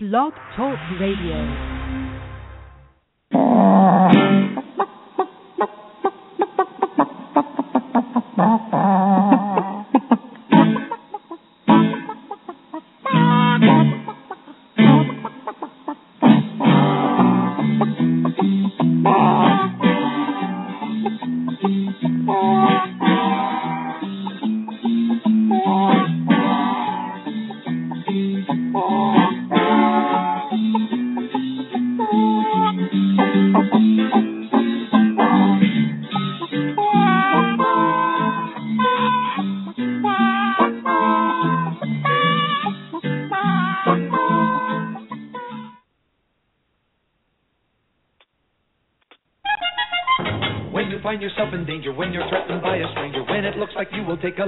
Blog 0.00 0.32
Talk 0.54 0.78
Radio. 1.00 1.42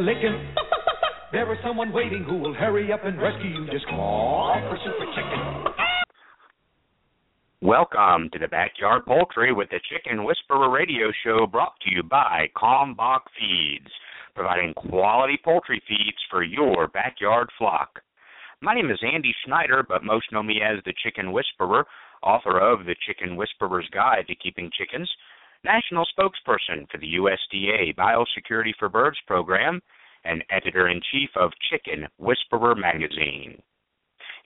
licking, 0.00 0.54
there 1.32 1.52
is 1.52 1.58
someone 1.62 1.92
waiting 1.92 2.24
who 2.24 2.38
will 2.38 2.54
hurry 2.54 2.92
up 2.92 3.04
and 3.04 3.20
rescue 3.20 3.50
you. 3.50 3.66
Just 3.70 3.86
call 3.86 4.56
for 4.68 4.78
Super 4.84 5.06
Chicken. 5.14 5.70
Welcome 7.62 8.30
to 8.32 8.38
the 8.38 8.48
Backyard 8.48 9.04
Poultry 9.06 9.52
with 9.52 9.68
the 9.68 9.80
Chicken 9.92 10.24
Whisperer 10.24 10.70
radio 10.70 11.12
show 11.22 11.46
brought 11.46 11.74
to 11.82 11.94
you 11.94 12.02
by 12.02 12.48
Kalmbach 12.56 13.20
Feeds, 13.38 13.90
providing 14.34 14.72
quality 14.72 15.38
poultry 15.44 15.82
feeds 15.86 16.18
for 16.30 16.42
your 16.42 16.88
backyard 16.88 17.50
flock. 17.58 18.00
My 18.62 18.74
name 18.74 18.90
is 18.90 18.98
Andy 19.02 19.34
Schneider, 19.44 19.84
but 19.86 20.04
most 20.04 20.32
know 20.32 20.42
me 20.42 20.60
as 20.62 20.82
the 20.84 20.94
Chicken 21.04 21.32
Whisperer, 21.32 21.86
author 22.22 22.58
of 22.58 22.86
The 22.86 22.96
Chicken 23.06 23.36
Whisperer's 23.36 23.88
Guide 23.92 24.26
to 24.28 24.34
Keeping 24.34 24.70
Chickens, 24.76 25.10
national 25.64 26.06
spokesperson 26.18 26.90
for 26.90 26.98
the 26.98 27.14
USDA 27.14 27.94
Biosecurity 27.96 28.72
for 28.78 28.88
Birds 28.88 29.18
program, 29.26 29.80
and 30.24 30.44
editor 30.50 30.88
in 30.88 31.00
chief 31.12 31.30
of 31.36 31.50
Chicken 31.70 32.06
Whisperer 32.18 32.74
magazine. 32.74 33.60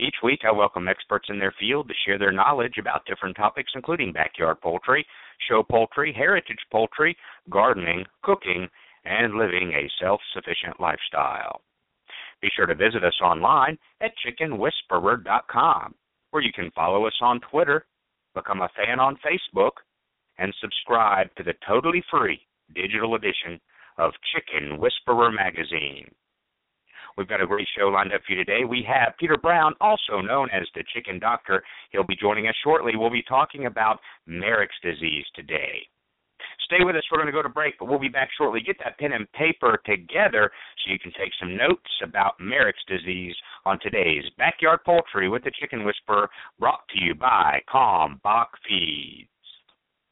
Each 0.00 0.14
week, 0.22 0.40
I 0.44 0.52
welcome 0.52 0.88
experts 0.88 1.26
in 1.28 1.38
their 1.38 1.54
field 1.58 1.88
to 1.88 1.94
share 2.04 2.18
their 2.18 2.32
knowledge 2.32 2.78
about 2.78 3.06
different 3.06 3.36
topics, 3.36 3.72
including 3.74 4.12
backyard 4.12 4.60
poultry, 4.60 5.06
show 5.48 5.62
poultry, 5.62 6.12
heritage 6.12 6.58
poultry, 6.70 7.16
gardening, 7.48 8.04
cooking, 8.22 8.68
and 9.04 9.34
living 9.34 9.72
a 9.72 9.90
self 10.00 10.20
sufficient 10.32 10.80
lifestyle. 10.80 11.60
Be 12.42 12.48
sure 12.54 12.66
to 12.66 12.74
visit 12.74 13.04
us 13.04 13.18
online 13.22 13.78
at 14.00 14.12
chickenwhisperer.com, 14.26 15.94
where 16.30 16.42
you 16.42 16.52
can 16.52 16.70
follow 16.72 17.06
us 17.06 17.16
on 17.20 17.40
Twitter, 17.50 17.86
become 18.34 18.62
a 18.62 18.68
fan 18.76 18.98
on 18.98 19.16
Facebook, 19.24 19.70
and 20.38 20.54
subscribe 20.60 21.28
to 21.36 21.42
the 21.42 21.54
totally 21.66 22.02
free 22.10 22.40
digital 22.74 23.14
edition 23.14 23.60
of 23.98 24.12
Chicken 24.34 24.78
Whisperer 24.78 25.30
magazine. 25.30 26.10
We've 27.16 27.28
got 27.28 27.40
a 27.40 27.46
great 27.46 27.68
show 27.78 27.86
lined 27.88 28.12
up 28.12 28.22
for 28.26 28.32
you 28.32 28.44
today. 28.44 28.64
We 28.64 28.84
have 28.88 29.14
Peter 29.20 29.36
Brown, 29.36 29.74
also 29.80 30.20
known 30.20 30.48
as 30.52 30.66
the 30.74 30.82
Chicken 30.92 31.20
Doctor. 31.20 31.62
He'll 31.90 32.02
be 32.02 32.16
joining 32.16 32.48
us 32.48 32.56
shortly. 32.64 32.96
We'll 32.96 33.10
be 33.10 33.22
talking 33.22 33.66
about 33.66 34.00
Marek's 34.26 34.74
disease 34.82 35.24
today. 35.34 35.86
Stay 36.64 36.82
with 36.84 36.96
us. 36.96 37.02
We're 37.10 37.18
going 37.18 37.26
to 37.26 37.32
go 37.32 37.42
to 37.42 37.48
break, 37.48 37.74
but 37.78 37.86
we'll 37.86 37.98
be 37.98 38.08
back 38.08 38.30
shortly. 38.36 38.60
Get 38.60 38.76
that 38.82 38.98
pen 38.98 39.12
and 39.12 39.30
paper 39.32 39.80
together 39.84 40.50
so 40.78 40.92
you 40.92 40.98
can 40.98 41.12
take 41.12 41.32
some 41.38 41.56
notes 41.56 41.90
about 42.02 42.40
Marek's 42.40 42.84
disease 42.88 43.34
on 43.64 43.78
today's 43.80 44.24
Backyard 44.38 44.80
Poultry 44.84 45.28
with 45.28 45.44
the 45.44 45.52
Chicken 45.60 45.84
Whisperer, 45.84 46.28
brought 46.58 46.86
to 46.88 47.04
you 47.04 47.14
by 47.14 47.60
Kalmbach 47.72 48.46
Feeds. 48.66 49.28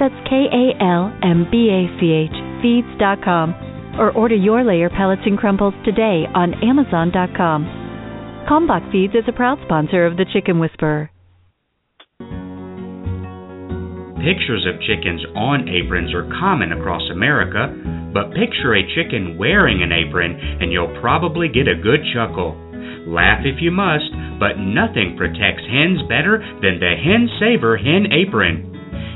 That's 0.00 0.16
K 0.24 0.48
A 0.48 0.82
L 0.82 1.12
M 1.22 1.44
B 1.52 1.68
A 1.68 1.84
C 2.00 2.08
H 2.08 2.32
feeds.com 2.64 4.00
or 4.00 4.12
order 4.12 4.34
your 4.34 4.64
layer 4.64 4.88
pellets 4.88 5.22
and 5.26 5.36
crumbles 5.36 5.74
today 5.84 6.24
on 6.34 6.54
amazon.com. 6.64 7.68
Kalmbach 8.48 8.90
Feeds 8.90 9.14
is 9.14 9.28
a 9.28 9.32
proud 9.36 9.58
sponsor 9.64 10.06
of 10.06 10.16
the 10.16 10.24
Chicken 10.32 10.58
Whisperer. 10.58 11.10
Pictures 14.24 14.68
of 14.68 14.80
chickens 14.84 15.20
on 15.36 15.68
aprons 15.68 16.12
are 16.12 16.28
common 16.40 16.72
across 16.72 17.02
America, 17.12 17.72
but 18.12 18.32
picture 18.36 18.76
a 18.76 18.94
chicken 18.96 19.36
wearing 19.36 19.82
an 19.82 19.92
apron 19.92 20.32
and 20.60 20.72
you'll 20.72 20.96
probably 21.00 21.48
get 21.48 21.68
a 21.68 21.76
good 21.76 22.00
chuckle. 22.12 22.56
Laugh 23.08 23.44
if 23.44 23.60
you 23.60 23.70
must, 23.70 24.08
but 24.40 24.60
nothing 24.60 25.16
protects 25.16 25.64
hens 25.68 26.00
better 26.08 26.40
than 26.60 26.80
the 26.80 26.96
Hen 26.96 27.28
Saver 27.40 27.76
Hen 27.76 28.12
Apron. 28.12 28.69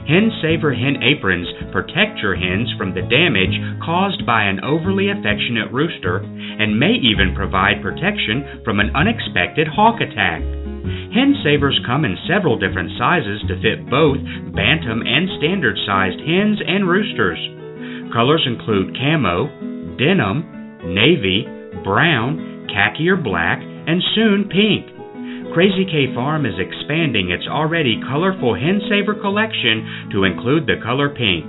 Hen 0.05 0.29
Saver 0.45 0.77
hen 0.77 1.01
aprons 1.01 1.49
protect 1.73 2.21
your 2.21 2.37
hens 2.37 2.69
from 2.77 2.93
the 2.93 3.09
damage 3.09 3.57
caused 3.81 4.27
by 4.29 4.45
an 4.45 4.61
overly 4.61 5.09
affectionate 5.09 5.73
rooster 5.73 6.21
and 6.21 6.79
may 6.79 6.93
even 7.01 7.33
provide 7.35 7.81
protection 7.81 8.61
from 8.65 8.81
an 8.81 8.93
unexpected 8.93 9.65
hawk 9.67 10.05
attack. 10.05 10.45
Hen 11.17 11.41
Savers 11.41 11.81
come 11.87 12.05
in 12.05 12.21
several 12.29 12.61
different 12.61 12.93
sizes 13.01 13.41
to 13.49 13.57
fit 13.65 13.89
both 13.89 14.21
bantam 14.53 15.01
and 15.01 15.25
standard 15.41 15.79
sized 15.89 16.21
hens 16.21 16.61
and 16.61 16.85
roosters. 16.85 17.41
Colors 18.13 18.45
include 18.45 18.93
camo, 19.01 19.49
denim, 19.97 20.45
navy, 20.93 21.49
brown, 21.81 22.69
khaki 22.69 23.09
or 23.09 23.17
black, 23.17 23.59
and 23.63 24.05
soon 24.15 24.53
pink. 24.53 24.94
Crazy 25.55 25.87
K 25.87 26.11
Farm 26.19 26.47
is 26.47 26.59
expanding 26.59 27.31
its 27.31 27.47
already 27.47 28.03
colorful 28.11 28.59
Hen 28.59 28.83
Saver 28.91 29.15
collection 29.15 30.11
to 30.11 30.27
include 30.27 30.67
the 30.67 30.83
color 30.83 31.15
pink. 31.15 31.47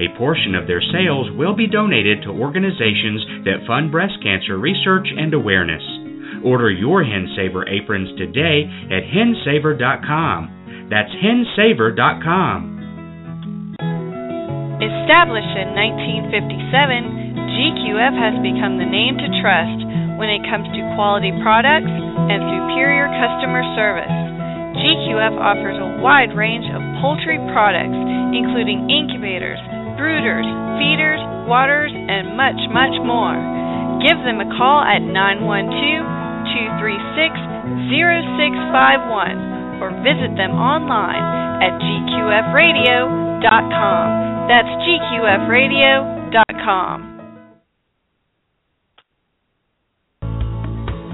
A 0.00 0.08
portion 0.16 0.56
of 0.56 0.64
their 0.64 0.80
sales 0.80 1.28
will 1.36 1.52
be 1.52 1.68
donated 1.68 2.24
to 2.24 2.32
organizations 2.32 3.44
that 3.44 3.68
fund 3.68 3.92
breast 3.92 4.16
cancer 4.24 4.56
research 4.56 5.04
and 5.12 5.36
awareness. 5.36 5.84
Order 6.40 6.72
your 6.72 7.04
Hen 7.04 7.28
Saver 7.36 7.68
aprons 7.68 8.08
today 8.16 8.64
at 8.88 9.04
hensaver.com. 9.12 10.88
That's 10.88 11.12
hensaver.com. 11.20 12.72
Established 14.80 15.54
in 15.60 15.68
1957, 15.76 17.21
GQF 17.52 18.16
has 18.16 18.32
become 18.40 18.80
the 18.80 18.88
name 18.88 19.20
to 19.20 19.28
trust 19.44 19.84
when 20.16 20.32
it 20.32 20.40
comes 20.48 20.64
to 20.72 20.80
quality 20.96 21.28
products 21.44 21.92
and 21.92 22.40
superior 22.48 23.12
customer 23.20 23.60
service. 23.76 24.08
GQF 24.80 25.36
offers 25.36 25.76
a 25.76 26.00
wide 26.00 26.32
range 26.32 26.64
of 26.72 26.80
poultry 27.04 27.36
products, 27.52 27.92
including 28.32 28.88
incubators, 28.88 29.60
brooders, 30.00 30.48
feeders, 30.80 31.20
waters, 31.44 31.92
and 31.92 32.40
much, 32.40 32.56
much 32.72 32.96
more. 33.04 33.36
Give 34.00 34.16
them 34.24 34.40
a 34.40 34.48
call 34.56 34.80
at 34.80 35.04
912 35.04 35.44
236 35.68 37.92
0651 37.92 39.84
or 39.84 39.92
visit 40.00 40.32
them 40.40 40.56
online 40.56 41.20
at 41.60 41.76
gqfradio.com. 41.76 43.44
That's 44.48 44.72
gqfradio.com. 44.82 47.11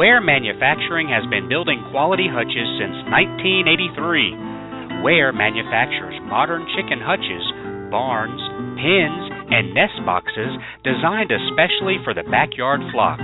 Ware 0.00 0.24
Manufacturing 0.24 1.12
has 1.12 1.28
been 1.28 1.44
building 1.44 1.84
quality 1.92 2.24
hutches 2.24 2.64
since 2.80 2.96
1983. 3.12 5.04
Ware 5.04 5.28
manufactures 5.28 6.16
modern 6.24 6.64
chicken 6.72 7.04
hutches, 7.04 7.44
barns, 7.92 8.40
pens, 8.80 9.28
and 9.52 9.76
nest 9.76 10.00
boxes 10.08 10.56
designed 10.88 11.28
especially 11.28 12.00
for 12.00 12.16
the 12.16 12.24
backyard 12.32 12.80
flock. 12.96 13.20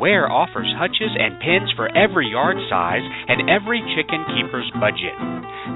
Ware 0.00 0.24
offers 0.24 0.72
hutches 0.80 1.12
and 1.20 1.36
pens 1.36 1.68
for 1.76 1.92
every 1.92 2.32
yard 2.32 2.56
size 2.72 3.04
and 3.04 3.52
every 3.52 3.84
chicken 3.92 4.24
keeper's 4.32 4.72
budget. 4.80 5.12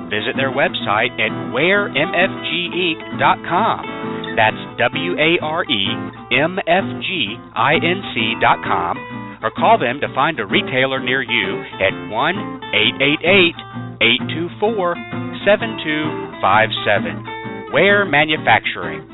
Visit 0.09 0.41
their 0.41 0.57
website 0.57 1.13
at 1.21 1.37
waremfginc.com. 1.53 4.41
That's 4.41 4.63
W 4.81 5.21
A 5.21 5.37
R 5.45 5.69
E 5.69 5.85
M 6.33 6.57
F 6.65 6.87
G 7.05 7.37
I 7.53 7.77
N 7.77 8.01
C.com 8.17 9.14
or 9.45 9.51
call 9.51 9.79
them 9.79 10.01
to 10.01 10.09
find 10.15 10.41
a 10.41 10.47
retailer 10.47 11.05
near 11.05 11.21
you 11.21 11.61
at 11.77 11.93
1 12.09 12.37
888 12.73 13.53
824 14.01 14.97
7257. 15.45 17.69
Ware 17.71 18.07
Manufacturing. 18.07 19.07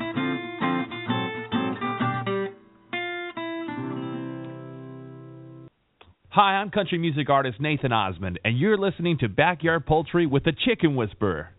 Hi, 6.29 6.55
I'm 6.55 6.69
country 6.69 6.97
music 6.97 7.29
artist 7.29 7.59
Nathan 7.59 7.91
Osmond, 7.91 8.39
and 8.45 8.57
you're 8.57 8.77
listening 8.77 9.17
to 9.17 9.27
Backyard 9.27 9.85
Poultry 9.85 10.25
with 10.25 10.45
the 10.45 10.53
Chicken 10.65 10.95
Whisperer. 10.95 11.49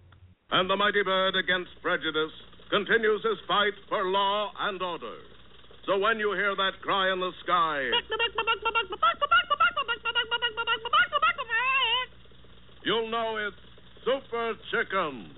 And 0.51 0.71
the 0.71 0.77
mighty 0.77 1.03
bird 1.03 1.37
against 1.37 1.73
prejudice 1.83 2.33
continues 2.71 3.23
his 3.23 3.37
fight 3.47 3.75
for 3.91 4.07
law 4.07 4.51
and 4.61 4.81
order. 4.81 5.19
So 5.85 5.99
when 5.99 6.19
you 6.21 6.33
hear 6.33 6.55
that 6.55 6.81
cry 6.81 7.13
in 7.13 7.19
the 7.19 7.33
sky, 7.43 7.91
you'll 12.85 13.11
know 13.11 13.37
it's 13.39 13.57
Super 14.05 14.55
Chicken. 14.71 15.31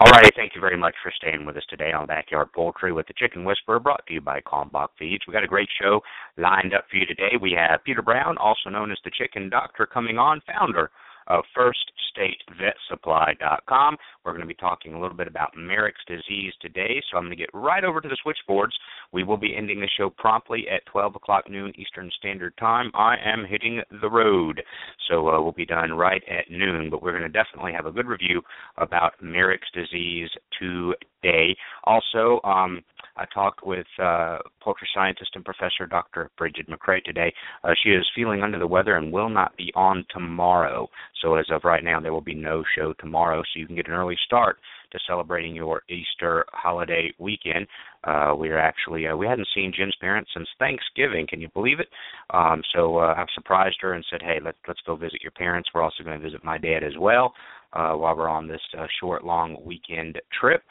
Alrighty, 0.00 0.30
thank 0.34 0.54
you 0.54 0.60
very 0.60 0.76
much 0.76 0.94
for 1.02 1.12
staying 1.14 1.44
with 1.44 1.56
us 1.56 1.62
today 1.68 1.92
on 1.92 2.06
Backyard 2.06 2.48
Poultry 2.54 2.92
with 2.92 3.06
the 3.06 3.14
Chicken 3.16 3.44
Whisperer, 3.44 3.78
brought 3.78 4.04
to 4.06 4.14
you 4.14 4.20
by 4.22 4.40
Kalmbach 4.40 4.88
Feeds. 4.98 5.24
We 5.28 5.34
got 5.34 5.44
a 5.44 5.46
great 5.46 5.68
show 5.80 6.00
lined 6.38 6.74
up 6.74 6.86
for 6.90 6.96
you 6.96 7.04
today. 7.06 7.36
We 7.40 7.52
have 7.52 7.84
Peter 7.84 8.02
Brown, 8.02 8.38
also 8.38 8.70
known 8.70 8.90
as 8.90 8.98
the 9.04 9.10
Chicken 9.16 9.50
Doctor, 9.50 9.86
coming 9.86 10.16
on, 10.16 10.40
founder 10.46 10.90
of 11.28 11.44
FirstStateVetSupply.com. 11.56 13.96
We're 14.24 14.32
going 14.32 14.42
to 14.42 14.46
be 14.46 14.54
talking 14.54 14.94
a 14.94 15.00
little 15.00 15.16
bit 15.16 15.28
about 15.28 15.56
Marek's 15.56 16.04
disease 16.06 16.52
today, 16.60 17.02
so 17.10 17.16
I'm 17.16 17.24
going 17.24 17.36
to 17.36 17.42
get 17.42 17.50
right 17.52 17.82
over 17.84 18.00
to 18.00 18.08
the 18.08 18.16
switchboards. 18.22 18.72
We 19.12 19.24
will 19.24 19.36
be 19.36 19.56
ending 19.56 19.80
the 19.80 19.88
show 19.96 20.10
promptly 20.10 20.66
at 20.72 20.86
12 20.86 21.16
o'clock 21.16 21.50
noon 21.50 21.72
Eastern 21.76 22.08
Standard 22.18 22.56
Time. 22.58 22.92
I 22.94 23.16
am 23.24 23.44
hitting 23.48 23.80
the 24.00 24.10
road, 24.10 24.62
so 25.08 25.28
uh, 25.28 25.42
we'll 25.42 25.52
be 25.52 25.66
done 25.66 25.92
right 25.92 26.22
at 26.28 26.50
noon, 26.50 26.90
but 26.90 27.02
we're 27.02 27.18
going 27.18 27.22
to 27.22 27.28
definitely 27.28 27.72
have 27.72 27.86
a 27.86 27.92
good 27.92 28.06
review 28.06 28.42
about 28.76 29.14
Marek's 29.22 29.70
disease 29.74 30.28
today. 30.58 31.56
Also, 31.84 32.40
um, 32.44 32.82
I 33.16 33.24
talked 33.26 33.64
with 33.64 33.86
uh, 34.02 34.38
poultry 34.60 34.88
scientist 34.94 35.32
and 35.34 35.44
professor 35.44 35.86
Dr. 35.86 36.30
Brigid 36.38 36.68
McCrea 36.68 37.04
today. 37.04 37.32
Uh, 37.62 37.72
she 37.82 37.90
is 37.90 38.06
feeling 38.14 38.42
under 38.42 38.58
the 38.58 38.66
weather 38.66 38.96
and 38.96 39.12
will 39.12 39.28
not 39.28 39.56
be 39.56 39.72
on 39.74 40.04
tomorrow. 40.10 40.88
So 41.22 41.36
as 41.36 41.46
of 41.50 41.62
right 41.64 41.82
now, 41.84 42.00
there 42.00 42.12
will 42.12 42.20
be 42.20 42.34
no 42.34 42.62
show 42.76 42.92
tomorrow. 42.98 43.42
So 43.42 43.60
you 43.60 43.66
can 43.66 43.76
get 43.76 43.86
an 43.86 43.94
early 43.94 44.16
start 44.26 44.58
to 44.90 44.98
celebrating 45.06 45.54
your 45.54 45.82
Easter 45.88 46.44
holiday 46.52 47.12
weekend. 47.18 47.66
Uh, 48.04 48.34
we 48.36 48.50
are 48.50 48.58
actually 48.58 49.06
uh, 49.06 49.16
we 49.16 49.26
hadn't 49.26 49.48
seen 49.54 49.72
Jen's 49.74 49.96
parents 50.00 50.30
since 50.34 50.48
Thanksgiving. 50.58 51.26
Can 51.26 51.40
you 51.40 51.48
believe 51.54 51.80
it? 51.80 51.88
Um, 52.30 52.62
so 52.74 52.98
uh, 52.98 53.14
I've 53.16 53.28
surprised 53.34 53.76
her 53.80 53.94
and 53.94 54.04
said, 54.10 54.20
hey, 54.22 54.38
let's 54.44 54.58
let's 54.68 54.80
go 54.86 54.96
visit 54.96 55.22
your 55.22 55.32
parents. 55.32 55.70
We're 55.72 55.82
also 55.82 56.04
going 56.04 56.18
to 56.18 56.24
visit 56.24 56.44
my 56.44 56.58
dad 56.58 56.82
as 56.84 56.92
well 56.98 57.32
uh, 57.72 57.92
while 57.92 58.16
we're 58.16 58.28
on 58.28 58.48
this 58.48 58.60
uh, 58.78 58.86
short, 59.00 59.24
long 59.24 59.56
weekend 59.64 60.20
trip 60.38 60.62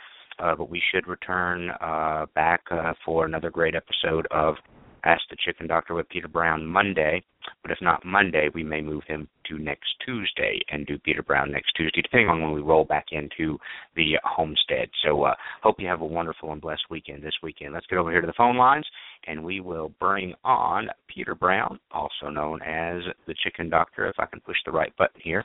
uh, 0.42 0.56
but 0.56 0.70
we 0.70 0.82
should 0.92 1.08
return 1.08 1.70
uh, 1.82 2.26
back 2.36 2.62
uh, 2.72 2.94
for 3.06 3.26
another 3.26 3.50
great 3.50 3.76
episode 3.76 4.28
of 4.32 4.56
Ask 5.04 5.22
the 5.30 5.38
Chicken 5.44 5.68
Doctor 5.68 5.94
with 5.94 6.10
Peter 6.10 6.28
Brown 6.28 6.66
Monday. 6.66 7.24
But 7.64 7.72
if 7.72 7.80
not 7.82 8.06
Monday, 8.06 8.50
we 8.54 8.64
may 8.64 8.82
move 8.82 9.04
him 9.08 9.28
to 9.48 9.58
next 9.58 9.96
Tuesday 10.06 10.60
and 10.70 10.86
do 10.86 11.00
Peter 11.00 11.24
Brown 11.24 11.52
next 11.52 11.72
Tuesday, 11.72 12.02
depending 12.02 12.30
on 12.30 12.42
when 12.42 12.52
we 12.52 12.62
roll 12.62 12.86
back 12.86 13.08
into 13.12 13.58
the 13.96 14.14
homestead. 14.24 14.90
So 15.04 15.24
uh, 15.24 15.34
hope 15.64 15.78
you 15.80 15.88
have 15.88 16.02
a 16.02 16.06
wonderful 16.06 16.52
and 16.52 16.62
blessed 16.62 16.86
weekend 16.90 17.24
this 17.24 17.34
weekend. 17.42 17.74
Let's 17.74 17.88
get 17.88 17.98
over 17.98 18.12
here 18.12 18.22
to 18.22 18.28
the 18.28 18.34
phone 18.38 18.58
lines, 18.58 18.86
and 19.28 19.44
we 19.44 19.60
will 19.60 19.92
bring 20.00 20.34
on 20.44 20.90
Peter 21.08 21.34
Brown, 21.34 21.80
also 21.92 22.30
known 22.32 22.62
as 22.62 23.02
the 23.28 23.36
Chicken 23.44 23.70
Doctor, 23.70 24.08
if 24.08 24.16
I 24.20 24.28
can 24.28 24.40
push 24.42 24.58
the 24.66 24.72
right 24.72 24.96
button 24.98 25.20
here. 25.24 25.44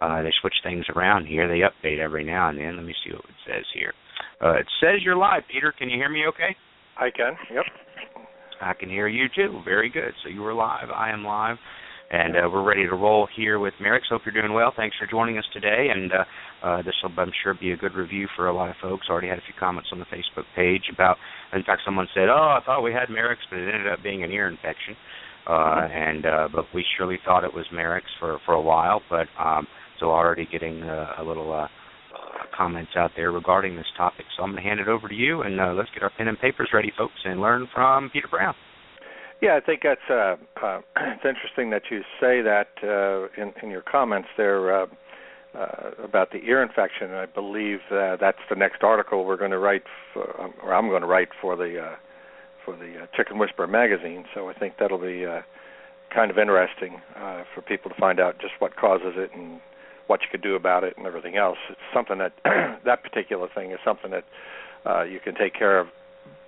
Uh, 0.00 0.22
they 0.22 0.32
switch 0.40 0.54
things 0.62 0.86
around 0.94 1.26
here. 1.26 1.48
They 1.48 1.60
update 1.60 1.98
every 1.98 2.24
now 2.24 2.48
and 2.48 2.58
then. 2.58 2.76
Let 2.76 2.86
me 2.86 2.94
see 3.04 3.12
what 3.12 3.24
it 3.24 3.36
says 3.46 3.64
here. 3.74 3.92
Uh, 4.42 4.54
it 4.58 4.66
says 4.80 5.02
you're 5.02 5.16
live, 5.16 5.42
Peter. 5.52 5.72
Can 5.76 5.90
you 5.90 5.96
hear 5.96 6.08
me 6.08 6.24
okay? 6.28 6.56
I 6.96 7.10
can, 7.10 7.34
yep. 7.52 7.64
I 8.60 8.74
can 8.74 8.88
hear 8.88 9.08
you 9.08 9.26
too. 9.34 9.60
Very 9.64 9.90
good. 9.90 10.12
So 10.22 10.30
you 10.30 10.44
are 10.44 10.54
live. 10.54 10.90
I 10.94 11.10
am 11.10 11.24
live. 11.24 11.56
And 12.10 12.36
uh, 12.36 12.48
we're 12.50 12.64
ready 12.64 12.86
to 12.86 12.94
roll 12.94 13.28
here 13.36 13.58
with 13.58 13.74
Marek. 13.80 14.02
So 14.08 14.14
hope 14.14 14.22
you're 14.24 14.40
doing 14.40 14.54
well. 14.54 14.72
Thanks 14.74 14.96
for 14.98 15.06
joining 15.06 15.36
us 15.36 15.44
today. 15.52 15.88
And 15.94 16.10
uh, 16.10 16.24
uh, 16.66 16.82
this 16.82 16.94
will, 17.02 17.12
I'm 17.18 17.30
sure, 17.42 17.54
be 17.60 17.72
a 17.72 17.76
good 17.76 17.94
review 17.94 18.26
for 18.34 18.48
a 18.48 18.54
lot 18.54 18.70
of 18.70 18.76
folks. 18.80 19.08
Already 19.10 19.28
had 19.28 19.36
a 19.36 19.42
few 19.42 19.54
comments 19.60 19.90
on 19.92 19.98
the 19.98 20.06
Facebook 20.06 20.44
page 20.56 20.84
about. 20.92 21.16
In 21.52 21.62
fact, 21.64 21.82
someone 21.84 22.08
said, 22.14 22.30
"Oh, 22.30 22.56
I 22.58 22.64
thought 22.64 22.82
we 22.82 22.94
had 22.94 23.10
Marek's, 23.10 23.42
but 23.50 23.58
it 23.58 23.74
ended 23.74 23.92
up 23.92 24.02
being 24.02 24.24
an 24.24 24.32
ear 24.32 24.48
infection." 24.48 24.96
Uh, 25.46 25.52
mm-hmm. 25.52 25.92
And 25.92 26.26
uh, 26.26 26.48
but 26.54 26.64
we 26.74 26.82
surely 26.96 27.18
thought 27.26 27.44
it 27.44 27.52
was 27.52 27.66
Marek's 27.72 28.10
for 28.18 28.38
for 28.46 28.54
a 28.54 28.62
while. 28.62 29.02
But 29.10 29.28
um, 29.38 29.66
so 30.00 30.06
already 30.06 30.48
getting 30.50 30.82
uh, 30.82 31.12
a 31.18 31.22
little 31.22 31.52
uh, 31.52 31.68
comments 32.56 32.92
out 32.96 33.12
there 33.16 33.32
regarding 33.32 33.76
this 33.76 33.86
topic. 33.96 34.26
So 34.36 34.42
I'm 34.42 34.50
going 34.50 34.62
to 34.62 34.68
hand 34.68 34.80
it 34.80 34.88
over 34.88 35.08
to 35.08 35.14
you, 35.14 35.42
and 35.42 35.60
uh, 35.60 35.72
let's 35.72 35.90
get 35.94 36.02
our 36.02 36.10
pen 36.16 36.28
and 36.28 36.38
papers 36.38 36.70
ready, 36.72 36.92
folks, 36.96 37.14
and 37.24 37.40
learn 37.40 37.68
from 37.74 38.10
Peter 38.10 38.28
Brown. 38.28 38.54
Yeah, 39.40 39.56
I 39.56 39.60
think 39.60 39.82
that's 39.84 40.00
uh, 40.10 40.36
uh, 40.62 40.80
it's 40.96 41.24
interesting 41.24 41.70
that 41.70 41.82
you 41.90 42.00
say 42.20 42.42
that 42.42 42.68
uh, 42.82 43.40
in, 43.40 43.52
in 43.62 43.70
your 43.70 43.82
comments 43.82 44.28
there 44.36 44.82
uh, 44.82 44.86
uh, 45.54 45.90
about 46.02 46.30
the 46.30 46.38
ear 46.38 46.62
infection. 46.62 47.12
I 47.12 47.26
believe 47.26 47.78
uh, 47.90 48.16
that's 48.20 48.38
the 48.50 48.56
next 48.56 48.82
article 48.82 49.24
we're 49.24 49.36
going 49.36 49.50
to 49.50 49.58
write, 49.58 49.84
for, 50.12 50.40
um, 50.40 50.54
or 50.62 50.74
I'm 50.74 50.88
going 50.88 51.02
to 51.02 51.06
write 51.06 51.28
for 51.40 51.56
the 51.56 51.80
uh, 51.80 51.96
for 52.64 52.76
the 52.76 53.02
uh, 53.02 53.06
Chicken 53.16 53.38
Whisperer 53.38 53.66
magazine. 53.66 54.24
So 54.34 54.48
I 54.48 54.54
think 54.54 54.74
that'll 54.78 54.98
be 54.98 55.24
uh, 55.24 55.40
kind 56.14 56.30
of 56.30 56.38
interesting 56.38 57.00
uh, 57.16 57.44
for 57.54 57.62
people 57.62 57.90
to 57.90 57.96
find 57.98 58.20
out 58.20 58.40
just 58.40 58.54
what 58.58 58.76
causes 58.76 59.14
it 59.16 59.30
and 59.34 59.60
what 60.08 60.22
you 60.22 60.28
could 60.30 60.42
do 60.42 60.56
about 60.56 60.82
it 60.82 60.94
and 60.96 61.06
everything 61.06 61.36
else. 61.36 61.58
It's 61.70 61.78
something 61.94 62.18
that 62.18 62.32
that 62.84 63.02
particular 63.02 63.48
thing 63.54 63.70
is 63.70 63.78
something 63.84 64.10
that 64.10 64.24
uh, 64.84 65.02
you 65.04 65.20
can 65.20 65.34
take 65.34 65.54
care 65.54 65.78
of 65.78 65.88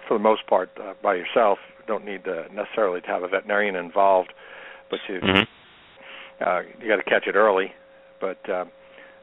for 0.08 0.18
the 0.18 0.22
most 0.22 0.46
part 0.46 0.70
uh, 0.82 0.94
by 1.02 1.14
yourself. 1.14 1.58
You 1.78 1.84
don't 1.86 2.04
need 2.04 2.24
to 2.24 2.46
necessarily 2.52 3.00
to 3.02 3.06
have 3.06 3.22
a 3.22 3.28
veterinarian 3.28 3.76
involved, 3.76 4.32
but 4.90 4.98
you 5.08 5.20
mm-hmm. 5.20 6.44
uh, 6.44 6.62
you 6.80 6.88
got 6.88 6.96
to 6.96 7.08
catch 7.08 7.26
it 7.26 7.36
early. 7.36 7.72
But 8.20 8.38
uh, 8.48 8.64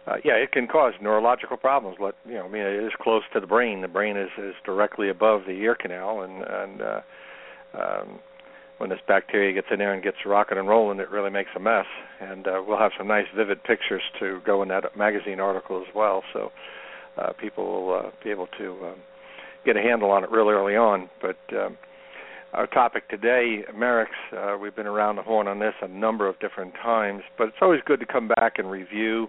uh, 0.07 0.17
yeah, 0.23 0.33
it 0.33 0.51
can 0.51 0.67
cause 0.67 0.93
neurological 1.01 1.57
problems. 1.57 1.97
Let 1.99 2.15
you 2.25 2.35
know, 2.35 2.45
I 2.45 2.47
mean, 2.47 2.61
it 2.61 2.83
is 2.83 2.93
close 2.99 3.23
to 3.33 3.39
the 3.39 3.47
brain. 3.47 3.81
The 3.81 3.87
brain 3.87 4.17
is 4.17 4.29
is 4.37 4.55
directly 4.63 5.09
above 5.09 5.41
the 5.45 5.51
ear 5.51 5.75
canal, 5.75 6.21
and 6.21 6.43
and 6.43 6.81
uh, 6.81 7.01
um, 7.73 8.19
when 8.77 8.89
this 8.89 8.99
bacteria 9.07 9.53
gets 9.53 9.67
in 9.71 9.79
there 9.79 9.93
and 9.93 10.03
gets 10.03 10.17
rocking 10.25 10.57
and 10.57 10.67
rolling, 10.67 10.99
it 10.99 11.09
really 11.09 11.31
makes 11.31 11.49
a 11.55 11.59
mess. 11.59 11.85
And 12.21 12.47
uh, 12.47 12.61
we'll 12.65 12.77
have 12.77 12.91
some 12.97 13.07
nice, 13.07 13.25
vivid 13.35 13.63
pictures 13.63 14.03
to 14.19 14.39
go 14.45 14.61
in 14.61 14.69
that 14.69 14.95
magazine 14.95 15.39
article 15.39 15.81
as 15.81 15.93
well, 15.95 16.23
so 16.33 16.51
uh, 17.17 17.33
people 17.33 17.65
will 17.65 17.95
uh, 17.95 18.09
be 18.23 18.29
able 18.29 18.47
to 18.57 18.71
um, 18.85 18.95
get 19.65 19.77
a 19.77 19.81
handle 19.81 20.11
on 20.11 20.23
it 20.23 20.31
real 20.31 20.49
early 20.49 20.75
on. 20.75 21.09
But 21.21 21.37
um, 21.57 21.77
our 22.53 22.67
topic 22.67 23.09
today, 23.09 23.63
Marek's, 23.75 24.11
uh, 24.35 24.57
we've 24.59 24.75
been 24.75 24.87
around 24.87 25.15
the 25.15 25.23
horn 25.23 25.47
on 25.47 25.59
this 25.59 25.73
a 25.81 25.87
number 25.87 26.27
of 26.27 26.39
different 26.39 26.73
times, 26.75 27.23
but 27.37 27.47
it's 27.47 27.57
always 27.61 27.81
good 27.85 27.99
to 27.99 28.05
come 28.05 28.27
back 28.27 28.53
and 28.57 28.69
review, 28.69 29.27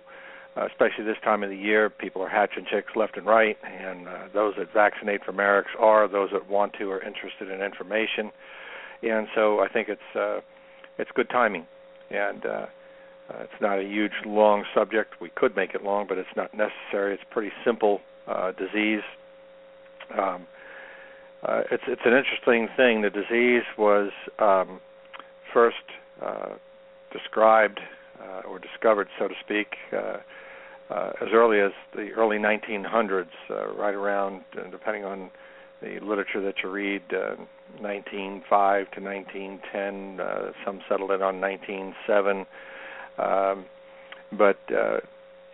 uh, 0.56 0.66
especially 0.66 1.04
this 1.04 1.16
time 1.24 1.42
of 1.42 1.50
the 1.50 1.56
year. 1.56 1.90
People 1.90 2.22
are 2.22 2.28
hatching 2.28 2.64
chicks 2.70 2.92
left 2.94 3.16
and 3.16 3.26
right, 3.26 3.56
and 3.64 4.06
uh, 4.06 4.28
those 4.32 4.54
that 4.58 4.72
vaccinate 4.72 5.24
for 5.24 5.32
Marek's 5.32 5.70
are 5.78 6.06
those 6.06 6.30
that 6.32 6.48
want 6.48 6.74
to 6.74 6.84
or 6.90 7.02
interested 7.02 7.50
in 7.50 7.60
information. 7.60 8.30
And 9.02 9.28
so 9.34 9.60
I 9.60 9.68
think 9.68 9.88
it's 9.88 10.16
uh, 10.16 10.40
it's 10.98 11.10
good 11.14 11.30
timing, 11.30 11.66
and 12.10 12.44
uh, 12.44 12.48
uh, 12.48 12.66
it's 13.42 13.60
not 13.60 13.78
a 13.78 13.82
huge 13.82 14.12
long 14.26 14.64
subject. 14.74 15.14
We 15.20 15.30
could 15.30 15.54
make 15.54 15.74
it 15.74 15.84
long, 15.84 16.06
but 16.08 16.18
it's 16.18 16.28
not 16.36 16.52
necessary. 16.52 17.14
It's 17.14 17.22
pretty 17.30 17.52
simple 17.64 18.00
uh, 18.26 18.52
disease. 18.52 19.02
Um, 20.18 20.46
uh, 21.42 21.62
it's 21.70 21.84
it's 21.86 22.02
an 22.04 22.14
interesting 22.14 22.68
thing. 22.76 23.02
The 23.02 23.10
disease 23.10 23.62
was 23.76 24.10
um, 24.38 24.80
first 25.52 25.76
uh, 26.20 26.54
described 27.12 27.80
uh, 28.20 28.48
or 28.48 28.58
discovered, 28.58 29.08
so 29.18 29.28
to 29.28 29.34
speak, 29.44 29.68
uh, 29.92 30.18
uh, 30.90 31.12
as 31.20 31.28
early 31.32 31.60
as 31.60 31.72
the 31.94 32.10
early 32.16 32.38
1900s, 32.38 33.26
uh, 33.50 33.68
right 33.74 33.94
around, 33.94 34.42
uh, 34.58 34.68
depending 34.70 35.04
on 35.04 35.30
the 35.82 35.98
literature 36.00 36.40
that 36.40 36.54
you 36.62 36.70
read, 36.70 37.02
uh, 37.12 37.36
1905 37.80 38.90
to 38.92 39.00
1910. 39.00 40.20
Uh, 40.20 40.52
some 40.64 40.80
settled 40.88 41.10
it 41.10 41.22
on 41.22 41.40
1907, 41.40 42.46
um, 43.18 43.64
but 44.36 44.58
uh, 44.74 44.98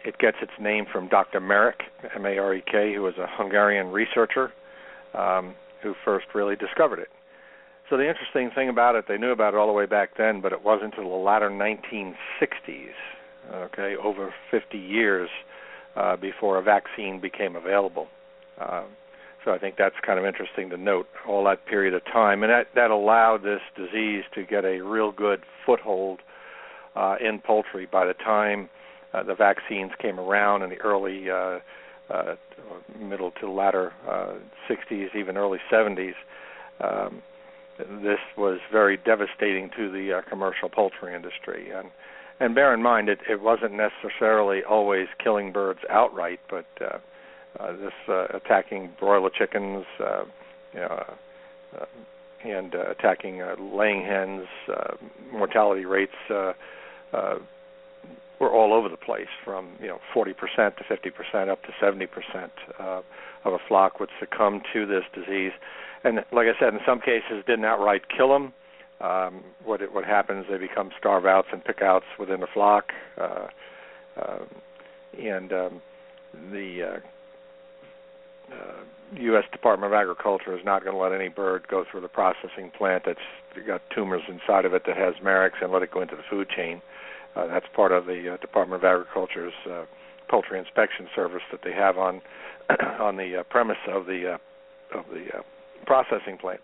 it 0.04 0.18
gets 0.18 0.36
its 0.42 0.52
name 0.60 0.86
from 0.90 1.08
Dr. 1.08 1.40
Marek, 1.40 1.80
M-A-R-E-K, 2.14 2.94
who 2.94 3.02
was 3.02 3.14
a 3.18 3.26
Hungarian 3.28 3.88
researcher. 3.88 4.52
Um, 5.14 5.54
who 5.84 5.94
first 6.04 6.26
really 6.34 6.56
discovered 6.56 6.98
it. 6.98 7.10
So 7.88 7.96
the 7.96 8.08
interesting 8.08 8.50
thing 8.52 8.68
about 8.70 8.96
it, 8.96 9.04
they 9.06 9.18
knew 9.18 9.30
about 9.30 9.54
it 9.54 9.58
all 9.58 9.68
the 9.68 9.72
way 9.72 9.86
back 9.86 10.16
then, 10.16 10.40
but 10.40 10.52
it 10.52 10.64
wasn't 10.64 10.94
until 10.96 11.10
the 11.10 11.16
latter 11.16 11.50
1960s, 11.50 12.94
okay, 13.54 13.94
over 14.02 14.34
50 14.50 14.78
years 14.78 15.28
uh, 15.94 16.16
before 16.16 16.58
a 16.58 16.62
vaccine 16.62 17.20
became 17.20 17.54
available. 17.54 18.08
Um, 18.58 18.86
so 19.44 19.52
I 19.52 19.58
think 19.58 19.76
that's 19.76 19.96
kind 20.04 20.18
of 20.18 20.24
interesting 20.24 20.70
to 20.70 20.76
note 20.76 21.06
all 21.28 21.44
that 21.44 21.66
period 21.66 21.94
of 21.94 22.04
time, 22.04 22.42
and 22.42 22.50
that 22.50 22.68
that 22.74 22.90
allowed 22.90 23.42
this 23.42 23.60
disease 23.76 24.24
to 24.34 24.44
get 24.44 24.64
a 24.64 24.80
real 24.80 25.12
good 25.12 25.42
foothold 25.66 26.20
uh, 26.96 27.16
in 27.20 27.40
poultry. 27.40 27.86
By 27.86 28.06
the 28.06 28.14
time 28.14 28.68
uh, 29.12 29.22
the 29.22 29.34
vaccines 29.34 29.92
came 30.00 30.18
around 30.18 30.62
in 30.62 30.70
the 30.70 30.80
early 30.80 31.30
uh, 31.30 31.60
uh, 32.10 32.36
middle 32.98 33.30
to 33.40 33.50
latter 33.50 33.92
uh, 34.08 34.34
60s, 34.68 35.14
even 35.14 35.36
early 35.36 35.58
70s. 35.70 36.14
Um, 36.80 37.22
this 37.78 38.18
was 38.36 38.60
very 38.70 38.96
devastating 38.96 39.70
to 39.76 39.90
the 39.90 40.18
uh, 40.18 40.22
commercial 40.28 40.68
poultry 40.68 41.14
industry, 41.14 41.70
and 41.70 41.88
and 42.40 42.54
bear 42.54 42.74
in 42.74 42.82
mind 42.82 43.08
it, 43.08 43.20
it 43.28 43.40
wasn't 43.40 43.72
necessarily 43.72 44.62
always 44.64 45.06
killing 45.22 45.52
birds 45.52 45.80
outright, 45.88 46.40
but 46.50 46.66
uh, 46.80 46.98
uh, 47.60 47.72
this 47.72 47.92
uh, 48.08 48.26
attacking 48.34 48.90
broiler 48.98 49.30
chickens, 49.30 49.84
uh, 50.00 50.24
you 50.72 50.80
know, 50.80 51.04
uh, 51.80 51.86
and 52.44 52.74
uh, 52.74 52.90
attacking 52.90 53.40
uh, 53.40 53.56
laying 53.58 54.02
hens, 54.02 54.46
uh, 54.68 54.94
mortality 55.32 55.84
rates 55.84 56.12
uh, 56.30 56.52
uh, 57.12 57.36
were 58.40 58.50
all 58.50 58.74
over 58.74 58.88
the 58.88 58.96
place, 58.96 59.28
from 59.44 59.70
you 59.80 59.86
know 59.86 59.98
40% 60.14 60.34
to 60.76 60.84
50% 60.84 61.48
up 61.48 61.62
to 61.62 61.70
70% 61.82 62.08
uh, 62.78 63.02
of 63.44 63.52
a 63.52 63.58
flock 63.68 64.00
would 64.00 64.10
succumb 64.20 64.60
to 64.72 64.86
this 64.86 65.04
disease. 65.14 65.52
And 66.02 66.16
like 66.32 66.46
I 66.48 66.58
said, 66.58 66.74
in 66.74 66.80
some 66.86 67.00
cases, 67.00 67.42
didn't 67.46 67.64
outright 67.64 68.02
kill 68.14 68.28
them. 68.28 68.52
Um, 69.00 69.42
what 69.64 69.82
it, 69.82 69.92
what 69.92 70.04
happens? 70.04 70.46
They 70.50 70.58
become 70.58 70.90
starve 70.98 71.26
outs 71.26 71.48
and 71.52 71.64
pick 71.64 71.82
outs 71.82 72.06
within 72.18 72.40
the 72.40 72.46
flock, 72.52 72.92
uh, 73.18 73.48
uh, 74.20 74.38
and 75.18 75.52
um, 75.52 75.82
the 76.52 76.82
uh, 76.82 77.00
uh, 78.52 78.84
U.S. 79.16 79.44
Department 79.52 79.92
of 79.92 79.96
Agriculture 79.96 80.56
is 80.56 80.64
not 80.64 80.84
going 80.84 80.94
to 80.94 81.00
let 81.00 81.12
any 81.12 81.28
bird 81.28 81.66
go 81.68 81.84
through 81.90 82.00
the 82.00 82.08
processing 82.08 82.70
plant 82.76 83.04
that's 83.06 83.18
got 83.66 83.82
tumors 83.94 84.22
inside 84.28 84.64
of 84.64 84.74
it 84.74 84.82
that 84.86 84.96
has 84.96 85.14
Marek's 85.22 85.58
and 85.60 85.72
let 85.72 85.82
it 85.82 85.90
go 85.90 86.02
into 86.02 86.16
the 86.16 86.22
food 86.28 86.48
chain. 86.48 86.82
Uh, 87.36 87.46
that's 87.46 87.66
part 87.74 87.92
of 87.92 88.06
the 88.06 88.34
uh, 88.34 88.36
Department 88.38 88.82
of 88.82 88.84
Agriculture's 88.84 89.52
uh, 89.70 89.84
poultry 90.28 90.58
inspection 90.58 91.08
service 91.14 91.42
that 91.50 91.60
they 91.64 91.72
have 91.72 91.98
on 91.98 92.20
on 93.00 93.16
the 93.16 93.40
uh, 93.40 93.42
premise 93.44 93.78
of 93.88 94.06
the 94.06 94.34
uh, 94.34 94.98
of 94.98 95.04
the 95.12 95.38
uh, 95.38 95.42
processing 95.86 96.38
plant. 96.38 96.60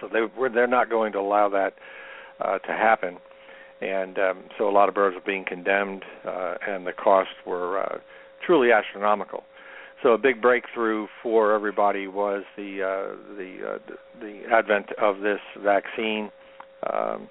So 0.00 0.08
they 0.12 0.20
were, 0.38 0.48
they're 0.48 0.66
not 0.66 0.90
going 0.90 1.12
to 1.12 1.18
allow 1.18 1.48
that 1.48 1.74
uh, 2.40 2.58
to 2.58 2.72
happen, 2.72 3.16
and 3.80 4.18
um, 4.18 4.44
so 4.58 4.68
a 4.68 4.72
lot 4.72 4.88
of 4.88 4.94
birds 4.94 5.16
are 5.16 5.24
being 5.24 5.44
condemned, 5.44 6.04
uh, 6.26 6.54
and 6.66 6.86
the 6.86 6.92
costs 6.92 7.34
were 7.46 7.80
uh, 7.80 7.98
truly 8.44 8.72
astronomical. 8.72 9.44
So 10.06 10.12
a 10.12 10.18
big 10.18 10.40
breakthrough 10.40 11.08
for 11.20 11.52
everybody 11.52 12.06
was 12.06 12.44
the 12.56 12.80
uh, 12.80 13.34
the 13.36 13.74
uh, 13.74 13.78
the 14.20 14.42
advent 14.52 14.86
of 15.02 15.18
this 15.18 15.40
vaccine. 15.60 16.30
Um, 16.88 17.28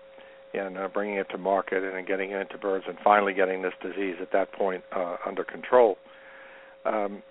and 0.54 0.78
uh, 0.78 0.90
bringing 0.90 1.16
it 1.16 1.28
to 1.30 1.38
market 1.38 1.84
and 1.84 2.06
getting 2.06 2.32
it 2.32 2.42
into 2.42 2.58
birds 2.58 2.84
and 2.88 2.98
finally 3.02 3.34
getting 3.34 3.62
this 3.62 3.74
disease 3.82 4.16
at 4.22 4.34
that 4.34 4.52
point 4.52 4.84
uh, 4.94 5.16
under 5.26 5.46
control. 5.46 5.98
Um, 6.86 7.24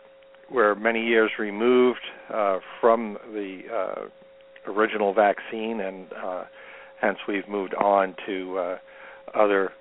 we're 0.50 0.74
many 0.74 1.06
years 1.06 1.30
removed 1.38 2.00
uh, 2.32 2.60
from 2.80 3.18
the 3.34 3.60
uh, 3.70 4.70
original 4.70 5.12
vaccine, 5.12 5.80
and 5.80 6.06
uh, 6.12 6.44
hence 7.02 7.18
we've 7.28 7.48
moved 7.48 7.74
on 7.74 8.14
to 8.26 8.58
uh, 8.58 8.78
other 9.34 9.72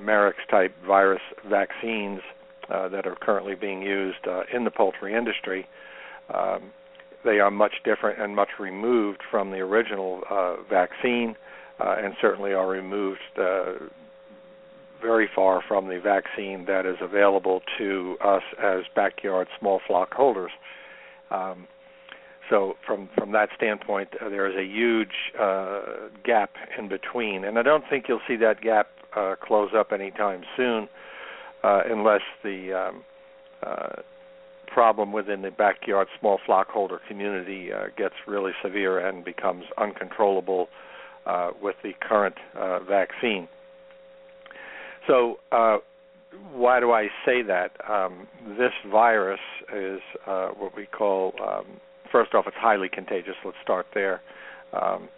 Marek's 0.00 0.46
type 0.50 0.74
virus 0.84 1.22
vaccines 1.48 2.20
that 2.68 3.06
are 3.06 3.16
currently 3.20 3.54
being 3.54 3.82
used 3.82 4.26
in 4.52 4.64
the 4.64 4.70
poultry 4.70 5.14
industry. 5.14 5.66
Um, 6.32 6.72
they 7.24 7.40
are 7.40 7.50
much 7.50 7.74
different 7.84 8.20
and 8.20 8.36
much 8.36 8.50
removed 8.60 9.22
from 9.30 9.50
the 9.50 9.58
original 9.58 10.22
vaccine 10.68 11.36
uh, 11.80 11.96
and 12.02 12.14
certainly 12.20 12.52
are 12.52 12.68
removed 12.68 13.20
uh, 13.38 13.74
very 15.02 15.28
far 15.34 15.62
from 15.66 15.88
the 15.88 16.00
vaccine 16.00 16.64
that 16.66 16.86
is 16.86 16.96
available 17.00 17.60
to 17.78 18.16
us 18.24 18.42
as 18.62 18.80
backyard 18.94 19.46
small 19.58 19.80
flock 19.86 20.14
holders. 20.14 20.50
Um, 21.30 21.66
so 22.48 22.76
from 22.86 23.08
from 23.18 23.32
that 23.32 23.48
standpoint, 23.56 24.08
uh, 24.20 24.28
there 24.28 24.48
is 24.48 24.56
a 24.56 24.64
huge 24.64 25.32
uh, 25.38 26.08
gap 26.24 26.52
in 26.78 26.88
between, 26.88 27.44
and 27.44 27.58
I 27.58 27.62
don't 27.62 27.84
think 27.90 28.06
you'll 28.08 28.20
see 28.26 28.36
that 28.36 28.60
gap 28.60 28.88
uh, 29.14 29.34
close 29.42 29.70
up 29.76 29.92
anytime 29.92 30.42
soon, 30.56 30.88
uh, 31.62 31.82
unless 31.90 32.22
the 32.42 32.72
um, 32.72 33.04
uh, 33.62 34.02
problem 34.66 35.12
within 35.12 35.42
the 35.42 35.50
backyard 35.50 36.08
small 36.20 36.38
flock 36.44 36.68
holder 36.68 37.00
community 37.08 37.72
uh, 37.72 37.86
gets 37.96 38.14
really 38.26 38.52
severe 38.62 38.98
and 38.98 39.24
becomes 39.24 39.64
uncontrollable 39.78 40.68
uh, 41.26 41.50
with 41.62 41.76
the 41.82 41.92
current 42.00 42.34
uh, 42.58 42.80
vaccine. 42.80 43.48
So, 45.06 45.38
uh, 45.52 45.78
why 46.52 46.80
do 46.80 46.92
I 46.92 47.08
say 47.24 47.42
that? 47.42 47.70
Um, 47.88 48.26
this 48.58 48.72
virus 48.90 49.40
is 49.74 50.00
uh, 50.26 50.48
what 50.48 50.76
we 50.76 50.86
call, 50.86 51.32
um, 51.42 51.64
first 52.12 52.34
off, 52.34 52.44
it's 52.46 52.56
highly 52.58 52.88
contagious. 52.88 53.34
Let's 53.44 53.56
start 53.62 53.86
there. 53.94 54.20
Um, 54.72 55.08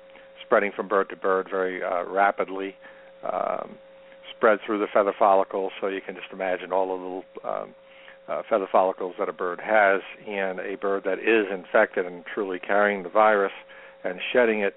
spreading 0.45 0.73
from 0.75 0.89
bird 0.89 1.09
to 1.11 1.17
bird 1.17 1.49
very 1.51 1.83
uh, 1.83 2.05
rapidly, 2.05 2.77
um, 3.25 3.77
spread 4.39 4.61
through 4.65 4.79
the 4.79 4.87
feather 4.93 5.13
follicles, 5.19 5.73
so 5.81 5.89
you 5.89 6.01
can 6.01 6.15
just 6.15 6.33
imagine 6.33 6.73
all 6.73 6.87
the 6.87 6.93
little 6.93 7.25
um, 7.45 7.75
uh, 8.29 8.43
feather 8.49 8.69
follicles 8.71 9.15
that 9.19 9.29
a 9.29 9.33
bird 9.33 9.61
has, 9.61 10.01
and 10.27 10.61
a 10.61 10.77
bird 10.77 11.03
that 11.05 11.19
is 11.19 11.47
infected 11.53 12.07
and 12.07 12.25
truly 12.33 12.59
carrying 12.59 13.03
the 13.03 13.09
virus 13.09 13.53
and 14.05 14.21
shedding 14.33 14.61
it 14.61 14.75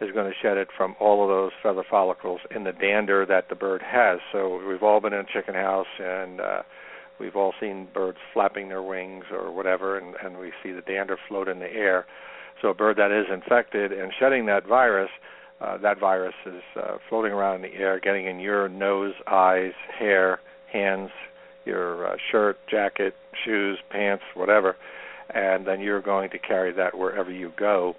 is 0.00 0.10
going 0.12 0.30
to 0.30 0.36
shed 0.42 0.56
it 0.56 0.68
from 0.76 0.96
all 0.98 1.22
of 1.22 1.28
those 1.28 1.52
feather 1.62 1.84
follicles 1.88 2.40
in 2.54 2.64
the 2.64 2.72
dander 2.72 3.24
that 3.24 3.48
the 3.48 3.54
bird 3.54 3.82
has. 3.82 4.18
So 4.32 4.60
we've 4.66 4.82
all 4.82 5.00
been 5.00 5.12
in 5.12 5.20
a 5.20 5.32
chicken 5.32 5.54
house 5.54 5.86
and 6.00 6.40
uh, 6.40 6.62
we've 7.20 7.36
all 7.36 7.54
seen 7.60 7.88
birds 7.94 8.18
flapping 8.32 8.68
their 8.68 8.82
wings 8.82 9.24
or 9.30 9.52
whatever, 9.52 9.96
and, 9.96 10.16
and 10.22 10.38
we 10.38 10.52
see 10.62 10.72
the 10.72 10.80
dander 10.80 11.16
float 11.28 11.48
in 11.48 11.60
the 11.60 11.72
air. 11.72 12.06
So 12.60 12.68
a 12.68 12.74
bird 12.74 12.96
that 12.96 13.12
is 13.12 13.26
infected 13.32 13.92
and 13.92 14.12
shedding 14.18 14.46
that 14.46 14.66
virus, 14.66 15.10
uh, 15.60 15.78
that 15.78 15.98
virus 15.98 16.34
is 16.46 16.62
uh, 16.76 16.96
floating 17.08 17.32
around 17.32 17.56
in 17.56 17.62
the 17.62 17.76
air, 17.76 18.00
getting 18.00 18.26
in 18.26 18.40
your 18.40 18.68
nose, 18.68 19.14
eyes, 19.26 19.72
hair, 19.98 20.40
hands, 20.72 21.10
your 21.64 22.06
uh, 22.06 22.16
shirt, 22.30 22.58
jacket, 22.70 23.14
shoes, 23.44 23.78
pants, 23.90 24.24
whatever, 24.34 24.76
and 25.30 25.66
then 25.66 25.80
you're 25.80 26.02
going 26.02 26.30
to 26.30 26.38
carry 26.38 26.72
that 26.72 26.98
wherever 26.98 27.30
you 27.30 27.52
go 27.56 27.94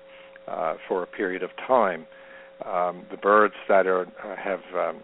uh, 0.48 0.76
for 0.88 1.04
a 1.04 1.08
period 1.08 1.44
of 1.44 1.50
time. 1.68 2.06
Um, 2.66 3.06
the 3.12 3.18
birds 3.18 3.56
that 3.68 3.88
are 3.88 4.04
uh, 4.24 4.36
have 4.36 4.62
um, 4.76 5.02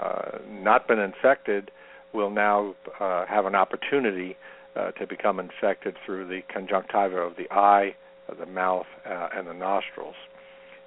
uh, 0.00 0.38
not 0.48 0.86
been 0.86 0.98
infected 0.98 1.70
will 2.12 2.30
now 2.30 2.74
uh, 3.00 3.26
have 3.26 3.46
an 3.46 3.54
opportunity 3.54 4.36
uh, 4.76 4.90
to 4.92 5.06
become 5.06 5.40
infected 5.40 5.96
through 6.04 6.28
the 6.28 6.40
conjunctiva 6.52 7.16
of 7.16 7.36
the 7.36 7.50
eye, 7.50 7.94
of 8.28 8.38
the 8.38 8.46
mouth, 8.46 8.86
uh, 9.06 9.28
and 9.34 9.46
the 9.46 9.54
nostrils. 9.54 10.14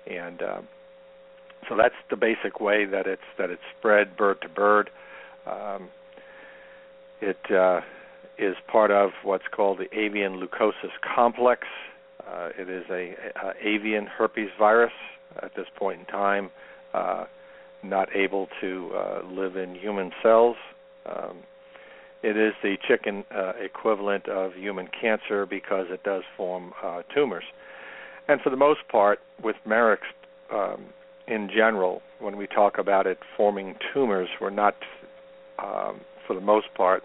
and 0.07 0.41
um, 0.41 0.67
so 1.67 1.75
that's 1.75 1.95
the 2.09 2.15
basic 2.15 2.59
way 2.59 2.85
that 2.85 3.07
it's 3.07 3.21
that 3.37 3.49
it's 3.49 3.61
spread 3.77 4.15
bird 4.17 4.41
to 4.41 4.49
bird. 4.49 4.89
Um, 5.45 5.89
it 7.21 7.39
uh, 7.51 7.81
is 8.37 8.55
part 8.67 8.91
of 8.91 9.11
what's 9.23 9.45
called 9.51 9.79
the 9.79 9.97
avian 9.97 10.39
leukosis 10.39 10.91
complex. 11.15 11.67
Uh, 12.27 12.49
it 12.57 12.69
is 12.69 12.83
a, 12.89 13.15
a, 13.43 13.53
avian 13.61 14.07
herpes 14.07 14.49
virus 14.57 14.91
at 15.41 15.55
this 15.55 15.67
point 15.75 15.99
in 15.99 16.05
time, 16.07 16.49
uh, 16.93 17.25
not 17.83 18.13
able 18.15 18.47
to 18.61 18.91
uh, 18.95 19.21
live 19.29 19.55
in 19.55 19.75
human 19.75 20.11
cells. 20.23 20.55
Um, 21.05 21.37
it 22.23 22.37
is 22.37 22.53
the 22.63 22.77
chicken 22.87 23.23
uh, 23.33 23.53
equivalent 23.61 24.27
of 24.27 24.53
human 24.55 24.87
cancer 24.87 25.45
because 25.45 25.85
it 25.89 26.03
does 26.03 26.23
form 26.35 26.73
uh, 26.83 27.03
tumors. 27.13 27.43
And 28.27 28.41
for 28.41 28.49
the 28.49 28.57
most 28.57 28.79
part, 28.91 29.19
with 29.43 29.55
Marek's 29.65 30.07
um, 30.51 30.85
in 31.27 31.49
general, 31.49 32.01
when 32.19 32.37
we 32.37 32.47
talk 32.47 32.77
about 32.77 33.07
it 33.07 33.17
forming 33.35 33.75
tumors, 33.93 34.29
we're 34.39 34.49
not, 34.49 34.75
um, 35.59 36.01
for 36.27 36.33
the 36.33 36.41
most 36.41 36.67
part, 36.75 37.03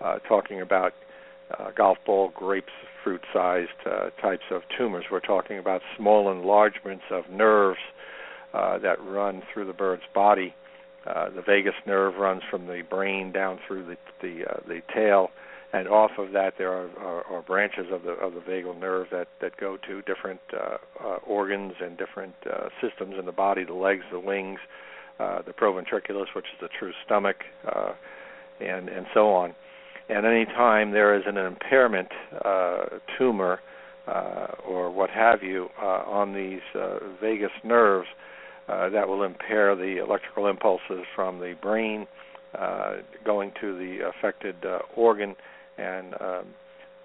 uh, 0.00 0.18
talking 0.20 0.60
about 0.60 0.92
uh, 1.58 1.70
golf 1.76 1.98
ball, 2.04 2.32
grapes, 2.34 2.72
fruit-sized 3.04 3.70
uh, 3.86 4.10
types 4.20 4.44
of 4.50 4.62
tumors. 4.76 5.04
We're 5.10 5.20
talking 5.20 5.58
about 5.58 5.82
small 5.96 6.30
enlargements 6.30 7.04
of 7.10 7.28
nerves 7.30 7.80
uh, 8.54 8.78
that 8.78 9.02
run 9.02 9.42
through 9.52 9.66
the 9.66 9.72
bird's 9.72 10.02
body. 10.14 10.54
Uh, 11.06 11.30
the 11.30 11.42
vagus 11.42 11.74
nerve 11.86 12.16
runs 12.16 12.42
from 12.50 12.66
the 12.66 12.82
brain 12.88 13.32
down 13.32 13.58
through 13.66 13.84
the 13.84 13.96
the, 14.20 14.44
uh, 14.48 14.60
the 14.68 14.82
tail, 14.94 15.30
and 15.72 15.88
off 15.88 16.12
of 16.18 16.32
that 16.32 16.54
there 16.58 16.70
are, 16.70 16.90
are, 16.98 17.26
are 17.26 17.42
branches 17.42 17.86
of 17.90 18.02
the 18.02 18.12
of 18.12 18.34
the 18.34 18.40
vagal 18.40 18.78
nerve 18.78 19.06
that 19.10 19.28
that 19.40 19.56
go 19.56 19.78
to 19.88 20.02
different 20.02 20.40
uh, 20.52 20.76
uh, 21.02 21.16
organs 21.26 21.72
and 21.80 21.96
different 21.96 22.34
uh, 22.46 22.68
systems 22.80 23.14
in 23.18 23.26
the 23.26 23.32
body: 23.32 23.64
the 23.64 23.72
legs, 23.72 24.02
the 24.12 24.20
wings, 24.20 24.58
uh, 25.18 25.40
the 25.42 25.52
proventriculus, 25.52 26.26
which 26.34 26.46
is 26.46 26.60
the 26.60 26.68
true 26.78 26.92
stomach, 27.04 27.36
uh, 27.74 27.92
and 28.60 28.88
and 28.88 29.06
so 29.14 29.30
on. 29.30 29.54
And 30.08 30.26
any 30.26 30.44
time 30.44 30.90
there 30.90 31.16
is 31.16 31.22
an 31.26 31.38
impairment, 31.38 32.08
uh, 32.44 32.98
tumor, 33.16 33.60
or 34.66 34.90
what 34.90 35.08
have 35.10 35.42
you, 35.42 35.68
on 35.78 36.34
these 36.34 36.60
vagus 37.20 37.52
nerves, 37.64 38.08
that 38.66 39.08
will 39.08 39.22
impair 39.22 39.74
the 39.76 40.02
electrical 40.04 40.48
impulses 40.48 41.04
from 41.14 41.38
the 41.38 41.54
brain 41.62 42.06
going 43.24 43.52
to 43.60 43.78
the 43.78 44.00
affected 44.08 44.56
organ 44.96 45.34
and 45.78 46.14
um, 46.20 46.46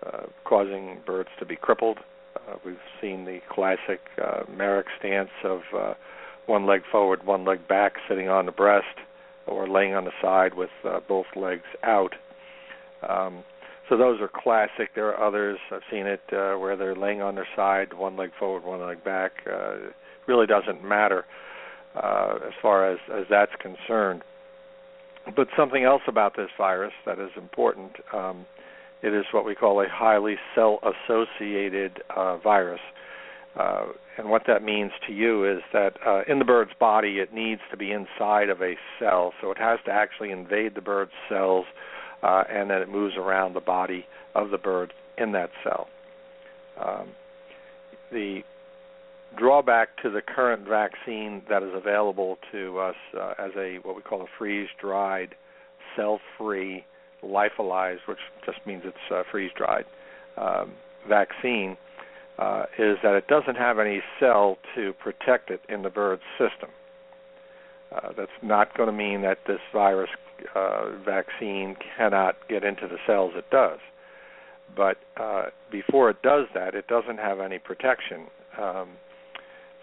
uh, 0.05 0.23
causing 0.45 0.99
birds 1.05 1.29
to 1.39 1.45
be 1.45 1.55
crippled. 1.55 1.97
Uh, 2.35 2.55
we've 2.65 2.77
seen 3.01 3.25
the 3.25 3.39
classic 3.49 3.99
uh, 4.23 4.43
Marek 4.55 4.87
stance 4.99 5.29
of 5.43 5.61
uh, 5.75 5.93
one 6.45 6.65
leg 6.65 6.81
forward, 6.91 7.25
one 7.25 7.45
leg 7.45 7.67
back, 7.67 7.93
sitting 8.07 8.29
on 8.29 8.45
the 8.45 8.51
breast, 8.51 8.85
or 9.47 9.67
laying 9.67 9.93
on 9.93 10.05
the 10.05 10.11
side 10.21 10.53
with 10.53 10.69
uh, 10.85 10.99
both 11.07 11.25
legs 11.35 11.63
out. 11.83 12.13
Um, 13.07 13.43
so 13.89 13.97
those 13.97 14.19
are 14.19 14.29
classic. 14.33 14.93
There 14.95 15.07
are 15.07 15.27
others. 15.27 15.57
I've 15.71 15.81
seen 15.89 16.05
it 16.05 16.21
uh, 16.31 16.55
where 16.55 16.75
they're 16.75 16.95
laying 16.95 17.21
on 17.21 17.35
their 17.35 17.47
side, 17.55 17.93
one 17.93 18.17
leg 18.17 18.31
forward, 18.37 18.63
one 18.63 18.85
leg 18.85 19.03
back. 19.03 19.31
Uh, 19.47 19.87
it 19.87 19.93
really 20.27 20.45
doesn't 20.45 20.83
matter 20.83 21.25
uh, 21.95 22.35
as 22.45 22.53
far 22.61 22.91
as 22.91 22.99
as 23.13 23.25
that's 23.29 23.53
concerned. 23.59 24.23
But 25.35 25.47
something 25.57 25.83
else 25.83 26.03
about 26.07 26.35
this 26.35 26.49
virus 26.57 26.93
that 27.05 27.19
is 27.19 27.31
important. 27.37 27.91
Um, 28.13 28.45
it 29.01 29.13
is 29.13 29.25
what 29.31 29.45
we 29.45 29.55
call 29.55 29.81
a 29.81 29.87
highly 29.89 30.35
cell-associated 30.55 32.01
uh, 32.15 32.37
virus. 32.37 32.81
Uh, 33.57 33.87
and 34.17 34.29
what 34.29 34.43
that 34.47 34.63
means 34.63 34.91
to 35.05 35.13
you 35.13 35.45
is 35.45 35.61
that 35.73 35.93
uh, 36.05 36.21
in 36.27 36.39
the 36.39 36.45
bird's 36.45 36.71
body, 36.79 37.19
it 37.19 37.33
needs 37.33 37.61
to 37.71 37.77
be 37.77 37.91
inside 37.91 38.49
of 38.49 38.61
a 38.61 38.73
cell, 38.99 39.33
so 39.41 39.51
it 39.51 39.57
has 39.57 39.79
to 39.85 39.91
actually 39.91 40.31
invade 40.31 40.75
the 40.75 40.81
bird's 40.81 41.11
cells 41.29 41.65
uh, 42.23 42.43
and 42.49 42.69
then 42.69 42.81
it 42.81 42.89
moves 42.89 43.15
around 43.15 43.53
the 43.53 43.61
body 43.61 44.05
of 44.35 44.49
the 44.49 44.57
bird 44.57 44.93
in 45.17 45.31
that 45.33 45.49
cell. 45.63 45.87
Um, 46.83 47.09
the 48.11 48.41
drawback 49.37 49.89
to 50.03 50.09
the 50.09 50.21
current 50.21 50.67
vaccine 50.67 51.43
that 51.49 51.61
is 51.61 51.71
available 51.73 52.37
to 52.51 52.79
us 52.79 52.95
uh, 53.19 53.33
as 53.37 53.51
a 53.57 53.77
what 53.83 53.95
we 53.95 54.01
call 54.01 54.21
a 54.21 54.27
freeze-dried, 54.37 55.35
cell-free, 55.95 56.85
lyophilized, 57.23 58.07
which 58.07 58.19
just 58.45 58.59
means 58.65 58.83
it's 58.85 58.97
uh, 59.11 59.23
freeze-dried 59.31 59.85
um, 60.37 60.73
vaccine, 61.07 61.77
uh, 62.39 62.65
is 62.77 62.97
that 63.03 63.15
it 63.15 63.27
doesn't 63.27 63.55
have 63.55 63.79
any 63.79 64.01
cell 64.19 64.57
to 64.75 64.93
protect 64.93 65.49
it 65.49 65.61
in 65.69 65.81
the 65.81 65.89
bird's 65.89 66.21
system. 66.37 66.69
Uh, 67.91 68.11
that's 68.17 68.31
not 68.41 68.75
going 68.77 68.87
to 68.87 68.93
mean 68.93 69.21
that 69.21 69.39
this 69.47 69.59
virus 69.73 70.09
uh, 70.55 70.91
vaccine 71.03 71.75
cannot 71.97 72.35
get 72.47 72.63
into 72.63 72.87
the 72.87 72.97
cells 73.07 73.31
it 73.35 73.49
does. 73.49 73.79
But 74.75 74.97
uh, 75.15 75.45
before 75.71 76.09
it 76.09 76.21
does 76.21 76.47
that, 76.53 76.75
it 76.75 76.87
doesn't 76.87 77.17
have 77.17 77.39
any 77.39 77.57
protection. 77.57 78.27
Um, 78.61 78.89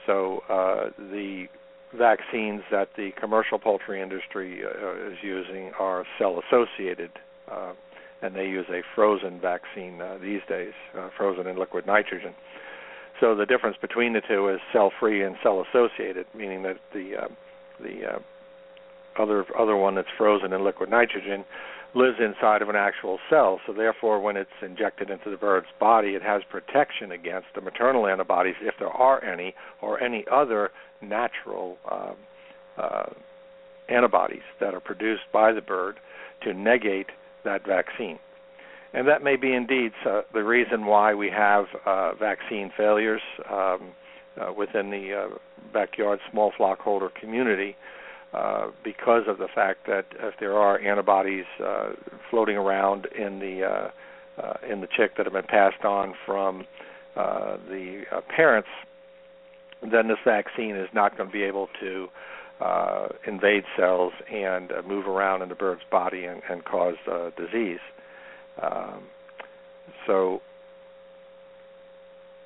so 0.06 0.42
uh, 0.48 0.90
the 0.98 1.46
vaccines 1.96 2.62
that 2.70 2.88
the 2.96 3.10
commercial 3.20 3.58
poultry 3.58 4.02
industry 4.02 4.62
uh, 4.64 5.10
is 5.10 5.18
using 5.22 5.72
are 5.78 6.04
cell 6.18 6.40
associated, 6.46 7.10
uh, 7.50 7.72
and 8.22 8.34
they 8.34 8.46
use 8.46 8.66
a 8.70 8.82
frozen 8.94 9.40
vaccine 9.40 10.00
uh, 10.00 10.18
these 10.20 10.40
days, 10.48 10.72
uh, 10.98 11.08
frozen 11.16 11.46
in 11.46 11.58
liquid 11.58 11.86
nitrogen. 11.86 12.34
So 13.20 13.34
the 13.34 13.46
difference 13.46 13.76
between 13.80 14.12
the 14.12 14.22
two 14.26 14.48
is 14.48 14.60
cell 14.72 14.92
free 14.98 15.24
and 15.24 15.36
cell 15.42 15.64
associated, 15.68 16.26
meaning 16.34 16.62
that 16.62 16.78
the 16.92 17.16
uh, 17.16 17.28
the 17.80 18.14
uh, 18.14 19.22
other 19.22 19.44
other 19.58 19.76
one 19.76 19.94
that's 19.94 20.08
frozen 20.16 20.52
in 20.52 20.64
liquid 20.64 20.90
nitrogen 20.90 21.44
lives 21.94 22.16
inside 22.18 22.60
of 22.60 22.68
an 22.68 22.76
actual 22.76 23.18
cell. 23.30 23.60
So 23.66 23.72
therefore, 23.72 24.20
when 24.20 24.36
it's 24.36 24.50
injected 24.62 25.10
into 25.10 25.30
the 25.30 25.36
bird's 25.36 25.68
body, 25.78 26.10
it 26.10 26.22
has 26.22 26.42
protection 26.50 27.12
against 27.12 27.48
the 27.54 27.60
maternal 27.60 28.06
antibodies, 28.06 28.56
if 28.60 28.74
there 28.78 28.88
are 28.88 29.22
any, 29.24 29.54
or 29.80 30.00
any 30.02 30.24
other 30.30 30.70
natural 31.04 31.76
uh, 31.90 32.12
uh, 32.78 33.10
antibodies 33.88 34.42
that 34.60 34.74
are 34.74 34.80
produced 34.80 35.22
by 35.32 35.52
the 35.52 35.60
bird 35.60 35.98
to 36.42 36.52
negate 36.52 37.08
that 37.44 37.66
vaccine. 37.66 38.18
And 38.92 39.08
that 39.08 39.24
may 39.24 39.36
be 39.36 39.52
indeed 39.52 39.92
uh, 40.06 40.22
the 40.32 40.44
reason 40.44 40.86
why 40.86 41.14
we 41.14 41.28
have 41.30 41.66
uh, 41.84 42.14
vaccine 42.14 42.70
failures 42.76 43.20
um, 43.50 43.92
uh, 44.40 44.52
within 44.52 44.90
the 44.90 45.14
uh, 45.14 45.38
backyard 45.72 46.20
small 46.30 46.52
flock 46.56 46.78
holder 46.80 47.08
community 47.08 47.76
uh, 48.32 48.68
because 48.82 49.22
of 49.28 49.38
the 49.38 49.48
fact 49.52 49.86
that 49.86 50.06
if 50.20 50.34
there 50.40 50.56
are 50.56 50.80
antibodies 50.80 51.44
uh, 51.64 51.90
floating 52.30 52.56
around 52.56 53.06
in 53.16 53.38
the 53.38 53.90
in 54.68 54.80
the 54.80 54.88
chick 54.96 55.16
that 55.16 55.26
have 55.26 55.32
been 55.32 55.44
passed 55.44 55.84
on 55.84 56.14
from 56.26 56.64
the 57.14 58.02
parents, 58.34 58.68
then 59.92 60.08
this 60.08 60.18
vaccine 60.24 60.76
is 60.76 60.88
not 60.92 61.16
going 61.16 61.28
to 61.28 61.32
be 61.32 61.42
able 61.42 61.68
to 61.80 62.08
uh, 62.60 63.08
invade 63.26 63.64
cells 63.76 64.12
and 64.32 64.70
uh, 64.70 64.82
move 64.86 65.06
around 65.06 65.42
in 65.42 65.48
the 65.48 65.54
bird's 65.54 65.82
body 65.90 66.24
and, 66.24 66.40
and 66.48 66.64
cause 66.64 66.96
uh, 67.10 67.30
disease. 67.36 67.80
Um, 68.62 69.04
so 70.06 70.40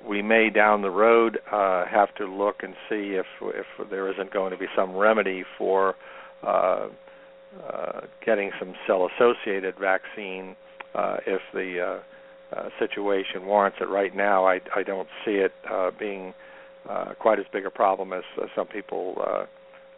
we 0.07 0.21
may 0.21 0.49
down 0.49 0.81
the 0.81 0.89
road 0.89 1.39
uh, 1.51 1.85
have 1.85 2.13
to 2.15 2.25
look 2.25 2.63
and 2.63 2.73
see 2.89 3.15
if 3.15 3.25
if 3.41 3.89
there 3.89 4.11
isn't 4.11 4.31
going 4.31 4.51
to 4.51 4.57
be 4.57 4.67
some 4.75 4.95
remedy 4.95 5.43
for 5.57 5.95
uh, 6.41 6.87
uh, 7.67 8.01
getting 8.25 8.51
some 8.59 8.73
cell-associated 8.87 9.75
vaccine 9.79 10.55
uh, 10.95 11.17
if 11.25 11.41
the 11.53 11.79
uh, 11.79 12.55
uh, 12.55 12.69
situation 12.79 13.45
warrants 13.45 13.77
it. 13.81 13.89
Right 13.89 14.15
now, 14.15 14.47
I, 14.47 14.59
I 14.75 14.83
don't 14.83 15.07
see 15.25 15.33
it 15.33 15.51
uh, 15.69 15.91
being 15.99 16.33
quite 17.19 17.39
as 17.39 17.45
big 17.51 17.65
a 17.65 17.69
problem 17.69 18.13
as 18.13 18.23
uh, 18.41 18.45
some 18.55 18.67
people 18.67 19.15
uh, 19.19 19.45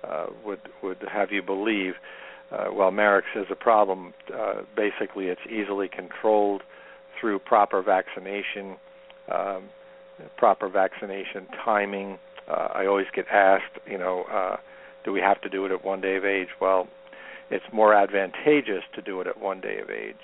uh, 0.07 0.25
would 0.45 0.59
would 0.83 0.97
have 1.11 1.31
you 1.31 1.41
believe. 1.41 1.93
Uh, 2.51 2.65
while 2.65 2.91
Marek's 2.91 3.33
is 3.35 3.45
a 3.49 3.55
problem, 3.55 4.13
uh, 4.33 4.61
basically 4.75 5.27
it's 5.27 5.41
easily 5.49 5.87
controlled 5.87 6.63
through 7.19 7.39
proper 7.39 7.81
vaccination. 7.81 8.75
Um, 9.33 9.69
proper 10.37 10.69
vaccination 10.69 11.47
timing. 11.63 12.17
Uh, 12.47 12.67
I 12.73 12.85
always 12.85 13.07
get 13.13 13.27
asked, 13.27 13.79
you 13.89 13.97
know, 13.97 14.23
uh, 14.31 14.57
do 15.03 15.11
we 15.11 15.19
have 15.19 15.41
to 15.41 15.49
do 15.49 15.65
it 15.65 15.71
at 15.71 15.83
one 15.83 16.01
day 16.01 16.15
of 16.15 16.25
age? 16.25 16.49
Well, 16.59 16.87
it's 17.49 17.65
more 17.73 17.93
advantageous 17.93 18.83
to 18.95 19.01
do 19.01 19.21
it 19.21 19.27
at 19.27 19.39
one 19.41 19.61
day 19.61 19.79
of 19.79 19.89
age, 19.89 20.15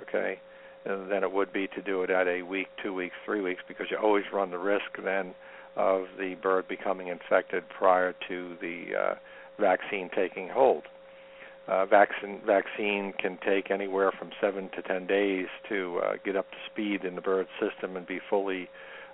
okay, 0.00 0.38
than 0.84 1.22
it 1.22 1.32
would 1.32 1.52
be 1.52 1.68
to 1.68 1.82
do 1.82 2.02
it 2.02 2.10
at 2.10 2.26
a 2.26 2.42
week, 2.42 2.68
two 2.82 2.94
weeks, 2.94 3.14
three 3.24 3.40
weeks, 3.40 3.62
because 3.68 3.86
you 3.90 3.98
always 3.98 4.24
run 4.32 4.50
the 4.50 4.58
risk 4.58 5.02
then 5.02 5.34
of 5.76 6.06
the 6.18 6.34
bird 6.42 6.66
becoming 6.68 7.08
infected 7.08 7.64
prior 7.68 8.14
to 8.28 8.56
the 8.60 8.84
uh, 8.98 9.14
vaccine 9.60 10.10
taking 10.14 10.48
hold. 10.48 10.84
Uh, 11.68 11.84
vaccine 11.84 12.40
vaccine 12.46 13.12
can 13.18 13.38
take 13.44 13.70
anywhere 13.70 14.12
from 14.16 14.30
seven 14.40 14.70
to 14.76 14.82
ten 14.82 15.06
days 15.06 15.46
to 15.68 16.00
uh, 16.04 16.12
get 16.24 16.36
up 16.36 16.48
to 16.50 16.56
speed 16.70 17.04
in 17.04 17.16
the 17.16 17.20
bird's 17.20 17.48
system 17.60 17.96
and 17.96 18.06
be 18.06 18.20
fully 18.30 18.68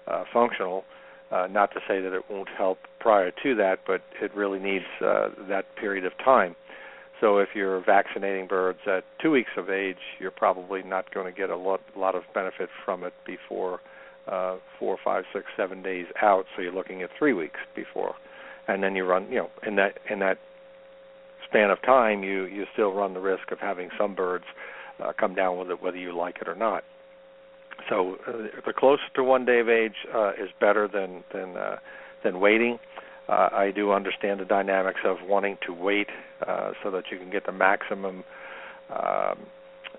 uh, 0.07 0.25
functional. 0.33 0.85
Uh, 1.31 1.47
not 1.51 1.73
to 1.73 1.81
say 1.89 2.01
that 2.03 2.13
it 2.13 2.23
won't 2.29 2.51
help 2.51 2.79
prior 3.01 3.33
to 3.43 3.55
that, 3.55 3.81
but 3.87 4.03
it 4.21 4.35
really 4.35 4.59
needs 4.59 4.85
uh, 5.01 5.31
that 5.49 5.65
period 5.77 6.05
of 6.05 6.13
time. 6.23 6.55
So 7.23 7.39
if 7.39 7.51
you're 7.55 7.81
vaccinating 7.81 8.49
birds 8.49 8.81
at 8.87 9.05
two 9.23 9.31
weeks 9.31 9.53
of 9.57 9.71
age, 9.71 9.97
you're 10.19 10.31
probably 10.31 10.83
not 10.83 11.15
going 11.15 11.25
to 11.25 11.33
get 11.33 11.49
a 11.49 11.57
lot, 11.57 11.81
lot 11.97 12.15
of 12.15 12.25
benefit 12.35 12.69
from 12.85 13.03
it 13.03 13.15
before 13.25 13.81
uh, 14.27 14.57
four, 14.79 14.97
five, 15.05 15.25
six, 15.33 15.47
seven 15.57 15.83
days 15.83 16.07
out. 16.21 16.45
So 16.55 16.63
you're 16.63 16.73
looking 16.73 17.03
at 17.03 17.11
three 17.19 17.33
weeks 17.33 17.61
before, 17.75 18.15
and 18.69 18.83
then 18.83 18.95
you 18.95 19.05
run, 19.05 19.27
you 19.31 19.39
know, 19.39 19.51
in 19.67 19.77
that 19.77 19.99
in 20.11 20.19
that 20.21 20.39
span 21.49 21.71
of 21.71 21.81
time, 21.83 22.23
you 22.23 22.45
you 22.45 22.65
still 22.73 22.93
run 22.93 23.15
the 23.15 23.21
risk 23.21 23.51
of 23.51 23.59
having 23.59 23.91
some 23.99 24.15
birds 24.15 24.45
uh, 25.03 25.13
come 25.19 25.35
down 25.35 25.59
with 25.59 25.71
it, 25.71 25.83
whether 25.83 25.97
you 25.97 26.17
like 26.17 26.39
it 26.41 26.49
or 26.49 26.55
not. 26.55 26.85
So 27.89 28.17
uh, 28.27 28.33
the 28.65 28.73
closer 28.73 29.03
to 29.17 29.25
one 29.25 29.45
day 29.45 29.61
of 29.61 29.69
age 29.69 30.07
uh, 30.15 30.31
is 30.31 30.51
better 30.61 30.89
than 30.89 31.25
than 31.33 31.57
uh, 31.57 31.77
than 32.23 32.41
waiting. 32.41 32.79
Uh, 33.29 33.49
I 33.53 33.71
do 33.71 33.93
understand 33.93 34.41
the 34.41 34.45
dynamics 34.45 35.01
of 35.05 35.19
wanting 35.27 35.57
to 35.67 35.73
wait 35.73 36.09
uh, 36.47 36.73
so 36.83 36.91
that 36.91 37.05
you 37.11 37.19
can 37.19 37.31
get 37.31 37.47
the 37.47 37.53
maximum 37.53 38.25
um, 38.91 39.39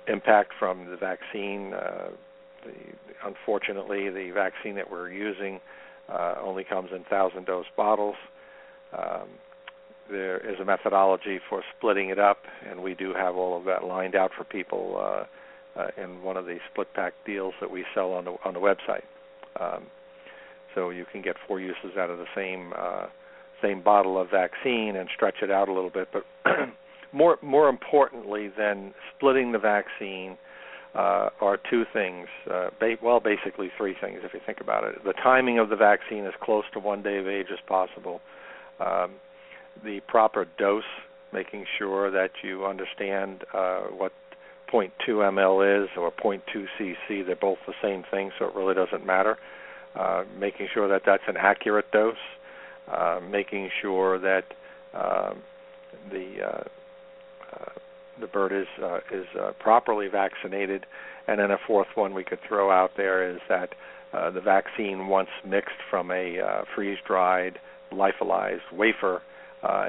impact 0.08 0.52
from 0.60 0.90
the 0.90 0.98
vaccine. 0.98 1.74
Uh, 1.74 2.10
the, 2.64 3.28
unfortunately, 3.28 4.10
the 4.10 4.32
vaccine 4.34 4.76
that 4.76 4.90
we're 4.90 5.12
using 5.12 5.60
uh, 6.10 6.36
only 6.42 6.64
comes 6.64 6.90
in 6.96 7.04
thousand 7.06 7.46
dose 7.46 7.66
bottles. 7.76 8.16
Um, 8.98 9.28
there 10.10 10.38
is 10.38 10.60
a 10.60 10.66
methodology 10.66 11.40
for 11.50 11.64
splitting 11.78 12.10
it 12.10 12.20
up, 12.20 12.40
and 12.70 12.84
we 12.84 12.94
do 12.94 13.14
have 13.14 13.36
all 13.36 13.58
of 13.58 13.66
that 13.66 13.86
lined 13.86 14.16
out 14.16 14.32
for 14.38 14.44
people 14.44 14.96
uh, 14.98 15.80
uh, 15.80 15.88
in 16.02 16.22
one 16.22 16.38
of 16.38 16.46
the 16.46 16.58
split 16.72 16.94
pack 16.94 17.14
deals 17.26 17.54
that 17.62 17.72
we 17.72 17.86
sell 17.94 18.14
on 18.14 18.26
the 18.26 18.36
on 18.44 18.54
the 18.54 18.60
website. 18.60 19.04
Um, 19.60 19.84
so 20.76 20.90
you 20.90 21.06
can 21.12 21.22
get 21.22 21.36
four 21.48 21.60
uses 21.60 21.98
out 21.98 22.10
of 22.10 22.18
the 22.18 22.26
same 22.36 22.74
uh, 22.78 23.08
same 23.62 23.82
bottle 23.82 24.20
of 24.20 24.30
vaccine 24.30 24.96
and 24.96 25.10
stretch 25.16 25.36
it 25.42 25.50
out 25.50 25.70
a 25.70 25.74
little 25.74 25.90
bit. 25.90 26.10
But 26.12 26.26
more 27.14 27.38
more 27.42 27.70
importantly 27.70 28.52
than 28.56 28.94
splitting 29.16 29.52
the 29.52 29.60
vaccine 29.60 30.38
uh, 30.96 31.30
are 31.42 31.58
two 31.70 31.86
things. 31.92 32.28
Uh, 32.50 32.70
ba- 32.80 32.98
well, 33.02 33.20
basically 33.20 33.72
three 33.78 33.96
things 34.00 34.20
if 34.24 34.34
you 34.34 34.40
think 34.46 34.62
about 34.62 34.84
it. 34.84 35.04
The 35.04 35.14
timing 35.14 35.60
of 35.60 35.70
the 35.70 35.76
vaccine 35.76 36.26
as 36.26 36.34
close 36.42 36.66
to 36.74 36.80
one 36.80 37.02
day 37.02 37.18
of 37.18 37.28
age 37.28 37.48
as 37.52 37.60
possible. 37.68 38.22
Um, 38.80 39.14
the 39.84 40.02
proper 40.08 40.46
dose, 40.58 40.84
making 41.32 41.66
sure 41.78 42.12
that 42.12 42.32
you 42.44 42.66
understand 42.66 43.44
uh, 43.54 43.82
what 43.86 44.12
0.2 44.72 44.92
ml 45.08 45.84
is 45.84 45.90
or 45.98 46.12
0.2 46.12 46.42
cc. 46.80 47.26
They're 47.26 47.36
both 47.36 47.60
the 47.66 47.74
same 47.82 48.04
thing, 48.12 48.32
so 48.38 48.46
it 48.46 48.56
really 48.56 48.76
doesn't 48.76 49.06
matter. 49.06 49.38
Uh, 49.96 50.24
making 50.40 50.68
sure 50.74 50.88
that 50.88 51.04
that's 51.06 51.24
an 51.28 51.38
accurate 51.38 51.92
dose, 51.92 52.16
uh, 52.92 53.20
making 53.30 53.70
sure 53.82 54.20
that 54.20 54.46
uh, 54.94 55.34
the 56.12 56.44
uh, 56.44 56.64
uh, 57.54 57.72
the 58.20 58.28
bird 58.28 58.52
is 58.52 58.68
uh, 58.82 59.00
is 59.12 59.26
properly 59.60 60.08
vaccinated, 60.08 60.86
and 61.28 61.40
then 61.40 61.52
a 61.52 61.58
fourth 61.68 61.88
one 61.96 62.14
we 62.14 62.24
could 62.24 62.40
throw 62.48 62.72
out 62.72 62.92
there 62.98 63.30
is 63.30 63.40
that 63.50 63.70
the 64.34 64.42
vaccine, 64.42 65.08
once 65.08 65.30
mixed 65.46 65.82
from 65.90 66.12
a 66.12 66.64
freeze-dried, 66.76 67.58
lyophilized 67.92 68.72
wafer 68.72 69.22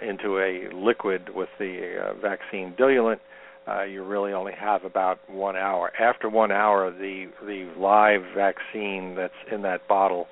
into 0.03 0.39
a 0.39 0.75
liquid 0.75 1.29
with 1.35 1.51
the 1.59 2.15
vaccine 2.23 2.75
diluent, 2.79 3.21
uh, 3.67 3.83
you 3.83 4.05
really 4.05 4.33
only 4.33 4.53
have 4.53 4.85
about 4.85 5.19
one 5.29 5.57
hour. 5.57 5.91
After 5.99 6.29
one 6.29 6.53
hour, 6.53 6.91
the 6.91 7.29
the 7.47 7.73
live 7.79 8.23
vaccine 8.35 9.15
that's 9.15 9.33
in 9.51 9.63
that 9.63 9.89
bottle 9.89 10.27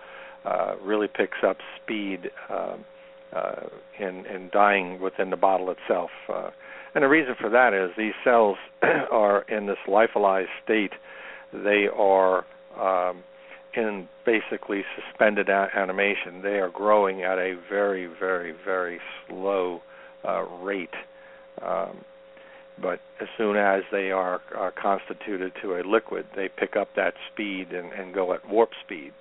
uh, 0.45 0.75
really 0.83 1.09
picks 1.09 1.39
up 1.47 1.57
speed 1.83 2.31
um, 2.51 2.85
uh, 3.35 3.63
in 3.99 4.27
in 4.27 4.51
dying 4.53 5.01
within 5.01 5.31
the 5.31 5.37
bottle 5.37 5.71
itself. 5.71 6.11
Uh, 6.29 6.51
and 6.95 7.05
the 7.05 7.09
reason 7.09 7.35
for 7.41 7.51
that 7.51 7.73
is 7.73 7.91
these 7.97 8.13
cells 8.25 8.57
are 8.83 9.43
in 9.43 9.67
this 9.67 9.79
lyophilized 9.89 10.47
state. 10.65 10.93
They 11.53 11.87
are 11.95 12.45
um, 12.79 13.23
in 13.75 14.09
basically 14.27 14.85
suspended 14.97 15.49
animation. 15.49 16.43
They 16.43 16.59
are 16.59 16.71
growing 16.71 17.23
at 17.23 17.39
a 17.39 17.59
very, 17.69 18.07
very, 18.07 18.55
very 18.65 19.01
slow 19.29 19.81
uh, 20.27 20.43
rate. 20.63 20.95
Um, 21.63 22.05
but 22.81 23.01
as 23.21 23.29
soon 23.37 23.57
as 23.57 23.83
they 23.91 24.11
are, 24.11 24.41
are 24.57 24.73
constituted 24.73 25.53
to 25.63 25.77
a 25.77 25.83
liquid, 25.87 26.27
they 26.35 26.49
pick 26.49 26.77
up 26.77 26.89
that 26.97 27.15
speed 27.33 27.73
and, 27.73 27.93
and 27.93 28.15
go 28.15 28.33
at 28.33 28.49
warp 28.49 28.71
speed. 28.85 29.13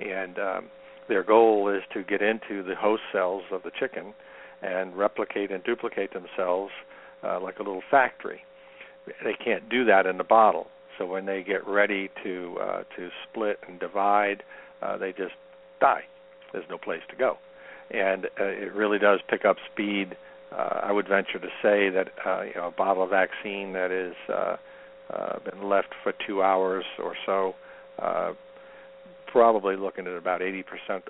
And 0.00 0.38
um, 0.38 0.70
their 1.08 1.22
goal 1.22 1.68
is 1.68 1.82
to 1.94 2.02
get 2.02 2.22
into 2.22 2.62
the 2.62 2.74
host 2.74 3.02
cells 3.12 3.44
of 3.52 3.62
the 3.62 3.70
chicken 3.78 4.14
and 4.62 4.96
replicate 4.96 5.50
and 5.50 5.62
duplicate 5.64 6.12
themselves 6.12 6.72
uh, 7.24 7.40
like 7.40 7.58
a 7.58 7.62
little 7.62 7.82
factory. 7.90 8.42
They 9.24 9.34
can't 9.42 9.68
do 9.68 9.84
that 9.86 10.06
in 10.06 10.18
the 10.18 10.24
bottle. 10.24 10.68
So 10.98 11.06
when 11.06 11.26
they 11.26 11.42
get 11.42 11.66
ready 11.66 12.10
to 12.22 12.58
uh, 12.60 12.82
to 12.96 13.08
split 13.28 13.58
and 13.66 13.80
divide, 13.80 14.42
uh, 14.82 14.98
they 14.98 15.12
just 15.12 15.34
die. 15.80 16.04
There's 16.52 16.66
no 16.68 16.78
place 16.78 17.02
to 17.10 17.16
go, 17.16 17.38
and 17.90 18.26
uh, 18.26 18.44
it 18.44 18.74
really 18.74 18.98
does 18.98 19.20
pick 19.28 19.44
up 19.44 19.56
speed 19.72 20.16
uh, 20.52 20.80
I 20.82 20.92
would 20.92 21.08
venture 21.08 21.38
to 21.38 21.48
say 21.62 21.90
that 21.90 22.08
uh, 22.26 22.42
you 22.42 22.54
know 22.54 22.68
a 22.68 22.70
bottle 22.70 23.02
of 23.02 23.10
vaccine 23.10 23.72
that 23.74 23.90
is 23.90 24.14
uh, 24.28 24.56
uh, 25.12 25.38
been 25.48 25.68
left 25.68 25.94
for 26.02 26.12
two 26.26 26.42
hours 26.42 26.84
or 26.98 27.14
so, 27.24 27.54
uh, 28.00 28.32
probably 29.26 29.76
looking 29.76 30.06
at 30.06 30.16
about 30.16 30.40
80% 30.40 30.64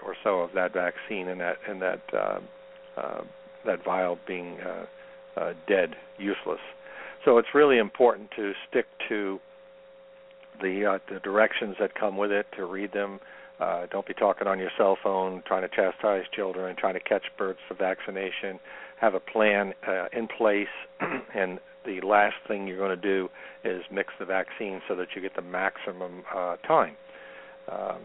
or 0.04 0.14
so 0.22 0.40
of 0.40 0.50
that 0.54 0.72
vaccine 0.74 1.28
in 1.28 1.38
that 1.38 1.56
in 1.68 1.78
that 1.80 2.00
uh, 2.12 2.40
uh, 2.98 3.20
that 3.64 3.84
vial 3.84 4.18
being 4.26 4.58
uh, 4.60 4.84
uh, 5.36 5.52
dead, 5.68 5.94
useless. 6.18 6.60
So 7.24 7.38
it's 7.38 7.48
really 7.54 7.78
important 7.78 8.30
to 8.36 8.52
stick 8.68 8.86
to 9.08 9.38
the 10.62 10.94
uh, 10.94 10.98
the 11.12 11.20
directions 11.20 11.76
that 11.80 11.94
come 11.94 12.16
with 12.16 12.30
it, 12.30 12.46
to 12.56 12.64
read 12.64 12.92
them. 12.92 13.20
Uh, 13.58 13.86
don't 13.90 14.06
be 14.06 14.14
talking 14.14 14.46
on 14.46 14.58
your 14.58 14.70
cell 14.78 14.96
phone, 15.02 15.42
trying 15.46 15.62
to 15.62 15.68
chastise 15.68 16.24
children, 16.34 16.74
trying 16.78 16.94
to 16.94 17.00
catch 17.00 17.24
birds 17.36 17.58
for 17.68 17.74
vaccination 17.74 18.58
have 19.00 19.14
a 19.14 19.20
plan 19.20 19.72
uh, 19.88 20.06
in 20.12 20.28
place, 20.28 20.68
and 21.34 21.58
the 21.86 22.00
last 22.02 22.36
thing 22.46 22.66
you're 22.66 22.76
going 22.76 22.90
to 22.90 22.96
do 22.96 23.28
is 23.64 23.82
mix 23.90 24.12
the 24.18 24.26
vaccine 24.26 24.82
so 24.86 24.94
that 24.94 25.08
you 25.16 25.22
get 25.22 25.34
the 25.34 25.42
maximum 25.42 26.22
uh, 26.34 26.56
time. 26.56 26.94
Um, 27.70 28.00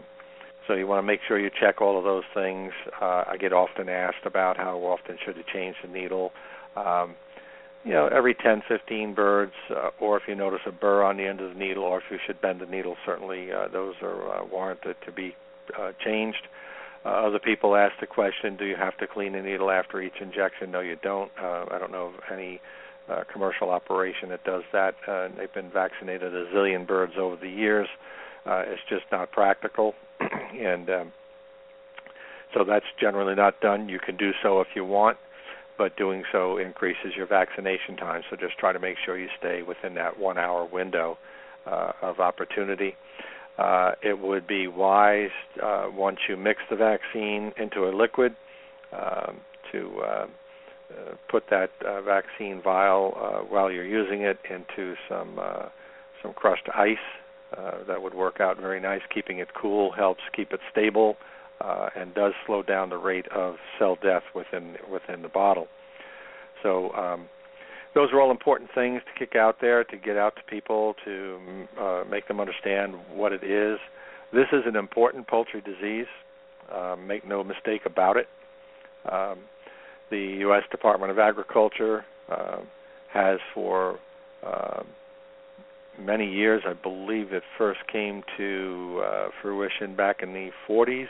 so 0.66 0.72
you 0.72 0.86
want 0.86 0.98
to 0.98 1.06
make 1.06 1.20
sure 1.28 1.38
you 1.38 1.50
check 1.60 1.80
all 1.80 1.98
of 1.98 2.04
those 2.04 2.24
things. 2.34 2.72
Uh, 3.00 3.24
I 3.28 3.36
get 3.38 3.52
often 3.52 3.88
asked 3.88 4.24
about 4.24 4.56
how 4.56 4.78
often 4.78 5.18
should 5.24 5.36
you 5.36 5.44
change 5.52 5.76
the 5.82 5.88
needle. 5.88 6.32
Um, 6.76 7.14
you 7.84 7.92
know, 7.92 8.08
every 8.08 8.34
10, 8.34 8.62
15 8.68 9.14
birds, 9.14 9.52
uh, 9.70 9.90
or 10.00 10.16
if 10.16 10.24
you 10.26 10.34
notice 10.34 10.60
a 10.66 10.72
burr 10.72 11.04
on 11.04 11.16
the 11.16 11.24
end 11.24 11.40
of 11.40 11.52
the 11.52 11.58
needle, 11.58 11.84
or 11.84 11.98
if 11.98 12.04
you 12.10 12.18
should 12.26 12.40
bend 12.40 12.60
the 12.60 12.66
needle, 12.66 12.96
certainly 13.06 13.52
uh, 13.52 13.68
those 13.68 13.94
are 14.02 14.40
uh, 14.40 14.44
warranted 14.44 14.96
to 15.06 15.12
be 15.12 15.36
uh, 15.78 15.92
changed. 16.04 16.48
Uh, 17.04 17.10
other 17.10 17.38
people 17.38 17.76
ask 17.76 17.92
the 18.00 18.06
question, 18.06 18.56
do 18.56 18.64
you 18.64 18.74
have 18.74 18.96
to 18.98 19.06
clean 19.06 19.34
the 19.34 19.42
needle 19.42 19.70
after 19.70 20.02
each 20.02 20.20
injection? 20.20 20.72
No, 20.72 20.80
you 20.80 20.96
don't. 21.00 21.30
Uh, 21.40 21.66
I 21.70 21.78
don't 21.78 21.92
know 21.92 22.06
of 22.06 22.14
any 22.32 22.60
uh, 23.08 23.22
commercial 23.32 23.70
operation 23.70 24.30
that 24.30 24.42
does 24.42 24.64
that. 24.72 24.96
Uh, 25.06 25.28
they've 25.38 25.52
been 25.54 25.70
vaccinated 25.70 26.34
a 26.34 26.46
zillion 26.46 26.84
birds 26.84 27.12
over 27.16 27.36
the 27.36 27.48
years. 27.48 27.86
Uh, 28.44 28.64
it's 28.66 28.82
just 28.88 29.04
not 29.12 29.30
practical, 29.30 29.94
and 30.20 30.90
um, 30.90 31.12
so 32.52 32.64
that's 32.64 32.86
generally 33.00 33.36
not 33.36 33.60
done. 33.60 33.88
You 33.88 34.00
can 34.00 34.16
do 34.16 34.32
so 34.42 34.60
if 34.60 34.68
you 34.74 34.84
want, 34.84 35.18
but 35.78 35.96
doing 35.96 36.24
so 36.32 36.58
increases 36.58 37.12
your 37.16 37.26
vaccination 37.26 37.96
time. 37.96 38.22
So 38.30 38.36
just 38.36 38.58
try 38.58 38.72
to 38.72 38.78
make 38.78 38.96
sure 39.04 39.18
you 39.18 39.28
stay 39.38 39.62
within 39.62 39.94
that 39.94 40.18
one-hour 40.18 40.66
window 40.66 41.18
uh, 41.66 41.92
of 42.02 42.20
opportunity. 42.20 42.96
Uh, 43.58 43.92
it 44.02 44.18
would 44.18 44.46
be 44.46 44.68
wise 44.68 45.30
uh, 45.62 45.86
once 45.92 46.18
you 46.28 46.36
mix 46.36 46.60
the 46.70 46.76
vaccine 46.76 47.52
into 47.56 47.88
a 47.88 47.92
liquid 47.94 48.36
um, 48.92 49.38
to 49.72 49.90
uh, 50.00 50.06
uh, 50.06 50.26
put 51.30 51.44
that 51.50 51.70
uh, 51.86 52.00
vaccine 52.02 52.60
vial 52.62 53.46
while 53.48 53.70
you're 53.70 53.84
using 53.84 54.22
it 54.22 54.38
into 54.50 54.94
some 55.08 55.40
some 56.22 56.32
crushed 56.34 56.68
ice. 56.74 56.96
That 57.86 58.02
would 58.02 58.14
work 58.14 58.40
out 58.40 58.58
very 58.60 58.80
nice. 58.80 59.00
Keeping 59.12 59.38
it 59.38 59.48
cool 59.54 59.90
helps 59.92 60.20
keep 60.34 60.52
it 60.52 60.60
stable 60.70 61.16
uh, 61.60 61.88
and 61.96 62.14
does 62.14 62.32
slow 62.46 62.62
down 62.62 62.90
the 62.90 62.96
rate 62.96 63.26
of 63.28 63.56
cell 63.78 63.96
death 64.02 64.22
within 64.34 64.76
within 64.90 65.22
the 65.22 65.28
bottle. 65.28 65.68
So 66.62 66.92
um, 66.92 67.26
those 67.94 68.12
are 68.12 68.20
all 68.20 68.30
important 68.30 68.70
things 68.74 69.00
to 69.06 69.18
kick 69.18 69.36
out 69.36 69.56
there 69.60 69.84
to 69.84 69.96
get 69.96 70.16
out 70.16 70.36
to 70.36 70.42
people 70.42 70.94
to 71.04 71.38
uh, 71.80 72.04
make 72.10 72.28
them 72.28 72.40
understand 72.40 72.94
what 73.12 73.32
it 73.32 73.42
is. 73.42 73.78
This 74.32 74.46
is 74.52 74.62
an 74.66 74.76
important 74.76 75.26
poultry 75.28 75.60
disease. 75.60 76.06
Uh, 76.72 76.96
make 76.96 77.26
no 77.26 77.44
mistake 77.44 77.82
about 77.86 78.16
it. 78.16 78.26
Um, 79.10 79.38
the 80.10 80.38
U.S. 80.40 80.64
Department 80.70 81.12
of 81.12 81.18
Agriculture 81.18 82.04
uh, 82.30 82.58
has 83.12 83.38
for 83.54 83.98
uh, 84.44 84.82
many 85.98 86.30
years, 86.30 86.62
I 86.66 86.74
believe 86.74 87.32
it 87.32 87.42
first 87.56 87.80
came 87.90 88.22
to 88.36 89.02
uh, 89.04 89.28
fruition 89.40 89.96
back 89.96 90.22
in 90.22 90.32
the 90.32 90.50
40s, 90.68 91.06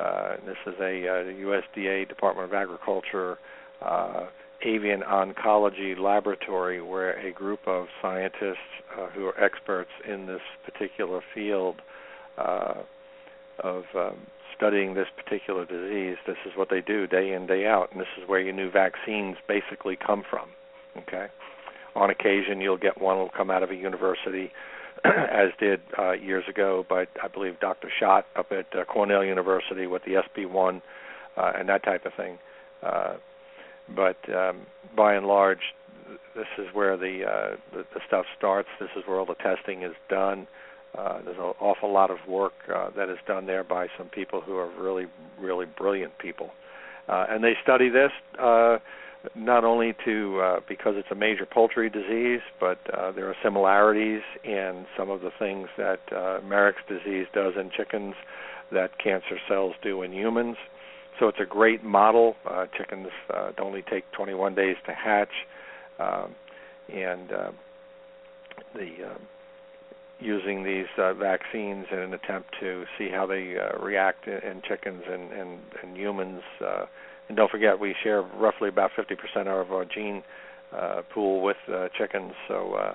Uh, 0.00 0.36
this 0.46 0.56
is 0.66 0.74
a 0.80 1.08
uh, 1.08 1.56
USDA 1.76 2.08
Department 2.08 2.48
of 2.48 2.54
Agriculture 2.54 3.38
uh, 3.82 4.26
avian 4.62 5.00
oncology 5.00 5.98
laboratory 5.98 6.80
where 6.80 7.18
a 7.18 7.32
group 7.32 7.60
of 7.66 7.86
scientists 8.00 8.56
uh, 8.98 9.08
who 9.08 9.26
are 9.26 9.38
experts 9.42 9.90
in 10.08 10.26
this 10.26 10.40
particular 10.64 11.20
field 11.34 11.76
uh, 12.38 12.74
of 13.60 13.84
um, 13.94 14.16
studying 14.56 14.94
this 14.94 15.08
particular 15.22 15.66
disease. 15.66 16.16
This 16.26 16.36
is 16.46 16.52
what 16.56 16.68
they 16.70 16.80
do 16.80 17.06
day 17.06 17.32
in 17.32 17.46
day 17.46 17.66
out, 17.66 17.92
and 17.92 18.00
this 18.00 18.08
is 18.20 18.28
where 18.28 18.40
your 18.40 18.54
new 18.54 18.70
vaccines 18.70 19.36
basically 19.48 19.96
come 19.96 20.22
from. 20.28 20.48
Okay, 20.96 21.26
on 21.94 22.10
occasion 22.10 22.60
you'll 22.60 22.78
get 22.78 23.00
one 23.00 23.16
that'll 23.16 23.30
come 23.30 23.50
out 23.50 23.62
of 23.62 23.70
a 23.70 23.76
university, 23.76 24.50
as 25.04 25.50
did 25.58 25.80
uh, 25.98 26.12
years 26.12 26.44
ago 26.48 26.84
by 26.88 27.06
I 27.22 27.28
believe 27.28 27.58
Dr. 27.60 27.88
Schat 28.00 28.24
up 28.36 28.52
at 28.52 28.66
uh, 28.76 28.84
Cornell 28.84 29.24
University 29.24 29.86
with 29.86 30.02
the 30.04 30.22
SB1 30.36 30.82
uh, 31.36 31.52
and 31.56 31.68
that 31.68 31.82
type 31.84 32.04
of 32.06 32.12
thing. 32.14 32.38
Uh, 32.82 33.14
but 33.94 34.18
um, 34.34 34.66
by 34.96 35.14
and 35.14 35.26
large, 35.26 35.74
this 36.34 36.46
is 36.58 36.66
where 36.72 36.96
the, 36.96 37.24
uh, 37.24 37.56
the 37.72 37.84
the 37.94 38.00
stuff 38.06 38.24
starts. 38.36 38.68
This 38.78 38.90
is 38.96 39.02
where 39.06 39.18
all 39.18 39.26
the 39.26 39.34
testing 39.34 39.82
is 39.82 39.94
done. 40.08 40.46
Uh, 40.96 41.20
there's 41.24 41.38
an 41.38 41.54
awful 41.60 41.92
lot 41.92 42.10
of 42.10 42.18
work 42.28 42.52
uh, 42.74 42.90
that 42.96 43.08
is 43.08 43.18
done 43.26 43.46
there 43.46 43.62
by 43.62 43.86
some 43.96 44.08
people 44.08 44.40
who 44.40 44.56
are 44.56 44.68
really, 44.80 45.06
really 45.38 45.66
brilliant 45.66 46.18
people, 46.18 46.50
uh, 47.08 47.26
and 47.28 47.44
they 47.44 47.54
study 47.62 47.88
this 47.88 48.10
uh, 48.40 48.78
not 49.34 49.64
only 49.64 49.94
to 50.04 50.40
uh, 50.40 50.60
because 50.68 50.94
it's 50.96 51.10
a 51.10 51.14
major 51.14 51.46
poultry 51.46 51.90
disease, 51.90 52.40
but 52.58 52.78
uh, 52.92 53.12
there 53.12 53.28
are 53.28 53.36
similarities 53.42 54.22
in 54.44 54.86
some 54.96 55.10
of 55.10 55.20
the 55.20 55.30
things 55.38 55.68
that 55.76 56.00
uh, 56.12 56.40
Marek's 56.44 56.82
disease 56.88 57.26
does 57.34 57.54
in 57.58 57.70
chickens 57.76 58.14
that 58.72 58.98
cancer 58.98 59.38
cells 59.48 59.74
do 59.82 60.02
in 60.02 60.12
humans. 60.12 60.56
So 61.18 61.28
it's 61.28 61.40
a 61.40 61.46
great 61.46 61.84
model. 61.84 62.34
Uh, 62.48 62.66
chickens 62.76 63.08
uh, 63.32 63.52
only 63.58 63.82
take 63.82 64.10
21 64.12 64.54
days 64.54 64.76
to 64.86 64.94
hatch, 64.94 65.28
um, 65.98 66.34
and 66.88 67.30
uh, 67.32 67.50
the 68.74 68.88
uh, 69.06 69.18
using 70.20 70.64
these 70.64 70.86
uh, 70.98 71.14
vaccines 71.14 71.86
in 71.90 71.98
an 71.98 72.14
attempt 72.14 72.54
to 72.60 72.84
see 72.98 73.08
how 73.08 73.26
they 73.26 73.56
uh, 73.56 73.82
react 73.82 74.26
in, 74.26 74.38
in 74.38 74.62
chickens 74.66 75.02
and, 75.10 75.32
and, 75.32 75.58
and 75.82 75.96
humans. 75.96 76.42
Uh, 76.64 76.84
and 77.30 77.36
don't 77.36 77.48
forget, 77.48 77.78
we 77.78 77.94
share 78.02 78.22
roughly 78.22 78.68
about 78.68 78.90
50% 78.98 79.46
of 79.46 79.70
our 79.70 79.84
gene 79.84 80.24
uh, 80.76 81.02
pool 81.14 81.44
with 81.44 81.58
uh, 81.72 81.86
chickens, 81.96 82.32
so 82.48 82.74
uh, 82.74 82.94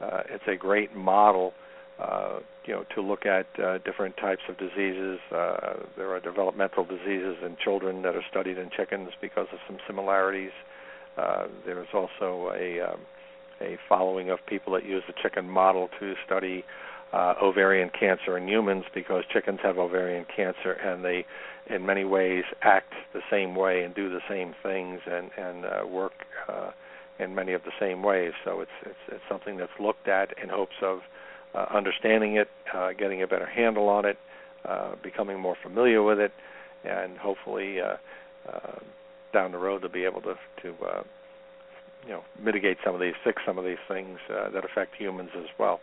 uh, 0.00 0.22
it's 0.30 0.44
a 0.46 0.54
great 0.54 0.94
model. 0.94 1.52
Uh, 1.98 2.38
you 2.66 2.72
know, 2.72 2.84
to 2.94 3.00
look 3.00 3.26
at 3.26 3.46
uh, 3.58 3.78
different 3.78 4.16
types 4.16 4.42
of 4.48 4.56
diseases. 4.58 5.18
Uh, 5.32 5.74
there 5.96 6.12
are 6.12 6.20
developmental 6.20 6.84
diseases 6.84 7.36
in 7.44 7.56
children 7.62 8.02
that 8.02 8.14
are 8.14 8.24
studied 8.30 8.58
in 8.58 8.70
chickens 8.76 9.10
because 9.20 9.48
of 9.52 9.58
some 9.66 9.78
similarities. 9.88 10.52
Uh, 11.18 11.46
there 11.66 11.80
is 11.80 11.88
also 11.92 12.52
a 12.56 12.80
um, 12.80 13.00
a 13.60 13.76
following 13.88 14.30
of 14.30 14.38
people 14.46 14.72
that 14.72 14.84
use 14.84 15.02
the 15.06 15.14
chicken 15.20 15.48
model 15.48 15.88
to 16.00 16.14
study 16.26 16.64
uh, 17.14 17.34
ovarian 17.40 17.90
cancer 17.98 18.36
in 18.36 18.48
humans 18.48 18.84
because 18.92 19.22
chickens 19.32 19.60
have 19.62 19.78
ovarian 19.78 20.26
cancer 20.34 20.72
and 20.72 21.04
they, 21.04 21.24
in 21.70 21.86
many 21.86 22.04
ways, 22.04 22.42
act 22.62 22.92
the 23.12 23.20
same 23.30 23.54
way 23.54 23.84
and 23.84 23.94
do 23.94 24.10
the 24.10 24.20
same 24.28 24.54
things 24.62 25.00
and 25.06 25.30
and 25.38 25.64
uh, 25.64 25.86
work 25.86 26.12
uh, 26.48 26.70
in 27.20 27.34
many 27.34 27.52
of 27.52 27.62
the 27.62 27.70
same 27.78 28.02
ways. 28.02 28.32
So 28.44 28.60
it's 28.60 28.70
it's 28.82 28.98
it's 29.12 29.22
something 29.28 29.56
that's 29.56 29.78
looked 29.78 30.08
at 30.08 30.36
in 30.42 30.48
hopes 30.48 30.76
of 30.82 31.00
uh, 31.54 31.66
understanding 31.72 32.36
it, 32.36 32.48
uh, 32.74 32.92
getting 32.98 33.22
a 33.22 33.26
better 33.28 33.46
handle 33.46 33.88
on 33.88 34.04
it, 34.04 34.18
uh, 34.64 34.96
becoming 35.02 35.38
more 35.38 35.56
familiar 35.62 36.02
with 36.02 36.18
it, 36.18 36.32
and 36.84 37.16
hopefully 37.16 37.80
uh, 37.80 37.96
uh, 38.52 38.78
down 39.32 39.52
the 39.52 39.58
road 39.58 39.82
to 39.82 39.88
be 39.88 40.04
able 40.04 40.20
to 40.22 40.34
to 40.62 40.74
uh, 40.84 41.02
you 42.04 42.10
know 42.10 42.24
mitigate 42.42 42.78
some 42.84 42.94
of 42.94 43.00
these, 43.00 43.14
fix 43.22 43.40
some 43.46 43.56
of 43.56 43.64
these 43.64 43.82
things 43.86 44.18
uh, 44.30 44.50
that 44.50 44.64
affect 44.64 44.96
humans 44.96 45.30
as 45.36 45.46
well. 45.58 45.78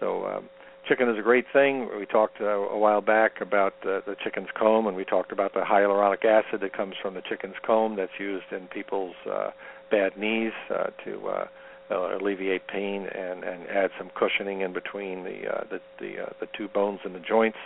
So 0.00 0.26
um, 0.26 0.48
chicken 0.88 1.08
is 1.08 1.18
a 1.18 1.22
great 1.22 1.46
thing. 1.52 1.88
We 1.98 2.06
talked 2.06 2.40
uh, 2.40 2.46
a 2.46 2.78
while 2.78 3.00
back 3.00 3.40
about 3.40 3.74
uh, 3.82 4.00
the 4.06 4.16
chicken's 4.22 4.48
comb, 4.58 4.86
and 4.86 4.96
we 4.96 5.04
talked 5.04 5.32
about 5.32 5.54
the 5.54 5.60
hyaluronic 5.60 6.24
acid 6.24 6.60
that 6.60 6.72
comes 6.72 6.94
from 7.00 7.14
the 7.14 7.22
chicken's 7.22 7.56
comb 7.64 7.96
that's 7.96 8.18
used 8.18 8.46
in 8.52 8.66
people's 8.68 9.14
uh, 9.30 9.50
bad 9.90 10.16
knees 10.16 10.52
uh, 10.70 10.86
to 11.04 11.28
uh, 11.28 11.46
uh, 11.90 12.16
alleviate 12.18 12.66
pain 12.66 13.06
and, 13.06 13.44
and 13.44 13.68
add 13.68 13.90
some 13.98 14.10
cushioning 14.18 14.60
in 14.60 14.72
between 14.72 15.24
the 15.24 15.48
uh, 15.48 15.64
the 15.70 15.80
the, 16.00 16.22
uh, 16.22 16.30
the 16.40 16.48
two 16.56 16.68
bones 16.68 17.00
in 17.04 17.12
the 17.12 17.20
joints. 17.20 17.58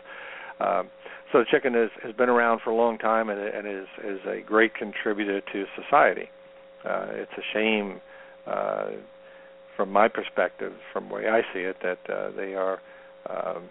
Um, 0.60 0.90
so 1.32 1.44
chicken 1.44 1.74
has 1.74 2.14
been 2.16 2.28
around 2.28 2.60
for 2.62 2.70
a 2.70 2.74
long 2.74 2.98
time 2.98 3.28
and, 3.28 3.40
and 3.40 3.66
is 3.66 3.86
is 4.04 4.20
a 4.26 4.40
great 4.40 4.74
contributor 4.74 5.40
to 5.40 5.64
society. 5.80 6.30
Uh, 6.84 7.06
it's 7.10 7.32
a 7.36 7.42
shame, 7.52 8.00
uh, 8.46 8.90
from 9.76 9.90
my 9.90 10.08
perspective, 10.08 10.72
from 10.92 11.08
the 11.08 11.14
way 11.14 11.28
I 11.28 11.42
see 11.52 11.60
it, 11.60 11.76
that 11.82 11.98
uh, 12.08 12.30
they 12.36 12.54
are 12.54 12.80
um, 13.28 13.68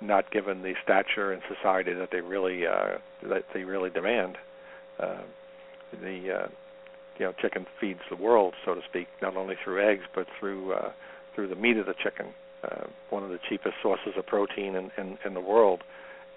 not 0.00 0.30
given 0.30 0.62
the 0.62 0.74
stature 0.82 1.32
in 1.32 1.40
society 1.54 1.92
that 1.94 2.10
they 2.10 2.20
really 2.20 2.66
uh, 2.66 2.98
that 3.28 3.44
they 3.54 3.64
really 3.64 3.90
demand. 3.90 4.36
Uh, 4.98 5.22
the 6.02 6.42
uh, 6.42 6.48
you 7.18 7.24
know 7.24 7.32
chicken 7.40 7.66
feeds 7.80 8.00
the 8.10 8.16
world, 8.16 8.54
so 8.64 8.74
to 8.74 8.80
speak, 8.88 9.06
not 9.22 9.36
only 9.36 9.54
through 9.62 9.86
eggs 9.86 10.04
but 10.14 10.26
through 10.38 10.72
uh, 10.72 10.90
through 11.34 11.48
the 11.48 11.56
meat 11.56 11.76
of 11.76 11.86
the 11.86 11.94
chicken. 12.02 12.26
Uh, 12.64 12.86
one 13.10 13.22
of 13.22 13.28
the 13.28 13.38
cheapest 13.48 13.74
sources 13.82 14.12
of 14.16 14.26
protein 14.26 14.74
in 14.74 14.90
in, 14.98 15.18
in 15.24 15.34
the 15.34 15.40
world, 15.40 15.82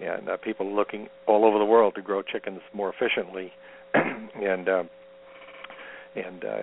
and 0.00 0.28
uh, 0.28 0.36
people 0.36 0.74
looking 0.74 1.08
all 1.26 1.44
over 1.44 1.58
the 1.58 1.64
world 1.64 1.94
to 1.94 2.02
grow 2.02 2.22
chickens 2.22 2.60
more 2.72 2.92
efficiently, 2.92 3.52
and 3.94 4.68
uh, 4.68 4.84
and 6.14 6.44
uh, 6.44 6.60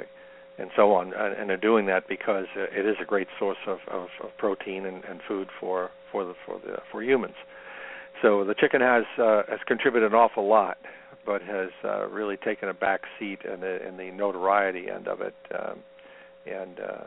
and 0.57 0.69
so 0.75 0.93
on. 0.93 1.13
And 1.13 1.49
they're 1.49 1.57
doing 1.57 1.85
that 1.87 2.07
because 2.07 2.47
uh, 2.55 2.63
it 2.63 2.85
is 2.85 2.95
a 3.01 3.05
great 3.05 3.27
source 3.39 3.57
of, 3.67 3.79
of, 3.87 4.07
of 4.23 4.37
protein 4.37 4.85
and, 4.85 5.03
and 5.05 5.21
food 5.27 5.49
for 5.59 5.91
for 6.11 6.23
the 6.23 6.33
for 6.45 6.59
the 6.59 6.77
for 6.91 7.03
humans. 7.03 7.35
So 8.21 8.43
the 8.43 8.55
chicken 8.55 8.81
has 8.81 9.05
uh, 9.17 9.43
has 9.49 9.59
contributed 9.67 10.11
an 10.11 10.17
awful 10.17 10.47
lot 10.47 10.77
but 11.27 11.41
has 11.41 11.69
uh, 11.83 12.07
really 12.07 12.37
taken 12.37 12.69
a 12.69 12.73
back 12.73 13.01
seat 13.19 13.39
in 13.43 13.59
the, 13.59 13.85
in 13.85 13.97
the 13.97 14.09
notoriety 14.11 14.89
end 14.89 15.09
of 15.09 15.19
it, 15.19 15.35
um, 15.53 15.79
and 16.45 16.79
uh, 16.79 17.03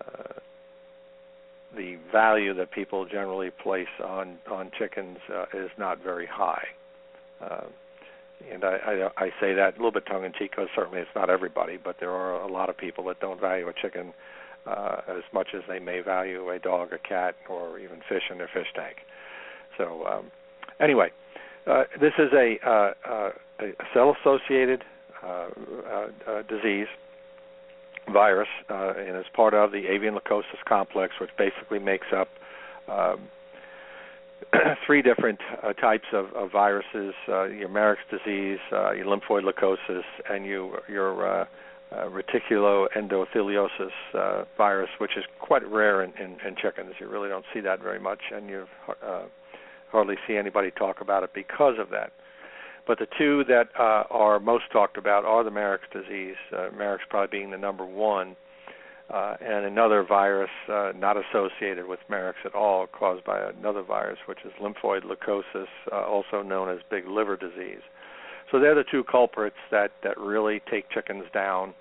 uh, 0.00 0.32
the 1.76 1.96
value 2.10 2.52
that 2.54 2.72
people 2.72 3.06
generally 3.06 3.50
place 3.50 3.86
on 4.04 4.36
on 4.50 4.70
chickens 4.76 5.18
uh, 5.32 5.44
is 5.54 5.70
not 5.78 6.02
very 6.02 6.26
high. 6.26 6.66
Uh, 8.40 8.54
and 8.54 8.64
I, 8.64 8.76
I, 8.76 9.24
I 9.24 9.28
say 9.40 9.54
that 9.54 9.74
a 9.74 9.76
little 9.76 9.92
bit 9.92 10.06
tongue 10.06 10.24
in 10.24 10.32
cheek 10.32 10.52
because 10.52 10.68
certainly 10.74 11.00
it's 11.00 11.10
not 11.14 11.30
everybody, 11.30 11.78
but 11.82 11.96
there 12.00 12.10
are 12.10 12.40
a 12.40 12.50
lot 12.50 12.68
of 12.68 12.76
people 12.76 13.04
that 13.04 13.20
don't 13.20 13.40
value 13.40 13.68
a 13.68 13.72
chicken 13.72 14.12
uh, 14.66 15.00
as 15.08 15.22
much 15.32 15.48
as 15.54 15.62
they 15.68 15.78
may 15.78 16.00
value 16.00 16.50
a 16.50 16.58
dog, 16.58 16.92
a 16.92 16.98
cat, 16.98 17.36
or 17.48 17.78
even 17.78 18.00
fish 18.08 18.24
in 18.30 18.38
their 18.38 18.50
fish 18.52 18.66
tank. 18.74 18.96
So 19.78 20.06
um, 20.06 20.30
anyway, 20.80 21.10
uh, 21.66 21.84
this 22.00 22.12
is 22.18 22.32
a, 22.32 22.56
uh, 22.64 22.92
uh, 23.08 23.30
a 23.60 23.72
cell-associated 23.92 24.84
uh, 25.22 25.48
uh, 26.28 26.42
disease 26.48 26.86
virus, 28.12 28.48
and 28.68 29.16
is 29.16 29.24
part 29.34 29.52
of 29.52 29.72
the 29.72 29.88
avian 29.88 30.14
leukosis 30.14 30.62
complex, 30.68 31.14
which 31.20 31.30
basically 31.36 31.80
makes 31.80 32.06
up 32.14 32.28
um, 32.88 33.28
three 34.86 35.02
different 35.02 35.40
uh, 35.62 35.72
types 35.74 36.06
of, 36.12 36.26
of 36.34 36.52
viruses: 36.52 37.14
uh, 37.28 37.44
your 37.44 37.68
Marek's 37.68 38.02
disease, 38.10 38.58
your 38.70 39.06
lymphoid 39.06 39.44
leukosis, 39.44 40.04
and 40.30 40.44
you, 40.44 40.76
your 40.88 41.42
uh, 41.42 41.46
uh, 41.92 42.08
reticuloendotheliosis 42.08 43.90
uh, 44.14 44.44
virus, 44.56 44.90
which 44.98 45.16
is 45.16 45.24
quite 45.40 45.64
rare 45.70 46.02
in, 46.02 46.12
in, 46.14 46.36
in, 46.46 46.56
chickens. 46.60 46.92
You 46.98 47.08
really 47.08 47.28
don't 47.28 47.44
see 47.54 47.60
that 47.60 47.80
very 47.80 48.00
much, 48.00 48.18
and 48.34 48.48
you've 48.48 48.68
uh, 48.88 49.22
hardly 49.90 50.16
see 50.26 50.36
anybody 50.36 50.72
talk 50.72 51.00
about 51.00 51.22
it 51.22 51.30
because 51.32 51.74
of 51.78 51.90
that. 51.90 52.12
But 52.86 52.98
the 52.98 53.06
two 53.18 53.44
that 53.44 53.68
uh, 53.78 54.04
are 54.10 54.40
most 54.40 54.64
talked 54.72 54.96
about 54.96 55.24
are 55.24 55.44
the 55.44 55.50
Marek's 55.50 55.88
disease, 55.92 56.36
uh, 56.56 56.68
Marek's 56.76 57.04
probably 57.08 57.38
being 57.38 57.50
the 57.50 57.58
number 57.58 57.84
one, 57.84 58.36
uh, 59.12 59.36
and 59.40 59.64
another 59.64 60.02
virus 60.02 60.50
uh, 60.68 60.92
not 60.96 61.16
associated 61.16 61.86
with 61.86 62.00
Marek's 62.08 62.40
at 62.44 62.54
all, 62.54 62.86
caused 62.86 63.24
by 63.24 63.40
another 63.40 63.82
virus, 63.82 64.18
which 64.26 64.38
is 64.44 64.52
lymphoid 64.60 65.02
leukosis, 65.04 65.68
uh, 65.92 66.04
also 66.04 66.42
known 66.42 66.68
as 66.68 66.78
big 66.90 67.06
liver 67.06 67.36
disease. 67.36 67.82
So 68.50 68.58
they're 68.58 68.74
the 68.74 68.84
two 68.90 69.04
culprits 69.04 69.56
that, 69.70 69.92
that 70.02 70.18
really 70.18 70.60
take 70.70 70.90
chickens 70.90 71.24
down 71.32 71.74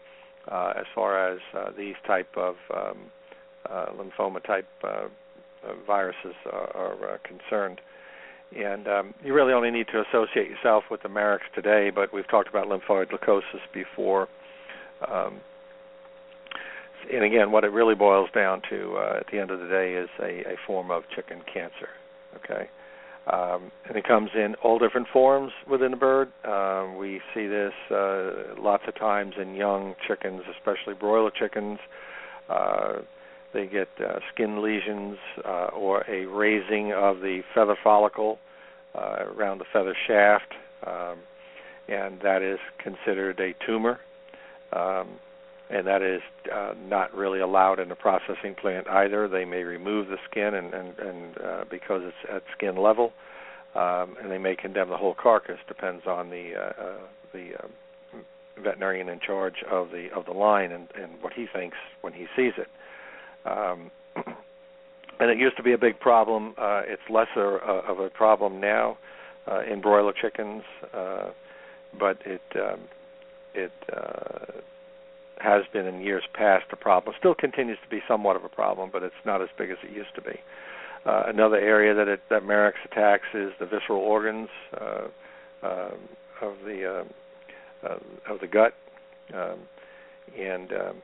uh, 0.51 0.73
as 0.77 0.85
far 0.93 1.31
as 1.31 1.39
uh, 1.57 1.71
these 1.77 1.95
type 2.05 2.29
of 2.37 2.55
um, 2.75 2.97
uh, 3.69 3.85
lymphoma 3.97 4.43
type 4.43 4.67
uh, 4.83 4.87
uh, 4.87 5.07
viruses 5.85 6.35
are, 6.51 6.75
are 6.75 7.13
uh, 7.13 7.17
concerned. 7.23 7.81
And 8.55 8.87
um, 8.87 9.13
you 9.23 9.33
really 9.33 9.53
only 9.53 9.71
need 9.71 9.87
to 9.87 10.03
associate 10.07 10.49
yourself 10.49 10.83
with 10.91 11.01
the 11.01 11.09
Marek's 11.09 11.45
today, 11.55 11.89
but 11.93 12.13
we've 12.13 12.27
talked 12.27 12.47
about 12.47 12.67
lymphoid 12.67 13.11
leukosis 13.11 13.61
before. 13.73 14.27
Um, 15.11 15.39
and 17.13 17.23
again, 17.23 17.51
what 17.51 17.63
it 17.63 17.71
really 17.71 17.95
boils 17.95 18.29
down 18.33 18.61
to 18.69 18.95
uh, 18.97 19.17
at 19.19 19.27
the 19.31 19.39
end 19.39 19.51
of 19.51 19.59
the 19.59 19.67
day 19.67 19.93
is 19.93 20.09
a, 20.19 20.53
a 20.53 20.55
form 20.65 20.91
of 20.91 21.03
chicken 21.15 21.41
cancer. 21.51 21.89
Okay, 22.35 22.69
Um, 23.27 23.71
and 23.87 23.97
it 23.97 24.07
comes 24.07 24.29
in 24.35 24.55
all 24.63 24.77
different 24.77 25.07
forms 25.11 25.51
within 25.69 25.91
the 25.91 25.97
bird. 25.97 26.31
Um, 26.43 26.97
we 26.97 27.21
see 27.33 27.47
this 27.47 27.73
uh, 27.89 28.55
lots 28.59 28.83
of 28.87 28.95
times 28.95 29.33
in 29.41 29.55
young 29.55 29.95
chickens, 30.07 30.41
especially 30.55 30.93
broiler 30.93 31.31
chickens. 31.31 31.79
Uh, 32.49 32.97
they 33.53 33.65
get 33.65 33.87
uh, 33.99 34.19
skin 34.33 34.61
lesions 34.61 35.17
uh, 35.43 35.69
or 35.73 36.03
a 36.07 36.25
raising 36.25 36.93
of 36.93 37.21
the 37.21 37.41
feather 37.55 37.77
follicle 37.83 38.37
uh, 38.93 39.25
around 39.35 39.57
the 39.57 39.65
feather 39.73 39.95
shaft, 40.07 40.53
um, 40.85 41.17
and 41.87 42.19
that 42.21 42.41
is 42.43 42.59
considered 42.83 43.39
a 43.39 43.55
tumor. 43.65 43.99
Um, 44.71 45.07
and 45.69 45.87
that 45.87 46.01
is 46.01 46.21
uh, 46.53 46.73
not 46.87 47.13
really 47.13 47.39
allowed 47.39 47.79
in 47.79 47.91
a 47.91 47.95
processing 47.95 48.55
plant 48.59 48.87
either. 48.87 49.27
They 49.27 49.45
may 49.45 49.63
remove 49.63 50.07
the 50.07 50.17
skin, 50.29 50.53
and, 50.53 50.73
and, 50.73 50.99
and 50.99 51.37
uh, 51.37 51.65
because 51.69 52.01
it's 52.03 52.31
at 52.31 52.43
skin 52.55 52.77
level, 52.77 53.13
um, 53.73 54.15
and 54.21 54.31
they 54.31 54.37
may 54.37 54.55
condemn 54.55 54.89
the 54.89 54.97
whole 54.97 55.15
carcass. 55.15 55.57
Depends 55.67 56.03
on 56.05 56.29
the 56.29 56.51
uh, 56.55 56.83
uh, 56.83 56.97
the 57.33 57.51
uh, 57.55 58.21
veterinarian 58.61 59.09
in 59.09 59.19
charge 59.19 59.63
of 59.69 59.89
the 59.89 60.09
of 60.15 60.25
the 60.25 60.31
line 60.31 60.71
and, 60.71 60.87
and 61.01 61.13
what 61.21 61.33
he 61.33 61.47
thinks 61.51 61.77
when 62.01 62.13
he 62.13 62.27
sees 62.35 62.53
it. 62.57 62.67
Um, 63.49 63.89
and 65.19 65.31
it 65.31 65.39
used 65.39 65.57
to 65.57 65.63
be 65.63 65.73
a 65.73 65.77
big 65.79 65.99
problem. 65.99 66.53
Uh, 66.59 66.81
it's 66.85 67.01
lesser 67.09 67.59
uh, 67.63 67.91
of 67.91 67.99
a 67.99 68.09
problem 68.09 68.61
now 68.61 68.97
in 69.71 69.79
broiler 69.79 70.11
chickens, 70.11 70.63
but 71.97 72.17
it 72.25 72.41
um, 72.55 72.81
it 73.53 73.71
has 75.45 75.63
been 75.71 75.85
in 75.85 76.01
years 76.01 76.23
past 76.33 76.65
a 76.71 76.75
problem. 76.75 77.15
Still 77.19 77.35
continues 77.35 77.77
to 77.83 77.89
be 77.89 78.01
somewhat 78.07 78.35
of 78.35 78.43
a 78.43 78.49
problem, 78.49 78.89
but 78.91 79.03
it's 79.03 79.13
not 79.25 79.41
as 79.41 79.49
big 79.57 79.69
as 79.69 79.77
it 79.83 79.91
used 79.95 80.13
to 80.15 80.21
be. 80.21 80.39
Uh, 81.05 81.23
another 81.27 81.57
area 81.57 81.93
that 81.93 82.07
it, 82.07 82.21
that 82.31 82.43
Marek's 82.43 82.79
attacks 82.91 83.27
is 83.35 83.51
the 83.59 83.65
visceral 83.67 83.99
organs 83.99 84.49
uh, 84.81 85.07
uh, 85.61 85.91
of 86.41 86.53
the 86.65 87.03
uh, 87.83 87.87
uh, 87.87 88.33
of 88.33 88.39
the 88.39 88.47
gut, 88.47 88.73
um, 89.35 89.59
and 90.39 90.71
um, 90.73 90.95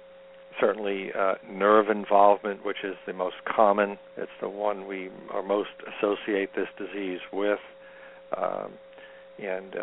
certainly 0.60 1.12
uh, 1.14 1.36
nerve 1.48 1.90
involvement, 1.90 2.66
which 2.66 2.84
is 2.84 2.96
the 3.06 3.14
most 3.14 3.36
common. 3.46 4.00
It's 4.18 4.32
the 4.42 4.50
one 4.50 4.88
we 4.88 5.12
are 5.30 5.44
most 5.44 5.70
associate 6.00 6.50
this 6.56 6.68
disease 6.80 7.20
with, 7.32 7.60
um, 8.36 8.72
and 9.38 9.76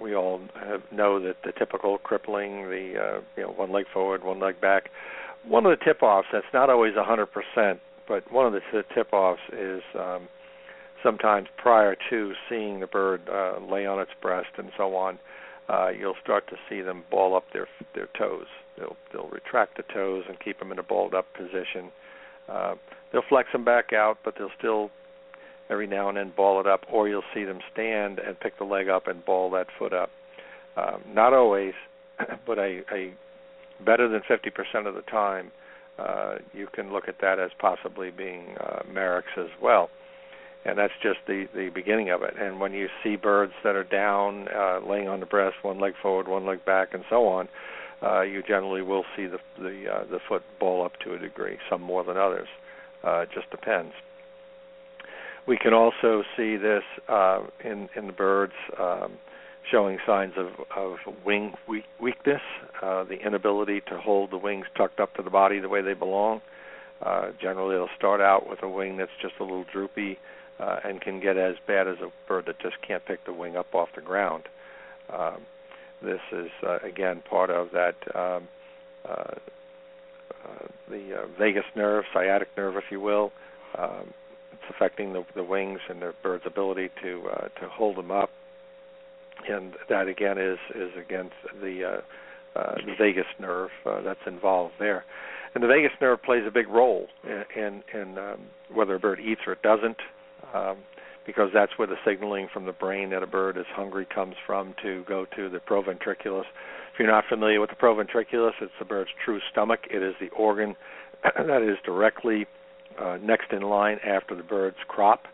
we 0.00 0.14
all 0.14 0.40
know 0.92 1.20
that 1.20 1.36
the 1.44 1.52
typical 1.52 1.98
crippling, 1.98 2.62
the 2.70 2.94
uh, 2.98 3.20
you 3.36 3.42
know 3.42 3.50
one 3.50 3.72
leg 3.72 3.86
forward, 3.92 4.24
one 4.24 4.40
leg 4.40 4.60
back. 4.60 4.90
One 5.46 5.64
of 5.64 5.78
the 5.78 5.84
tip-offs 5.84 6.28
that's 6.32 6.46
not 6.52 6.70
always 6.70 6.94
100%, 6.94 7.78
but 8.08 8.32
one 8.32 8.46
of 8.46 8.52
the 8.52 8.60
tip-offs 8.92 9.40
is 9.52 9.80
um, 9.96 10.28
sometimes 11.04 11.46
prior 11.56 11.96
to 12.10 12.32
seeing 12.48 12.80
the 12.80 12.86
bird 12.88 13.22
uh, 13.28 13.60
lay 13.60 13.86
on 13.86 14.00
its 14.00 14.10
breast 14.20 14.48
and 14.58 14.70
so 14.76 14.96
on, 14.96 15.18
uh, 15.68 15.88
you'll 15.88 16.16
start 16.22 16.48
to 16.48 16.56
see 16.68 16.80
them 16.80 17.04
ball 17.10 17.36
up 17.36 17.44
their 17.52 17.68
their 17.94 18.08
toes. 18.18 18.46
They'll 18.78 18.96
they'll 19.12 19.28
retract 19.28 19.76
the 19.76 19.84
toes 19.94 20.24
and 20.28 20.38
keep 20.40 20.58
them 20.58 20.72
in 20.72 20.78
a 20.78 20.82
balled 20.82 21.14
up 21.14 21.26
position. 21.34 21.90
Uh, 22.48 22.74
they'll 23.12 23.24
flex 23.28 23.50
them 23.52 23.64
back 23.64 23.92
out, 23.92 24.18
but 24.24 24.34
they'll 24.38 24.50
still 24.58 24.90
every 25.70 25.86
now 25.86 26.08
and 26.08 26.16
then 26.16 26.32
ball 26.36 26.60
it 26.60 26.66
up, 26.66 26.82
or 26.92 27.08
you'll 27.08 27.22
see 27.34 27.44
them 27.44 27.58
stand 27.72 28.18
and 28.18 28.38
pick 28.38 28.58
the 28.58 28.64
leg 28.64 28.88
up 28.88 29.06
and 29.06 29.24
ball 29.24 29.50
that 29.50 29.66
foot 29.78 29.92
up. 29.92 30.10
Um, 30.76 31.02
not 31.12 31.32
always, 31.32 31.74
but 32.46 32.58
a, 32.58 32.82
a 32.92 33.14
better 33.84 34.08
than 34.08 34.20
50% 34.20 34.86
of 34.86 34.94
the 34.94 35.02
time, 35.02 35.50
uh, 35.98 36.36
you 36.52 36.68
can 36.72 36.92
look 36.92 37.08
at 37.08 37.16
that 37.20 37.38
as 37.38 37.50
possibly 37.58 38.10
being 38.10 38.54
uh, 38.60 38.80
Marek's 38.90 39.36
as 39.38 39.50
well. 39.62 39.90
And 40.64 40.76
that's 40.76 40.92
just 41.00 41.18
the 41.28 41.46
the 41.54 41.70
beginning 41.72 42.10
of 42.10 42.22
it. 42.22 42.34
And 42.36 42.58
when 42.58 42.72
you 42.72 42.88
see 43.02 43.14
birds 43.14 43.52
that 43.62 43.76
are 43.76 43.84
down, 43.84 44.48
uh, 44.48 44.80
laying 44.84 45.06
on 45.06 45.20
the 45.20 45.26
breast, 45.26 45.56
one 45.62 45.78
leg 45.78 45.92
forward, 46.02 46.26
one 46.26 46.44
leg 46.44 46.64
back, 46.64 46.92
and 46.92 47.04
so 47.08 47.28
on, 47.28 47.48
uh, 48.02 48.22
you 48.22 48.42
generally 48.42 48.82
will 48.82 49.04
see 49.16 49.26
the 49.26 49.38
the 49.58 49.84
uh, 49.88 50.04
the 50.10 50.18
foot 50.28 50.42
ball 50.58 50.84
up 50.84 50.98
to 51.04 51.14
a 51.14 51.18
degree. 51.18 51.56
Some 51.70 51.82
more 51.82 52.02
than 52.02 52.16
others. 52.16 52.48
Uh, 53.04 53.20
it 53.20 53.28
just 53.32 53.48
depends. 53.50 53.92
We 55.46 55.56
can 55.56 55.72
also 55.72 56.24
see 56.36 56.56
this 56.56 56.82
uh, 57.08 57.40
in 57.64 57.88
in 57.96 58.06
the 58.06 58.12
birds 58.12 58.54
um, 58.80 59.12
showing 59.70 59.98
signs 60.06 60.34
of 60.36 60.48
of 60.76 60.96
wing 61.24 61.54
weak, 61.68 61.84
weakness, 62.00 62.42
uh, 62.82 63.04
the 63.04 63.18
inability 63.24 63.80
to 63.82 63.98
hold 63.98 64.30
the 64.30 64.38
wings 64.38 64.66
tucked 64.76 65.00
up 65.00 65.14
to 65.14 65.22
the 65.22 65.30
body 65.30 65.60
the 65.60 65.68
way 65.68 65.82
they 65.82 65.94
belong. 65.94 66.40
Uh, 67.00 67.30
generally, 67.40 67.74
it'll 67.74 67.88
start 67.96 68.20
out 68.20 68.48
with 68.48 68.62
a 68.62 68.68
wing 68.68 68.96
that's 68.96 69.10
just 69.20 69.34
a 69.38 69.44
little 69.44 69.66
droopy 69.70 70.18
uh, 70.58 70.80
and 70.84 71.00
can 71.00 71.20
get 71.20 71.36
as 71.36 71.54
bad 71.66 71.86
as 71.86 71.98
a 71.98 72.10
bird 72.26 72.46
that 72.46 72.58
just 72.58 72.76
can't 72.86 73.04
pick 73.04 73.24
the 73.26 73.32
wing 73.32 73.56
up 73.56 73.74
off 73.74 73.88
the 73.94 74.00
ground. 74.00 74.44
Um, 75.12 75.42
this 76.02 76.20
is 76.32 76.50
uh, 76.66 76.78
again 76.82 77.22
part 77.28 77.50
of 77.50 77.68
that 77.72 77.94
um, 78.14 78.48
uh, 79.08 79.34
uh, 80.44 80.66
the 80.88 81.22
uh, 81.22 81.26
vagus 81.38 81.64
nerve, 81.74 82.04
sciatic 82.12 82.48
nerve, 82.56 82.76
if 82.76 82.84
you 82.90 83.00
will. 83.00 83.32
Um, 83.78 84.12
affecting 84.70 85.12
the, 85.12 85.24
the 85.34 85.44
wings 85.44 85.80
and 85.88 86.02
the 86.02 86.14
bird's 86.22 86.44
ability 86.46 86.90
to 87.02 87.22
uh, 87.32 87.48
to 87.60 87.68
hold 87.68 87.96
them 87.96 88.10
up, 88.10 88.30
and 89.48 89.74
that 89.88 90.08
again 90.08 90.38
is 90.38 90.58
is 90.74 90.90
against 90.98 91.34
the 91.60 91.84
uh, 91.84 92.58
uh, 92.58 92.74
the 92.86 92.94
vagus 92.98 93.26
nerve 93.38 93.70
uh, 93.84 94.00
that's 94.02 94.20
involved 94.26 94.74
there. 94.78 95.04
And 95.54 95.62
the 95.62 95.68
vagus 95.68 95.92
nerve 96.00 96.22
plays 96.22 96.44
a 96.46 96.50
big 96.50 96.68
role 96.68 97.06
in 97.24 97.44
in, 97.56 97.82
in 97.94 98.18
um, 98.18 98.40
whether 98.72 98.94
a 98.94 98.98
bird 98.98 99.20
eats 99.20 99.42
or 99.46 99.52
it 99.52 99.62
doesn't, 99.62 99.98
um, 100.54 100.78
because 101.26 101.50
that's 101.52 101.72
where 101.76 101.88
the 101.88 101.96
signaling 102.04 102.48
from 102.52 102.66
the 102.66 102.72
brain 102.72 103.10
that 103.10 103.22
a 103.22 103.26
bird 103.26 103.56
is 103.56 103.66
hungry 103.74 104.06
comes 104.12 104.34
from 104.46 104.74
to 104.82 105.04
go 105.08 105.26
to 105.36 105.48
the 105.48 105.58
proventriculus. 105.58 106.44
If 106.92 107.00
you're 107.00 107.10
not 107.10 107.24
familiar 107.28 107.60
with 107.60 107.70
the 107.70 107.76
proventriculus, 107.76 108.52
it's 108.60 108.72
the 108.78 108.84
bird's 108.84 109.10
true 109.24 109.40
stomach. 109.50 109.80
It 109.90 110.02
is 110.02 110.14
the 110.20 110.28
organ 110.30 110.76
that 111.22 111.62
is 111.62 111.76
directly 111.84 112.46
uh, 112.98 113.18
next 113.22 113.52
in 113.52 113.62
line 113.62 113.98
after 114.04 114.34
the 114.34 114.42
bird's 114.42 114.76
crop. 114.88 115.24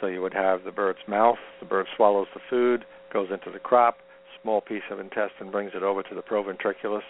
So 0.00 0.06
you 0.06 0.22
would 0.22 0.34
have 0.34 0.64
the 0.64 0.72
bird's 0.72 1.00
mouth, 1.08 1.38
the 1.60 1.66
bird 1.66 1.86
swallows 1.96 2.28
the 2.32 2.40
food, 2.48 2.84
goes 3.12 3.28
into 3.32 3.50
the 3.50 3.58
crop, 3.58 3.98
small 4.42 4.60
piece 4.60 4.82
of 4.90 5.00
intestine 5.00 5.50
brings 5.50 5.72
it 5.74 5.82
over 5.82 6.02
to 6.02 6.14
the 6.14 6.22
proventriculus, 6.22 7.02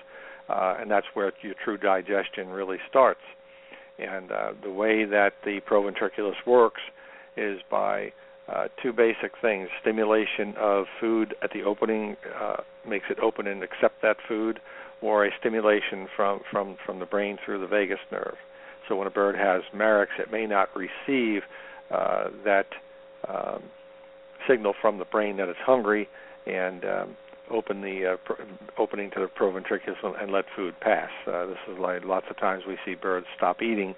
uh, 0.49 0.77
and 0.81 0.91
that's 0.91 1.07
where 1.15 1.33
your 1.43 1.55
true 1.63 1.77
digestion 1.77 2.49
really 2.49 2.79
starts. 2.89 3.21
And 3.99 4.31
uh, 4.31 4.53
the 4.63 4.73
way 4.73 5.05
that 5.05 5.35
the 5.45 5.61
proventriculus 5.69 6.37
works 6.47 6.81
is 7.37 7.61
by 7.71 8.13
uh, 8.49 8.69
two 8.83 8.93
basic 8.93 9.33
things: 9.43 9.69
stimulation 9.81 10.55
of 10.57 10.87
food 11.01 11.35
at 11.43 11.51
the 11.53 11.63
opening 11.63 12.17
uh, 12.41 12.57
makes 12.89 13.07
it 13.11 13.19
open 13.21 13.47
and 13.47 13.63
accept 13.63 14.01
that 14.03 14.17
food, 14.27 14.61
or 15.03 15.27
a 15.27 15.31
stimulation 15.39 16.09
from 16.17 16.41
from 16.51 16.77
from 16.87 16.99
the 16.99 17.07
brain 17.07 17.39
through 17.45 17.61
the 17.61 17.67
vagus 17.67 17.99
nerve. 18.11 18.37
So 18.88 18.96
when 18.96 19.07
a 19.07 19.11
bird 19.11 19.37
has 19.37 19.62
Marek's, 19.74 20.12
it 20.18 20.33
may 20.33 20.46
not 20.46 20.70
receive 20.74 21.42
uh, 21.90 22.29
that 22.44 22.66
um, 23.29 23.62
signal 24.48 24.74
from 24.81 24.98
the 24.98 25.05
brain 25.05 25.37
that 25.37 25.48
it's 25.48 25.59
hungry 25.64 26.09
and 26.46 26.85
um, 26.85 27.16
open 27.51 27.83
the 27.83 28.14
uh, 28.14 28.16
pr- 28.24 28.42
opening 28.79 29.11
to 29.11 29.20
the 29.20 29.27
proventriculus 29.27 29.96
and 30.20 30.33
let 30.33 30.44
food 30.57 30.74
pass. 30.81 31.11
Uh, 31.27 31.46
this 31.46 31.59
is 31.70 31.79
like 31.79 32.05
lots 32.05 32.27
of 32.31 32.38
times 32.38 32.64
we 32.66 32.79
see 32.85 32.94
birds 32.94 33.27
stop 33.37 33.62
eating, 33.62 33.94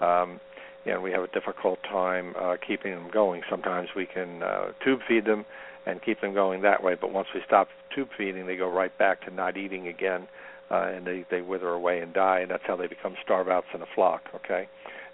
um, 0.00 0.40
and 0.86 1.02
we 1.02 1.10
have 1.10 1.22
a 1.22 1.28
difficult 1.28 1.78
time 1.82 2.34
uh, 2.38 2.56
keeping 2.66 2.92
them 2.92 3.08
going. 3.12 3.42
Sometimes 3.48 3.88
we 3.96 4.06
can 4.06 4.42
uh, 4.42 4.66
tube 4.84 5.00
feed 5.08 5.24
them 5.24 5.44
and 5.86 6.02
keep 6.02 6.20
them 6.20 6.32
going 6.32 6.62
that 6.62 6.82
way, 6.82 6.94
but 6.98 7.12
once 7.12 7.28
we 7.34 7.40
stop 7.46 7.68
tube 7.94 8.08
feeding, 8.16 8.46
they 8.46 8.56
go 8.56 8.70
right 8.70 8.96
back 8.98 9.24
to 9.24 9.32
not 9.32 9.56
eating 9.56 9.86
again 9.88 10.26
uh, 10.74 10.94
and 10.94 11.06
they 11.06 11.24
they 11.30 11.42
wither 11.52 11.68
away 11.68 11.96
and 12.00 12.12
die, 12.12 12.40
and 12.40 12.50
that's 12.50 12.66
how 12.66 12.76
they 12.76 12.88
become 12.96 13.14
starvouts 13.24 13.70
in 13.74 13.82
a 13.82 13.86
flock. 13.94 14.22
Okay, 14.34 14.62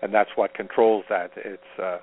and 0.03 0.09
that's 0.17 0.31
what 0.37 0.55
controls 0.55 1.05
that. 1.09 1.31
It's 1.37 1.73
uh, 1.79 1.99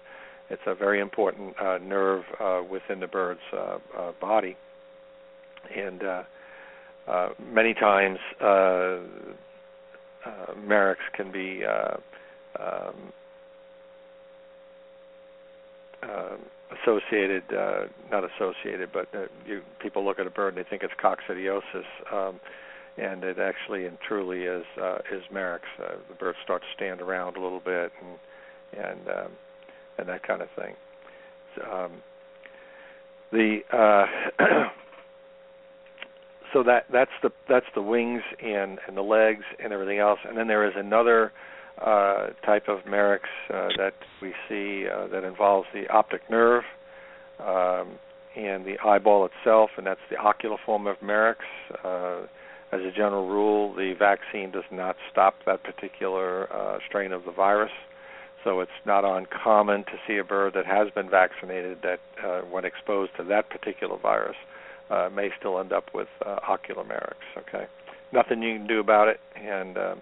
it's 0.50 0.62
a 0.66 0.76
very 0.76 1.00
important 1.00 1.56
uh, 1.60 1.78
nerve 1.82 2.24
uh, 2.40 2.62
within 2.70 3.00
the 3.00 3.08
bird's 3.08 3.48
uh, 3.54 3.78
uh, 3.98 4.12
body, 4.22 4.56
and 5.76 6.04
uh, 6.04 6.24
uh, 7.08 7.30
many 7.60 7.74
times 7.74 8.20
uh, 8.42 8.46
uh, 8.46 9.00
Marek's 10.66 11.00
can 11.16 11.32
be 11.32 11.62
uh, 11.66 11.98
um, 12.60 12.96
uh, 16.04 16.36
associated, 16.82 17.44
uh, 17.58 17.86
not 18.12 18.24
associated, 18.24 18.90
but 18.94 19.08
uh, 19.14 19.26
you, 19.46 19.62
people 19.82 20.04
look 20.04 20.20
at 20.20 20.28
a 20.28 20.30
bird 20.30 20.56
and 20.56 20.66
they 20.66 20.70
think 20.70 20.84
it's 20.84 20.94
coccidiosis. 21.02 21.88
Um, 22.12 22.40
and 22.98 23.24
it 23.24 23.38
actually 23.40 23.86
and 23.86 23.98
truly 24.08 24.44
is 24.44 24.66
uh, 24.82 24.98
is 25.12 25.24
Marek's. 25.32 25.66
Uh, 25.82 25.96
the 26.10 26.16
birds 26.16 26.38
start 26.44 26.62
to 26.62 26.68
stand 26.76 27.02
around 27.02 27.38
a 27.38 27.42
little 27.42 27.62
bit 27.64 27.92
and 28.02 28.86
and 28.86 29.08
um, 29.08 29.32
and 29.98 30.10
that 30.10 30.26
kind 30.26 30.42
of 30.42 30.48
thing. 30.58 30.76
So, 31.56 31.72
um, 31.72 31.92
the 33.32 33.60
uh, 33.72 34.44
so 36.54 36.64
that 36.64 36.86
that's 36.92 37.12
the 37.22 37.30
that's 37.48 37.66
the 37.76 37.82
wings 37.82 38.22
and 38.44 38.80
and 38.88 38.98
the 38.98 39.02
legs 39.02 39.44
and 39.64 39.74
everything 39.74 40.00
else, 40.00 40.20
and 40.28 40.38
then 40.38 40.48
there 40.48 40.68
is 40.68 40.74
another 40.76 41.32
uh, 41.86 42.28
type 42.46 42.68
of 42.68 42.80
Marek's 42.88 43.30
uh, 43.54 43.68
that 43.78 43.94
we 44.22 44.34
see 44.50 44.86
uh, 44.88 45.08
that 45.08 45.24
involves 45.24 45.68
the 45.74 45.88
optic 45.90 46.22
nerve 46.30 46.64
um, 47.40 48.00
and 48.36 48.66
the 48.66 48.78
eyeball 48.84 49.26
itself, 49.28 49.72
and 49.78 49.86
that's 49.86 50.00
the 50.10 50.18
ocular 50.18 50.58
form 50.66 50.88
of 50.88 50.98
Marex. 51.02 51.36
Uh, 51.84 52.26
as 52.72 52.82
a 52.82 52.92
general 52.92 53.28
rule, 53.28 53.74
the 53.74 53.94
vaccine 53.94 54.52
does 54.52 54.66
not 54.72 54.98
stop 55.12 55.36
that 55.46 55.64
particular 55.64 56.52
uh, 56.54 56.80
strain 56.88 57.12
of 57.12 57.24
the 57.26 57.32
virus. 57.32 57.72
So 58.44 58.60
it's 58.60 58.72
not 58.86 59.04
uncommon 59.04 59.84
to 59.86 59.94
see 60.08 60.18
a 60.18 60.24
bird 60.24 60.54
that 60.54 60.66
has 60.66 60.90
been 60.92 61.10
vaccinated 61.10 61.80
that, 61.84 62.00
uh, 62.24 62.42
when 62.42 62.66
exposed 62.66 63.12
to 63.18 63.24
that 63.26 63.50
particular 63.50 63.98
virus, 63.98 64.36
uh, 64.90 65.10
may 65.14 65.30
still 65.38 65.60
end 65.60 65.74
up 65.74 65.94
with 65.94 66.08
uh, 66.26 66.40
Marek's. 66.88 67.26
Okay, 67.38 67.66
nothing 68.14 68.42
you 68.42 68.58
can 68.58 68.68
do 68.68 68.80
about 68.80 69.08
it, 69.08 69.20
and 69.36 69.78
uh, 69.78 69.96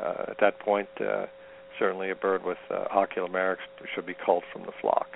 uh, 0.00 0.24
at 0.28 0.38
that 0.40 0.58
point, 0.60 0.88
uh, 1.00 1.26
certainly 1.78 2.10
a 2.10 2.14
bird 2.14 2.44
with 2.44 2.58
uh, 2.70 2.84
Marek's 3.30 3.62
should 3.94 4.06
be 4.06 4.14
culled 4.14 4.44
from 4.52 4.62
the 4.62 4.72
flock. 4.80 5.08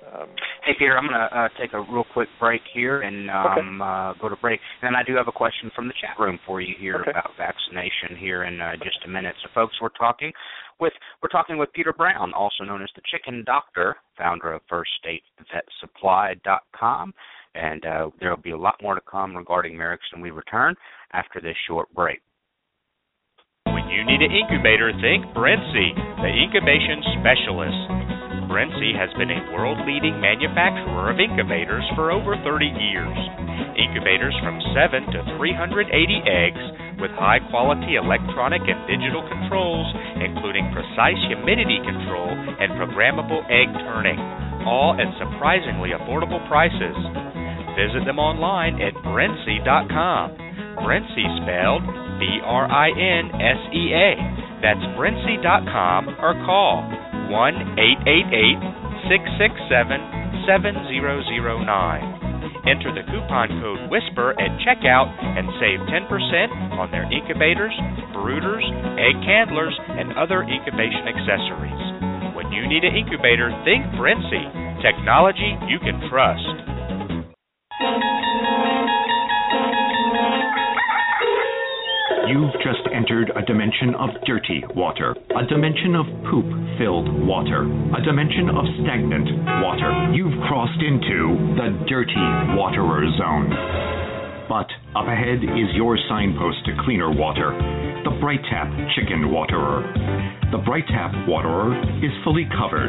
Um, 0.00 0.28
hey 0.64 0.72
Peter, 0.78 0.96
I'm 0.96 1.06
going 1.06 1.20
to 1.20 1.28
uh, 1.36 1.48
take 1.60 1.74
a 1.74 1.80
real 1.92 2.06
quick 2.12 2.28
break 2.38 2.62
here 2.72 3.02
and 3.02 3.28
um, 3.30 3.46
okay. 3.46 3.60
uh, 3.84 4.14
go 4.20 4.30
to 4.30 4.36
break. 4.40 4.60
And 4.82 4.96
I 4.96 5.02
do 5.02 5.14
have 5.14 5.28
a 5.28 5.32
question 5.32 5.70
from 5.76 5.88
the 5.88 5.94
chat 6.00 6.18
room 6.18 6.38
for 6.46 6.60
you 6.60 6.74
here 6.78 7.00
okay. 7.02 7.10
about 7.10 7.32
vaccination 7.36 8.16
here 8.18 8.44
in 8.44 8.60
uh, 8.60 8.76
just 8.82 8.98
a 9.04 9.08
minute. 9.08 9.34
So, 9.42 9.50
folks, 9.54 9.74
we're 9.80 9.90
talking 9.90 10.32
with 10.80 10.94
we're 11.22 11.28
talking 11.28 11.58
with 11.58 11.72
Peter 11.74 11.92
Brown, 11.92 12.32
also 12.32 12.64
known 12.64 12.82
as 12.82 12.88
the 12.96 13.02
Chicken 13.10 13.44
Doctor, 13.44 13.96
founder 14.16 14.54
of 14.54 14.62
FirstStateVetSupply.com, 14.72 17.12
and 17.54 17.84
uh, 17.84 18.08
there 18.20 18.30
will 18.30 18.42
be 18.42 18.52
a 18.52 18.58
lot 18.58 18.76
more 18.82 18.94
to 18.94 19.02
come 19.02 19.36
regarding 19.36 19.76
Marek's 19.76 20.10
when 20.14 20.22
we 20.22 20.30
return 20.30 20.74
after 21.12 21.38
this 21.40 21.56
short 21.68 21.92
break. 21.94 22.22
When 23.66 23.86
you 23.88 24.02
need 24.06 24.22
an 24.22 24.32
incubator, 24.32 24.90
think 25.02 25.26
Brinsea, 25.36 25.94
the 26.22 26.32
incubation 26.32 27.02
specialist. 27.20 28.09
Brinsea 28.50 28.98
has 28.98 29.14
been 29.14 29.30
a 29.30 29.46
world 29.54 29.78
leading 29.86 30.18
manufacturer 30.18 31.14
of 31.14 31.22
incubators 31.22 31.86
for 31.94 32.10
over 32.10 32.34
30 32.42 32.66
years. 32.66 33.14
Incubators 33.78 34.34
from 34.42 34.58
7 34.74 35.06
to 35.14 35.22
380 35.38 35.86
eggs 36.26 36.58
with 36.98 37.14
high 37.14 37.38
quality 37.54 37.94
electronic 37.94 38.66
and 38.66 38.82
digital 38.90 39.22
controls, 39.22 39.86
including 40.18 40.66
precise 40.74 41.22
humidity 41.30 41.78
control 41.86 42.34
and 42.34 42.74
programmable 42.74 43.46
egg 43.46 43.70
turning, 43.86 44.18
all 44.66 44.98
at 44.98 45.06
surprisingly 45.22 45.94
affordable 45.94 46.42
prices. 46.50 46.98
Visit 47.78 48.02
them 48.02 48.18
online 48.18 48.82
at 48.82 48.98
Brinsea.com. 49.06 50.34
Brinsea 50.82 51.30
spelled 51.46 52.09
B 52.20 52.38
R 52.44 52.68
I 52.68 52.92
N 52.92 53.32
S 53.32 53.60
E 53.72 53.96
A. 53.96 54.08
That's 54.60 54.84
Brinsea.com 54.92 56.20
or 56.20 56.36
call 56.44 56.84
1 57.32 57.80
888 57.80 59.08
667 59.08 60.44
7009. 60.44 62.20
Enter 62.68 62.92
the 62.92 63.08
coupon 63.08 63.48
code 63.64 63.88
WHISPER 63.88 64.36
at 64.36 64.52
checkout 64.60 65.08
and 65.16 65.48
save 65.56 65.80
10% 65.88 66.76
on 66.76 66.92
their 66.92 67.08
incubators, 67.08 67.72
brooders, 68.12 68.64
egg 69.00 69.16
candlers, 69.24 69.72
and 69.88 70.12
other 70.20 70.44
incubation 70.44 71.08
accessories. 71.08 71.82
When 72.36 72.52
you 72.52 72.68
need 72.68 72.84
an 72.84 72.92
incubator, 72.92 73.48
think 73.64 73.88
Brinsea. 73.96 74.84
Technology 74.84 75.56
you 75.72 75.80
can 75.80 76.04
trust. 76.12 76.44
You've 82.30 82.54
just 82.62 82.86
entered 82.94 83.32
a 83.34 83.42
dimension 83.42 83.92
of 83.98 84.10
dirty 84.24 84.62
water, 84.76 85.16
a 85.34 85.44
dimension 85.46 85.96
of 85.96 86.06
poop 86.30 86.46
filled 86.78 87.10
water, 87.26 87.66
a 87.66 88.00
dimension 88.06 88.48
of 88.54 88.62
stagnant 88.78 89.26
water. 89.58 89.90
You've 90.14 90.38
crossed 90.46 90.78
into 90.78 91.34
the 91.58 91.74
dirty 91.90 92.22
waterer 92.54 93.02
zone. 93.18 93.50
But 94.46 94.70
up 94.94 95.10
ahead 95.10 95.42
is 95.42 95.74
your 95.74 95.98
signpost 96.08 96.64
to 96.66 96.78
cleaner 96.84 97.10
water, 97.10 97.50
the 98.04 98.10
Bright 98.20 98.40
Tap 98.48 98.68
Chicken 98.96 99.30
Waterer. 99.30 99.84
The 100.52 100.58
Bright 100.64 100.86
Tap 100.88 101.12
Waterer 101.28 101.76
is 102.00 102.12
fully 102.24 102.48
covered. 102.56 102.88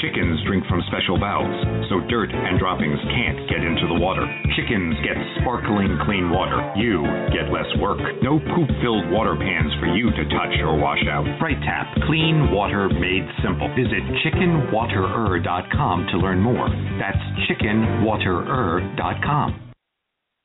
Chickens 0.00 0.40
drink 0.44 0.66
from 0.68 0.82
special 0.92 1.18
valves, 1.18 1.56
so 1.88 2.00
dirt 2.08 2.30
and 2.30 2.58
droppings 2.60 3.00
can't 3.08 3.48
get 3.48 3.64
into 3.64 3.88
the 3.88 3.94
water. 3.96 4.28
Chickens 4.54 4.94
get 5.00 5.16
sparkling 5.40 5.96
clean 6.04 6.28
water. 6.28 6.60
You 6.76 7.00
get 7.32 7.48
less 7.48 7.64
work. 7.80 7.96
No 8.20 8.36
poop 8.38 8.68
filled 8.84 9.08
water 9.10 9.34
pans 9.36 9.72
for 9.80 9.86
you 9.88 10.10
to 10.12 10.24
touch 10.28 10.52
or 10.60 10.76
wash 10.76 11.00
out. 11.08 11.24
Bright 11.40 11.60
Tap, 11.64 11.88
clean 12.06 12.52
water 12.52 12.90
made 12.92 13.24
simple. 13.40 13.72
Visit 13.72 14.04
chickenwaterer.com 14.20 16.06
to 16.12 16.20
learn 16.20 16.40
more. 16.40 16.68
That's 17.00 17.24
chickenwaterer.com. 17.48 19.71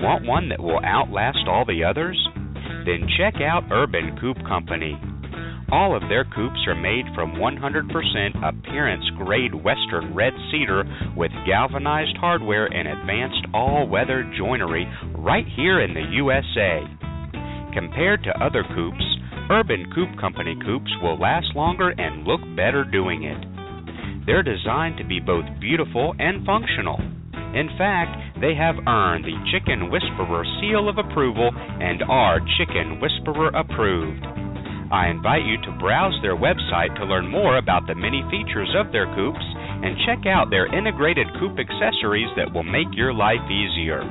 Want 0.00 0.26
one 0.26 0.48
that 0.48 0.60
will 0.60 0.80
outlast 0.84 1.46
all 1.46 1.64
the 1.64 1.84
others? 1.84 2.18
Then 2.84 3.08
check 3.16 3.34
out 3.40 3.70
Urban 3.70 4.16
Coop 4.20 4.36
Company. 4.46 4.98
All 5.72 5.96
of 5.96 6.08
their 6.08 6.24
coops 6.24 6.60
are 6.66 6.74
made 6.74 7.06
from 7.14 7.36
100% 7.36 7.58
appearance 8.44 9.04
grade 9.16 9.54
Western 9.54 10.14
red 10.14 10.32
cedar 10.50 10.84
with 11.16 11.32
galvanized 11.46 12.16
hardware 12.18 12.66
and 12.66 12.86
advanced 12.86 13.46
all 13.54 13.88
weather 13.88 14.30
joinery 14.36 14.86
right 15.16 15.46
here 15.56 15.80
in 15.80 15.94
the 15.94 16.04
USA. 16.12 16.84
Compared 17.72 18.22
to 18.24 18.44
other 18.44 18.62
coops, 18.74 19.04
Urban 19.50 19.90
Coop 19.94 20.08
Company 20.20 20.56
coops 20.64 20.90
will 21.02 21.18
last 21.18 21.46
longer 21.56 21.90
and 21.90 22.24
look 22.24 22.40
better 22.54 22.84
doing 22.84 23.24
it. 23.24 24.26
They're 24.26 24.42
designed 24.42 24.98
to 24.98 25.04
be 25.04 25.20
both 25.20 25.44
beautiful 25.60 26.14
and 26.18 26.44
functional. 26.46 27.00
In 27.54 27.70
fact, 27.78 28.42
they 28.42 28.54
have 28.58 28.82
earned 28.82 29.22
the 29.22 29.38
Chicken 29.54 29.86
Whisperer 29.86 30.42
seal 30.58 30.90
of 30.90 30.98
approval 30.98 31.54
and 31.54 32.02
are 32.10 32.42
Chicken 32.58 32.98
Whisperer 32.98 33.54
approved. 33.54 34.26
I 34.90 35.06
invite 35.06 35.46
you 35.46 35.54
to 35.62 35.78
browse 35.78 36.18
their 36.20 36.34
website 36.34 36.90
to 36.98 37.06
learn 37.06 37.30
more 37.30 37.58
about 37.58 37.86
the 37.86 37.94
many 37.94 38.26
features 38.26 38.74
of 38.74 38.90
their 38.90 39.06
coops 39.14 39.46
and 39.86 40.02
check 40.02 40.26
out 40.26 40.50
their 40.50 40.66
integrated 40.66 41.30
coop 41.38 41.54
accessories 41.54 42.30
that 42.34 42.50
will 42.50 42.66
make 42.66 42.90
your 42.90 43.14
life 43.14 43.42
easier. 43.46 44.02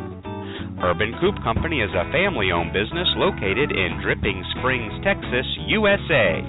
Urban 0.80 1.12
Coop 1.20 1.36
Company 1.44 1.84
is 1.84 1.92
a 1.92 2.12
family 2.16 2.52
owned 2.52 2.72
business 2.72 3.08
located 3.20 3.76
in 3.76 4.00
Dripping 4.00 4.40
Springs, 4.56 4.92
Texas, 5.04 5.48
USA. 5.68 6.44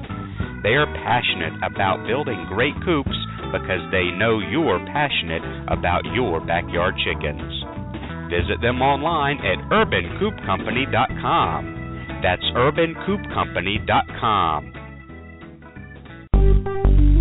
They 0.62 0.78
are 0.78 0.90
passionate 1.02 1.58
about 1.62 2.06
building 2.06 2.46
great 2.48 2.74
coops 2.86 3.18
because 3.54 3.86
they 3.94 4.10
know 4.18 4.42
you're 4.42 4.82
passionate 4.90 5.46
about 5.70 6.02
your 6.10 6.42
backyard 6.42 6.98
chickens. 7.06 7.54
Visit 8.26 8.58
them 8.60 8.82
online 8.82 9.38
at 9.46 9.62
urbancoopcompany.com. 9.70 12.18
That's 12.20 12.42
urbancoopcompany.com. 12.58 14.72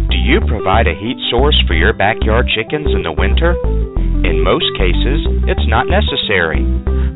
Do 0.09 0.17
you 0.17 0.41
provide 0.47 0.87
a 0.87 0.95
heat 0.97 1.17
source 1.29 1.61
for 1.67 1.75
your 1.75 1.93
backyard 1.93 2.49
chickens 2.55 2.87
in 2.95 3.03
the 3.03 3.11
winter? 3.11 3.53
In 4.23 4.43
most 4.43 4.67
cases, 4.79 5.27
it's 5.47 5.67
not 5.67 5.91
necessary. 5.91 6.63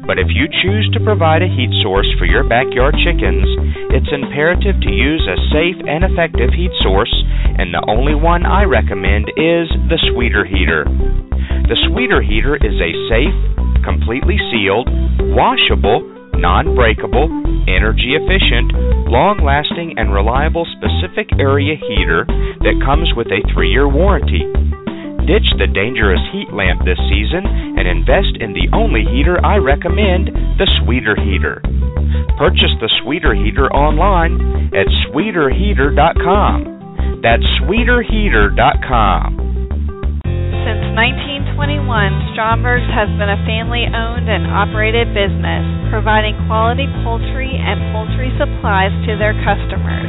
But 0.07 0.19
if 0.19 0.31
you 0.31 0.47
choose 0.63 0.87
to 0.95 1.03
provide 1.03 1.43
a 1.43 1.51
heat 1.51 1.71
source 1.83 2.07
for 2.19 2.23
your 2.23 2.47
backyard 2.47 2.95
chickens, 3.03 3.47
it's 3.91 4.07
imperative 4.11 4.79
to 4.79 4.91
use 4.91 5.23
a 5.27 5.35
safe 5.51 5.79
and 5.83 6.07
effective 6.07 6.55
heat 6.55 6.71
source, 6.79 7.11
and 7.59 7.75
the 7.75 7.83
only 7.91 8.15
one 8.15 8.47
I 8.47 8.63
recommend 8.63 9.27
is 9.35 9.67
the 9.91 9.99
Sweeter 10.11 10.47
Heater. 10.47 10.87
The 11.67 11.79
Sweeter 11.91 12.23
Heater 12.23 12.55
is 12.55 12.79
a 12.79 12.91
safe, 13.11 13.35
completely 13.83 14.39
sealed, 14.47 14.87
washable, 15.35 16.07
non 16.39 16.75
breakable, 16.75 17.27
energy 17.67 18.15
efficient, 18.15 18.71
long 19.11 19.43
lasting, 19.43 19.99
and 19.99 20.13
reliable 20.13 20.63
specific 20.79 21.27
area 21.39 21.75
heater 21.75 22.23
that 22.63 22.79
comes 22.85 23.11
with 23.15 23.27
a 23.27 23.43
three 23.51 23.71
year 23.71 23.87
warranty. 23.87 24.47
Ditch 25.27 25.51
the 25.59 25.67
dangerous 25.67 26.23
heat 26.31 26.47
lamp 26.55 26.87
this 26.87 26.95
season 27.11 27.43
and 27.43 27.83
invest 27.83 28.39
in 28.39 28.55
the 28.55 28.71
only 28.71 29.03
heater 29.03 29.35
I 29.43 29.59
recommend 29.59 30.31
the 30.55 30.63
Sweeter 30.79 31.19
Heater. 31.19 31.59
Purchase 32.39 32.71
the 32.79 32.87
Sweeter 33.03 33.35
Heater 33.35 33.67
online 33.75 34.71
at 34.71 34.87
sweeterheater.com. 35.11 37.19
That's 37.19 37.43
sweeterheater.com. 37.59 39.27
Since 40.63 40.95
1921, 40.95 42.31
Stromberg's 42.31 42.87
has 42.95 43.11
been 43.19 43.27
a 43.27 43.43
family 43.43 43.83
owned 43.83 44.31
and 44.31 44.47
operated 44.47 45.11
business, 45.11 45.91
providing 45.91 46.39
quality 46.47 46.87
poultry 47.03 47.51
and 47.51 47.91
poultry 47.91 48.31
supplies 48.39 48.95
to 49.03 49.19
their 49.19 49.35
customers. 49.43 50.07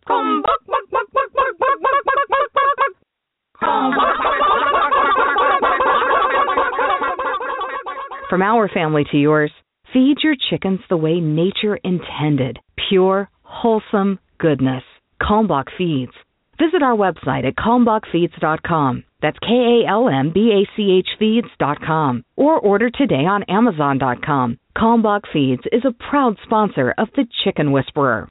Come 0.06 0.42
back, 0.42 0.60
back, 0.68 0.90
back, 0.92 1.12
back, 1.12 1.32
back, 1.34 1.58
back, 1.58 1.82
back, 1.82 2.04
back, 2.06 2.28
back, 2.30 2.48
back, 2.54 2.76
back. 2.78 2.92
Come 3.58 3.90
back, 3.98 4.14
back, 4.22 4.38
back, 4.38 4.78
back, 4.78 5.18
back, 5.18 5.58
back, 5.58 5.74
From 8.30 8.42
our 8.42 8.68
family 8.68 9.04
to 9.10 9.16
yours, 9.16 9.50
feed 9.92 10.18
your 10.22 10.34
chickens 10.50 10.80
the 10.88 10.96
way 10.96 11.20
nature 11.20 11.76
intended. 11.76 12.58
Pure, 12.88 13.28
wholesome 13.42 14.18
goodness. 14.38 14.82
Kalmbach 15.20 15.66
Feeds. 15.76 16.12
Visit 16.58 16.82
our 16.82 16.96
website 16.96 17.46
at 17.46 17.56
kalmbachfeeds.com. 17.56 19.04
That's 19.20 19.38
K 19.40 19.48
A 19.48 19.88
L 19.88 20.08
M 20.08 20.32
B 20.32 20.50
A 20.52 20.76
C 20.76 20.98
H 20.98 21.08
feeds.com. 21.18 22.24
Or 22.36 22.58
order 22.58 22.90
today 22.90 23.26
on 23.26 23.44
amazon.com. 23.44 24.58
Kalmbach 24.76 25.22
Feeds 25.32 25.62
is 25.72 25.82
a 25.84 26.10
proud 26.10 26.36
sponsor 26.44 26.94
of 26.98 27.08
The 27.16 27.26
Chicken 27.44 27.72
Whisperer. 27.72 28.28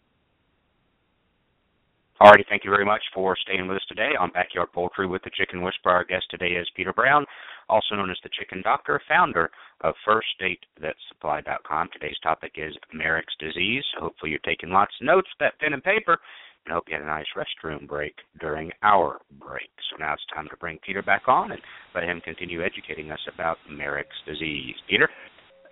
Alrighty, 2.21 2.45
thank 2.49 2.63
you 2.63 2.71
very 2.71 2.85
much 2.85 3.03
for 3.13 3.35
staying 3.43 3.67
with 3.67 3.77
us 3.77 3.85
today 3.87 4.09
on 4.19 4.31
Backyard 4.31 4.69
Poultry 4.73 5.05
with 5.05 5.21
the 5.23 5.29
Chicken 5.37 5.61
Whisperer. 5.61 5.93
Our 5.93 6.03
guest 6.03 6.25
today 6.31 6.55
is 6.55 6.67
Peter 6.75 6.91
Brown, 6.91 7.25
also 7.70 7.95
known 7.95 8.09
as 8.11 8.18
the 8.24 8.30
Chicken 8.38 8.61
Doctor, 8.61 9.01
founder 9.07 9.49
of 9.82 9.93
FirstStateVetSupply.com. 10.07 11.89
Today's 11.93 12.18
topic 12.24 12.53
is 12.57 12.74
Marek's 12.93 13.36
disease. 13.39 13.84
Hopefully, 13.99 14.32
you're 14.32 14.39
taking 14.45 14.70
lots 14.70 14.93
of 15.01 15.05
notes, 15.05 15.28
that 15.39 15.59
pen 15.59 15.74
and 15.74 15.84
paper, 15.84 16.18
and 16.65 16.74
hope 16.74 16.86
you 16.88 16.93
had 16.95 17.03
a 17.03 17.05
nice 17.05 17.26
restroom 17.36 17.88
break 17.88 18.15
during 18.39 18.72
our 18.84 19.20
break. 19.39 19.70
So 19.91 19.97
now 19.99 20.13
it's 20.13 20.24
time 20.34 20.47
to 20.49 20.57
bring 20.57 20.80
Peter 20.86 21.01
back 21.01 21.24
on 21.28 21.51
and 21.51 21.61
let 21.95 22.03
him 22.03 22.22
continue 22.22 22.63
educating 22.63 23.11
us 23.11 23.20
about 23.34 23.57
Marek's 23.70 24.15
disease. 24.26 24.76
Peter? 24.89 25.09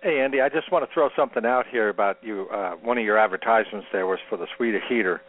Hey 0.02 0.20
Andy, 0.20 0.40
I 0.40 0.48
just 0.48 0.70
want 0.70 0.88
to 0.88 0.94
throw 0.94 1.08
something 1.16 1.44
out 1.44 1.64
here 1.70 1.88
about 1.88 2.18
you. 2.22 2.46
Uh, 2.52 2.72
one 2.76 2.98
of 2.98 3.04
your 3.04 3.18
advertisements 3.18 3.86
there 3.92 4.06
was 4.06 4.18
for 4.28 4.36
the 4.36 4.46
Sweeter 4.56 4.80
Heater, 4.88 5.20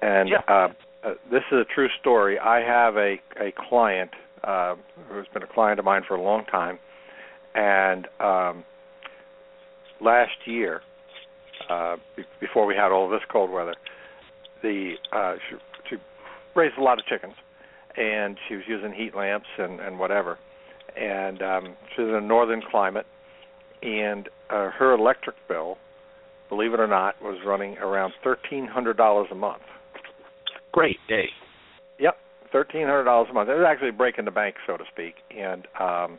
and 0.00 0.28
Yeah. 0.28 0.38
uh, 0.48 0.68
uh, 1.04 1.14
this 1.30 1.42
is 1.52 1.58
a 1.58 1.64
true 1.74 1.88
story. 2.00 2.38
I 2.38 2.60
have 2.60 2.96
a 2.96 3.20
a 3.38 3.52
client 3.68 4.10
uh, 4.44 4.74
who's 5.08 5.26
been 5.32 5.42
a 5.42 5.46
client 5.46 5.78
of 5.78 5.84
mine 5.84 6.02
for 6.06 6.14
a 6.14 6.22
long 6.22 6.44
time, 6.46 6.78
and 7.54 8.06
um, 8.20 8.64
last 10.00 10.36
year, 10.44 10.82
uh, 11.70 11.96
be- 12.16 12.24
before 12.40 12.66
we 12.66 12.74
had 12.74 12.92
all 12.92 13.08
this 13.08 13.22
cold 13.30 13.50
weather, 13.50 13.74
the 14.62 14.94
uh, 15.12 15.34
she, 15.48 15.56
she 15.90 15.96
raised 16.54 16.76
a 16.78 16.82
lot 16.82 16.98
of 16.98 17.06
chickens, 17.06 17.34
and 17.96 18.36
she 18.48 18.54
was 18.54 18.64
using 18.68 18.92
heat 18.92 19.16
lamps 19.16 19.48
and 19.58 19.80
and 19.80 19.98
whatever, 19.98 20.38
and 20.96 21.42
um, 21.42 21.76
she's 21.90 22.04
in 22.04 22.14
a 22.14 22.20
northern 22.20 22.62
climate 22.70 23.06
and 23.82 24.28
uh, 24.50 24.70
her 24.70 24.94
electric 24.94 25.36
bill, 25.48 25.76
believe 26.48 26.72
it 26.72 26.80
or 26.80 26.86
not, 26.86 27.20
was 27.22 27.38
running 27.46 27.76
around 27.78 28.12
thirteen 28.22 28.66
hundred 28.66 28.96
dollars 28.96 29.28
a 29.30 29.34
month. 29.34 29.62
Great 30.72 30.98
day. 31.08 31.28
Thirteen 32.52 32.86
hundred 32.86 33.04
dollars 33.04 33.28
a 33.30 33.34
month. 33.34 33.48
It 33.48 33.54
was 33.54 33.66
actually 33.68 33.90
breaking 33.90 34.24
the 34.24 34.30
bank, 34.30 34.56
so 34.66 34.76
to 34.76 34.84
speak. 34.92 35.16
And 35.36 35.66
um, 35.80 36.18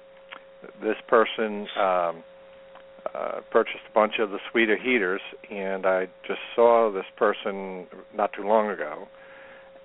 this 0.81 0.97
person 1.07 1.67
um, 1.79 2.23
uh, 3.15 3.39
purchased 3.51 3.83
a 3.89 3.93
bunch 3.93 4.19
of 4.19 4.31
the 4.31 4.39
sweeter 4.51 4.77
heaters, 4.77 5.21
and 5.49 5.85
I 5.85 6.07
just 6.27 6.39
saw 6.55 6.91
this 6.91 7.05
person 7.15 7.87
not 8.15 8.33
too 8.33 8.43
long 8.43 8.69
ago. 8.69 9.07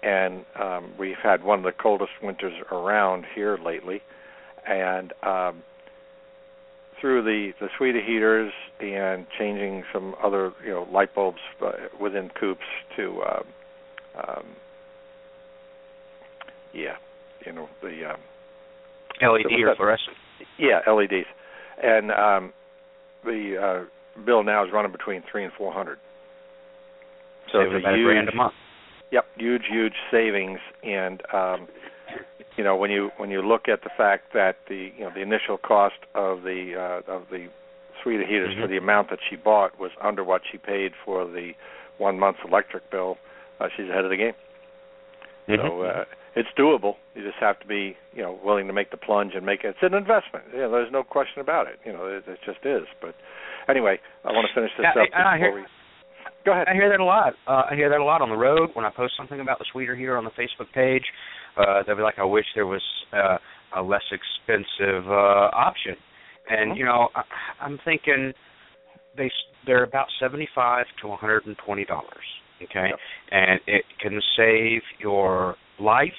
And 0.02 0.44
um, 0.60 0.92
we've 0.98 1.20
had 1.22 1.44
one 1.44 1.60
of 1.60 1.64
the 1.64 1.72
coldest 1.72 2.10
winters 2.22 2.54
around 2.72 3.24
here 3.34 3.56
lately, 3.64 4.02
and 4.66 5.12
um, 5.22 5.62
through 7.00 7.22
the 7.22 7.52
the 7.60 7.68
sweeter 7.76 8.02
heaters 8.02 8.52
and 8.80 9.26
changing 9.38 9.84
some 9.92 10.14
other 10.22 10.52
you 10.64 10.70
know 10.70 10.88
light 10.92 11.14
bulbs 11.14 11.38
uh, 11.64 11.72
within 12.00 12.30
coops 12.30 12.64
to 12.96 13.22
um, 13.22 13.44
um, 14.26 14.46
yeah 16.74 16.96
you 17.46 17.52
know 17.52 17.68
the 17.82 18.10
um, 18.10 18.20
LED 19.20 19.42
So 19.48 19.68
or 19.70 19.76
fluorescent? 19.76 20.16
yeah 20.58 20.80
LEDs 20.90 21.26
and 21.82 22.10
um, 22.12 22.52
the 23.24 23.56
uh, 23.86 24.22
bill 24.24 24.42
now 24.44 24.64
is 24.64 24.70
running 24.72 24.92
between 24.92 25.22
three 25.30 25.44
and 25.44 25.52
four 25.56 25.72
hundred. 25.72 25.98
So 27.50 27.60
it's 27.60 27.84
a 27.84 27.94
huge, 27.96 28.04
grand 28.06 28.28
a 28.28 28.34
month. 28.34 28.54
Yep, 29.10 29.24
huge, 29.36 29.62
huge 29.70 29.92
savings, 30.10 30.58
and 30.82 31.20
um, 31.32 31.68
you 32.56 32.64
know 32.64 32.76
when 32.76 32.90
you 32.90 33.10
when 33.18 33.30
you 33.30 33.42
look 33.42 33.68
at 33.68 33.82
the 33.82 33.90
fact 33.96 34.32
that 34.34 34.56
the 34.68 34.90
you 34.96 35.04
know 35.04 35.10
the 35.14 35.20
initial 35.20 35.58
cost 35.58 35.96
of 36.14 36.42
the 36.42 37.00
uh, 37.06 37.12
of 37.12 37.22
the 37.30 37.48
sweeter 38.02 38.26
heaters 38.26 38.54
for 38.54 38.66
Mhm. 38.66 38.70
the 38.70 38.76
amount 38.78 39.10
that 39.10 39.18
she 39.28 39.36
bought 39.36 39.78
was 39.78 39.90
under 40.00 40.24
what 40.24 40.42
she 40.50 40.58
paid 40.58 40.92
for 41.04 41.24
the 41.26 41.52
one 41.98 42.18
month's 42.18 42.40
electric 42.44 42.90
bill, 42.90 43.18
uh, 43.60 43.68
she's 43.76 43.88
ahead 43.88 44.04
of 44.04 44.10
the 44.10 44.16
game. 44.16 44.34
So 45.46 45.52
Mhm. 45.54 46.00
uh, 46.00 46.04
it's 46.34 46.48
doable. 46.58 46.94
You 47.14 47.22
just 47.22 47.38
have 47.40 47.58
to 47.60 47.66
be 47.66 47.96
you 48.12 48.22
know 48.22 48.38
willing 48.44 48.66
to 48.66 48.72
make 48.72 48.90
the 48.90 48.96
plunge 48.96 49.32
and 49.34 49.44
make 49.44 49.64
it. 49.64 49.68
It's 49.68 49.78
an 49.82 49.94
investment. 49.94 50.44
You 50.52 50.60
know, 50.60 50.70
there's 50.70 50.92
no 50.92 51.02
question 51.02 51.40
about 51.40 51.66
it. 51.66 51.78
You 51.84 51.92
know, 51.92 52.06
it, 52.06 52.24
it 52.26 52.38
just 52.44 52.60
is. 52.64 52.84
But 53.00 53.14
anyway, 53.68 53.98
I 54.24 54.32
want 54.32 54.46
to 54.48 54.54
finish 54.54 54.70
this 54.76 54.86
up 54.86 54.96
I- 54.96 55.34
I 55.34 55.36
before 55.36 55.38
hear- 55.38 55.54
we. 55.54 55.66
Go 56.44 56.50
ahead. 56.50 56.66
I 56.66 56.74
hear 56.74 56.88
that 56.90 56.98
a 56.98 57.04
lot. 57.04 57.34
Uh, 57.46 57.62
I 57.70 57.76
hear 57.76 57.88
that 57.88 58.00
a 58.00 58.04
lot 58.04 58.20
on 58.20 58.28
the 58.28 58.36
road 58.36 58.70
when 58.74 58.84
I 58.84 58.90
post 58.90 59.14
something 59.16 59.38
about 59.38 59.60
the 59.60 59.64
sweeter 59.70 59.94
heater 59.94 60.16
on 60.18 60.24
the 60.24 60.32
Facebook 60.32 60.72
page. 60.74 61.04
Uh, 61.56 61.84
they'll 61.86 61.94
be 61.94 62.02
like, 62.02 62.18
"I 62.18 62.24
wish 62.24 62.46
there 62.56 62.66
was 62.66 62.82
uh, 63.12 63.38
a 63.76 63.82
less 63.82 64.02
expensive 64.10 65.06
uh, 65.08 65.50
option." 65.54 65.94
And 66.50 66.72
Mhm. 66.72 66.76
you 66.78 66.84
know, 66.84 67.10
I, 67.14 67.22
I'm 67.60 67.78
thinking 67.84 68.32
they 69.16 69.30
they're 69.66 69.84
about 69.84 70.08
seventy-five 70.18 70.86
to 71.02 71.08
one 71.08 71.18
hundred 71.18 71.46
and 71.46 71.56
twenty 71.64 71.84
dollars. 71.84 72.26
Okay, 72.60 72.88
Yep. 72.90 72.98
and 73.30 73.60
it 73.68 73.84
can 74.00 74.20
save 74.36 74.82
your 74.98 75.54
life 75.82 76.12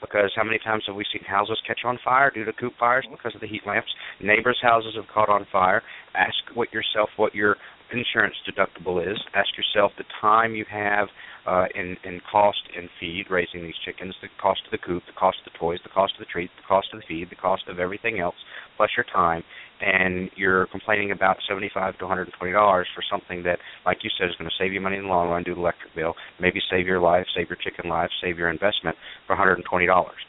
because 0.00 0.30
how 0.36 0.44
many 0.44 0.58
times 0.58 0.84
have 0.86 0.94
we 0.94 1.04
seen 1.12 1.24
houses 1.24 1.58
catch 1.66 1.80
on 1.84 1.98
fire 2.04 2.30
due 2.30 2.44
to 2.44 2.52
coop 2.52 2.72
fires 2.78 3.06
because 3.10 3.34
of 3.34 3.40
the 3.40 3.48
heat 3.48 3.62
lamps? 3.66 3.88
Neighbors' 4.22 4.58
houses 4.62 4.94
have 4.96 5.06
caught 5.12 5.28
on 5.28 5.46
fire. 5.50 5.82
Ask 6.14 6.36
what 6.54 6.72
yourself 6.72 7.08
what 7.16 7.34
your 7.34 7.56
insurance 7.92 8.34
deductible 8.48 9.00
is. 9.00 9.18
Ask 9.34 9.50
yourself 9.56 9.92
the 9.96 10.04
time 10.20 10.54
you 10.54 10.64
have 10.70 11.08
uh, 11.46 11.66
in 11.74 11.96
in 12.04 12.20
cost 12.30 12.62
in 12.76 12.88
feed 13.00 13.26
raising 13.30 13.62
these 13.62 13.78
chickens, 13.84 14.14
the 14.20 14.28
cost 14.40 14.60
of 14.66 14.70
the 14.70 14.78
coop, 14.78 15.02
the 15.06 15.18
cost 15.18 15.38
of 15.44 15.52
the 15.52 15.58
toys, 15.58 15.78
the 15.82 15.88
cost 15.88 16.12
of 16.14 16.20
the 16.20 16.30
treat, 16.30 16.50
the 16.56 16.66
cost 16.68 16.88
of 16.92 17.00
the 17.00 17.06
feed, 17.08 17.30
the 17.30 17.36
cost 17.36 17.62
of 17.68 17.78
everything 17.78 18.20
else, 18.20 18.34
plus 18.76 18.90
your 18.96 19.06
time, 19.12 19.42
and 19.80 20.30
you're 20.36 20.66
complaining 20.66 21.10
about 21.12 21.36
seventy-five 21.48 21.96
to 21.98 22.04
one 22.04 22.10
hundred 22.10 22.28
and 22.28 22.34
twenty 22.38 22.52
dollars 22.52 22.86
for 22.94 23.02
something 23.10 23.42
that, 23.44 23.58
like 23.86 23.98
you 24.02 24.10
said, 24.18 24.28
is 24.28 24.36
going 24.36 24.50
to 24.50 24.56
save 24.58 24.72
you 24.72 24.80
money 24.80 24.96
in 24.96 25.04
the 25.04 25.08
long 25.08 25.30
run 25.30 25.42
due 25.42 25.54
to 25.54 25.60
electric 25.60 25.94
bill, 25.94 26.14
maybe 26.40 26.60
save 26.70 26.86
your 26.86 27.00
life, 27.00 27.24
save 27.34 27.48
your 27.48 27.58
chicken 27.64 27.88
life, 27.88 28.10
save 28.22 28.36
your 28.36 28.50
investment 28.50 28.96
for 29.26 29.34
one 29.34 29.38
hundred 29.38 29.54
and 29.54 29.64
twenty 29.64 29.86
dollars. 29.86 30.20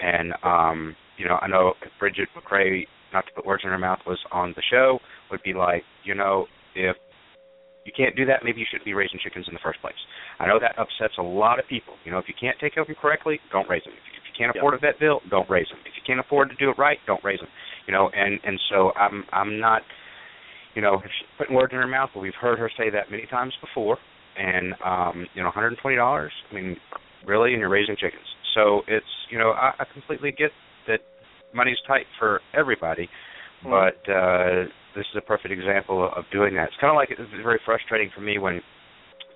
And 0.00 0.34
um, 0.42 0.94
you 1.16 1.26
know, 1.26 1.38
I 1.40 1.48
know 1.48 1.72
Brigid 1.98 2.28
McCrea 2.36 2.84
not 3.12 3.24
to 3.26 3.32
put 3.34 3.46
words 3.46 3.62
in 3.64 3.70
her 3.70 3.78
mouth, 3.78 4.00
was 4.06 4.18
on 4.32 4.52
the 4.56 4.62
show 4.70 4.98
would 5.30 5.42
be 5.42 5.54
like, 5.54 5.82
you 6.04 6.14
know, 6.14 6.46
if 6.74 6.96
you 7.86 7.92
can't 7.96 8.14
do 8.16 8.26
that, 8.26 8.42
maybe 8.44 8.60
you 8.60 8.66
shouldn't 8.68 8.84
be 8.84 8.94
raising 8.94 9.18
chickens 9.22 9.46
in 9.48 9.54
the 9.54 9.62
first 9.62 9.80
place. 9.80 9.96
I 10.38 10.46
know 10.46 10.58
that 10.60 10.74
upsets 10.78 11.14
a 11.18 11.22
lot 11.22 11.58
of 11.58 11.66
people. 11.68 11.94
You 12.04 12.10
know, 12.12 12.18
if 12.18 12.26
you 12.28 12.34
can't 12.38 12.56
take 12.60 12.74
care 12.74 12.82
of 12.82 12.88
them 12.88 12.96
correctly, 13.00 13.38
don't 13.52 13.68
raise 13.68 13.84
them. 13.84 13.94
If 13.94 14.04
you, 14.10 14.12
if 14.18 14.24
you 14.26 14.34
can't 14.36 14.56
afford 14.56 14.74
a 14.74 14.78
vet 14.78 14.98
bill, 14.98 15.20
don't 15.30 15.48
raise 15.48 15.68
them. 15.68 15.78
If 15.86 15.94
you 15.94 16.02
can't 16.06 16.20
afford 16.20 16.50
to 16.50 16.56
do 16.56 16.70
it 16.70 16.78
right, 16.78 16.98
don't 17.06 17.22
raise 17.24 17.38
them. 17.38 17.48
You 17.86 17.94
know, 17.94 18.10
and 18.14 18.40
and 18.44 18.58
so 18.68 18.90
I'm 18.98 19.24
I'm 19.32 19.60
not, 19.60 19.82
you 20.74 20.82
know, 20.82 21.00
putting 21.38 21.54
words 21.54 21.72
in 21.72 21.78
her 21.78 21.86
mouth, 21.86 22.10
but 22.12 22.20
we've 22.20 22.36
heard 22.40 22.58
her 22.58 22.70
say 22.76 22.90
that 22.90 23.10
many 23.10 23.26
times 23.26 23.54
before. 23.60 23.96
And 24.36 24.74
um, 24.84 25.26
you 25.34 25.42
know, 25.42 25.50
$120. 25.50 25.78
I 25.80 26.54
mean, 26.54 26.76
really, 27.26 27.52
and 27.52 27.60
you're 27.60 27.70
raising 27.70 27.96
chickens. 27.96 28.26
So 28.54 28.82
it's 28.88 29.06
you 29.30 29.38
know, 29.38 29.50
I, 29.52 29.72
I 29.78 29.84
completely 29.92 30.32
get 30.32 30.50
that 30.88 31.00
money's 31.54 31.78
tight 31.86 32.06
for 32.18 32.40
everybody, 32.52 33.08
Mm-hmm. 33.64 33.70
but 33.70 34.12
uh 34.12 34.68
this 34.96 35.06
is 35.12 35.16
a 35.16 35.20
perfect 35.20 35.52
example 35.52 36.10
of 36.14 36.24
doing 36.32 36.54
that. 36.56 36.68
It's 36.72 36.80
kind 36.80 36.90
of 36.90 36.96
like 36.96 37.10
it's 37.10 37.20
very 37.44 37.60
frustrating 37.64 38.10
for 38.14 38.22
me 38.22 38.38
when 38.38 38.60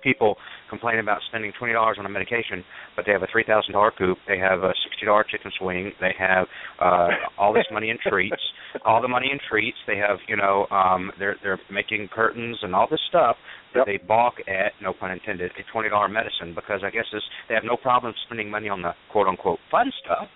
people 0.03 0.35
complain 0.69 0.99
about 0.99 1.19
spending 1.29 1.53
twenty 1.57 1.73
dollars 1.73 1.97
on 1.99 2.05
a 2.05 2.09
medication, 2.09 2.63
but 2.95 3.05
they 3.05 3.11
have 3.11 3.21
a 3.21 3.27
three 3.31 3.43
thousand 3.45 3.73
dollar 3.73 3.91
coop, 3.95 4.17
they 4.27 4.37
have 4.37 4.63
a 4.63 4.73
sixty 4.83 5.05
dollar 5.05 5.23
chicken 5.23 5.51
swing, 5.59 5.91
they 6.01 6.13
have 6.17 6.47
uh 6.79 7.09
all 7.37 7.53
this 7.53 7.65
money 7.71 7.89
in 7.89 7.97
treats, 8.09 8.41
all 8.85 9.01
the 9.01 9.07
money 9.07 9.29
in 9.31 9.39
treats, 9.49 9.77
they 9.87 9.97
have 9.97 10.17
you 10.27 10.35
know 10.35 10.65
um 10.71 11.11
they're 11.19 11.35
they're 11.43 11.59
making 11.71 12.09
curtains 12.13 12.57
and 12.61 12.75
all 12.75 12.87
this 12.89 13.01
stuff 13.09 13.35
that 13.73 13.85
they 13.85 13.97
balk 13.97 14.35
at, 14.47 14.73
no 14.81 14.93
pun 14.93 15.11
intended, 15.11 15.51
a 15.51 15.71
twenty 15.71 15.89
dollar 15.89 16.09
medicine 16.09 16.53
because 16.55 16.81
I 16.83 16.89
guess 16.89 17.05
this, 17.13 17.23
they 17.47 17.55
have 17.55 17.63
no 17.63 17.77
problem 17.77 18.13
spending 18.25 18.49
money 18.49 18.69
on 18.69 18.81
the 18.81 18.91
quote 19.11 19.27
unquote 19.27 19.59
fun 19.69 19.91
stuff, 20.03 20.27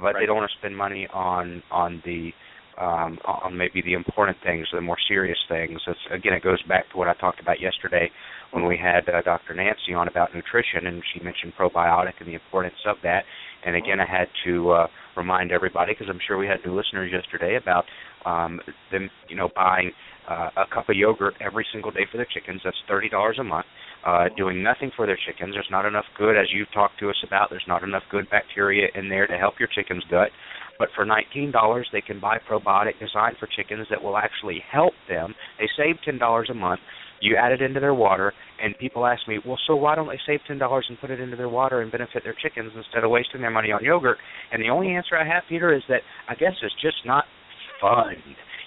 but 0.00 0.14
they 0.18 0.26
don't 0.26 0.36
want 0.36 0.50
to 0.50 0.58
spend 0.58 0.76
money 0.76 1.06
on 1.12 1.62
on 1.70 2.02
the 2.04 2.32
um, 2.78 3.18
on 3.24 3.56
maybe 3.56 3.82
the 3.82 3.92
important 3.92 4.38
things, 4.44 4.66
the 4.72 4.80
more 4.80 4.96
serious 5.08 5.38
things. 5.48 5.80
It's, 5.86 5.98
again, 6.10 6.32
it 6.32 6.42
goes 6.42 6.62
back 6.62 6.90
to 6.90 6.96
what 6.96 7.08
I 7.08 7.14
talked 7.14 7.40
about 7.40 7.60
yesterday 7.60 8.10
when 8.52 8.66
we 8.66 8.76
had 8.76 9.08
uh, 9.08 9.22
Dr. 9.22 9.54
Nancy 9.54 9.94
on 9.94 10.08
about 10.08 10.34
nutrition, 10.34 10.86
and 10.86 11.02
she 11.12 11.22
mentioned 11.22 11.52
probiotic 11.58 12.14
and 12.20 12.28
the 12.28 12.34
importance 12.34 12.80
of 12.86 12.96
that. 13.02 13.24
And 13.64 13.76
again, 13.76 14.00
I 14.00 14.06
had 14.06 14.28
to 14.46 14.70
uh, 14.70 14.86
remind 15.16 15.52
everybody 15.52 15.92
because 15.92 16.08
I'm 16.08 16.20
sure 16.26 16.38
we 16.38 16.46
had 16.46 16.58
new 16.64 16.74
listeners 16.74 17.12
yesterday 17.12 17.56
about 17.56 17.84
um, 18.24 18.60
them, 18.90 19.10
you 19.28 19.36
know, 19.36 19.50
buying 19.54 19.92
uh, 20.28 20.50
a 20.56 20.74
cup 20.74 20.88
of 20.88 20.96
yogurt 20.96 21.34
every 21.40 21.66
single 21.72 21.90
day 21.90 22.06
for 22.10 22.16
their 22.16 22.26
chickens. 22.32 22.60
That's 22.64 22.76
thirty 22.88 23.08
dollars 23.08 23.36
a 23.40 23.44
month. 23.44 23.66
Uh, 24.06 24.26
doing 24.36 24.62
nothing 24.62 24.90
for 24.96 25.06
their 25.06 25.18
chickens. 25.26 25.54
There's 25.54 25.68
not 25.70 25.84
enough 25.84 26.06
good, 26.16 26.36
as 26.36 26.46
you've 26.54 26.72
talked 26.72 26.98
to 27.00 27.10
us 27.10 27.22
about. 27.26 27.50
There's 27.50 27.68
not 27.68 27.82
enough 27.82 28.02
good 28.10 28.30
bacteria 28.30 28.88
in 28.94 29.10
there 29.10 29.26
to 29.26 29.36
help 29.36 29.54
your 29.58 29.68
chicken's 29.74 30.04
gut. 30.10 30.30
But 30.80 30.88
for 30.96 31.04
$19, 31.04 31.52
they 31.92 32.00
can 32.00 32.20
buy 32.20 32.38
probiotic 32.38 32.98
designed 32.98 33.36
for 33.38 33.46
chickens 33.54 33.86
that 33.90 34.02
will 34.02 34.16
actually 34.16 34.64
help 34.72 34.94
them. 35.10 35.34
They 35.58 35.68
save 35.76 35.96
$10 36.08 36.50
a 36.50 36.54
month. 36.54 36.80
You 37.20 37.36
add 37.36 37.52
it 37.52 37.60
into 37.60 37.80
their 37.80 37.92
water, 37.92 38.32
and 38.62 38.74
people 38.78 39.04
ask 39.04 39.28
me, 39.28 39.38
well, 39.46 39.58
so 39.66 39.76
why 39.76 39.94
don't 39.94 40.08
they 40.08 40.18
save 40.26 40.40
$10 40.48 40.80
and 40.88 40.98
put 40.98 41.10
it 41.10 41.20
into 41.20 41.36
their 41.36 41.50
water 41.50 41.82
and 41.82 41.92
benefit 41.92 42.22
their 42.24 42.34
chickens 42.42 42.72
instead 42.74 43.04
of 43.04 43.10
wasting 43.10 43.42
their 43.42 43.50
money 43.50 43.70
on 43.70 43.84
yogurt? 43.84 44.16
And 44.50 44.62
the 44.62 44.70
only 44.70 44.96
answer 44.96 45.18
I 45.18 45.26
have, 45.26 45.42
Peter, 45.50 45.70
is 45.74 45.82
that 45.90 46.00
I 46.30 46.34
guess 46.34 46.54
it's 46.62 46.74
just 46.80 47.04
not 47.04 47.24
fun. 47.78 48.16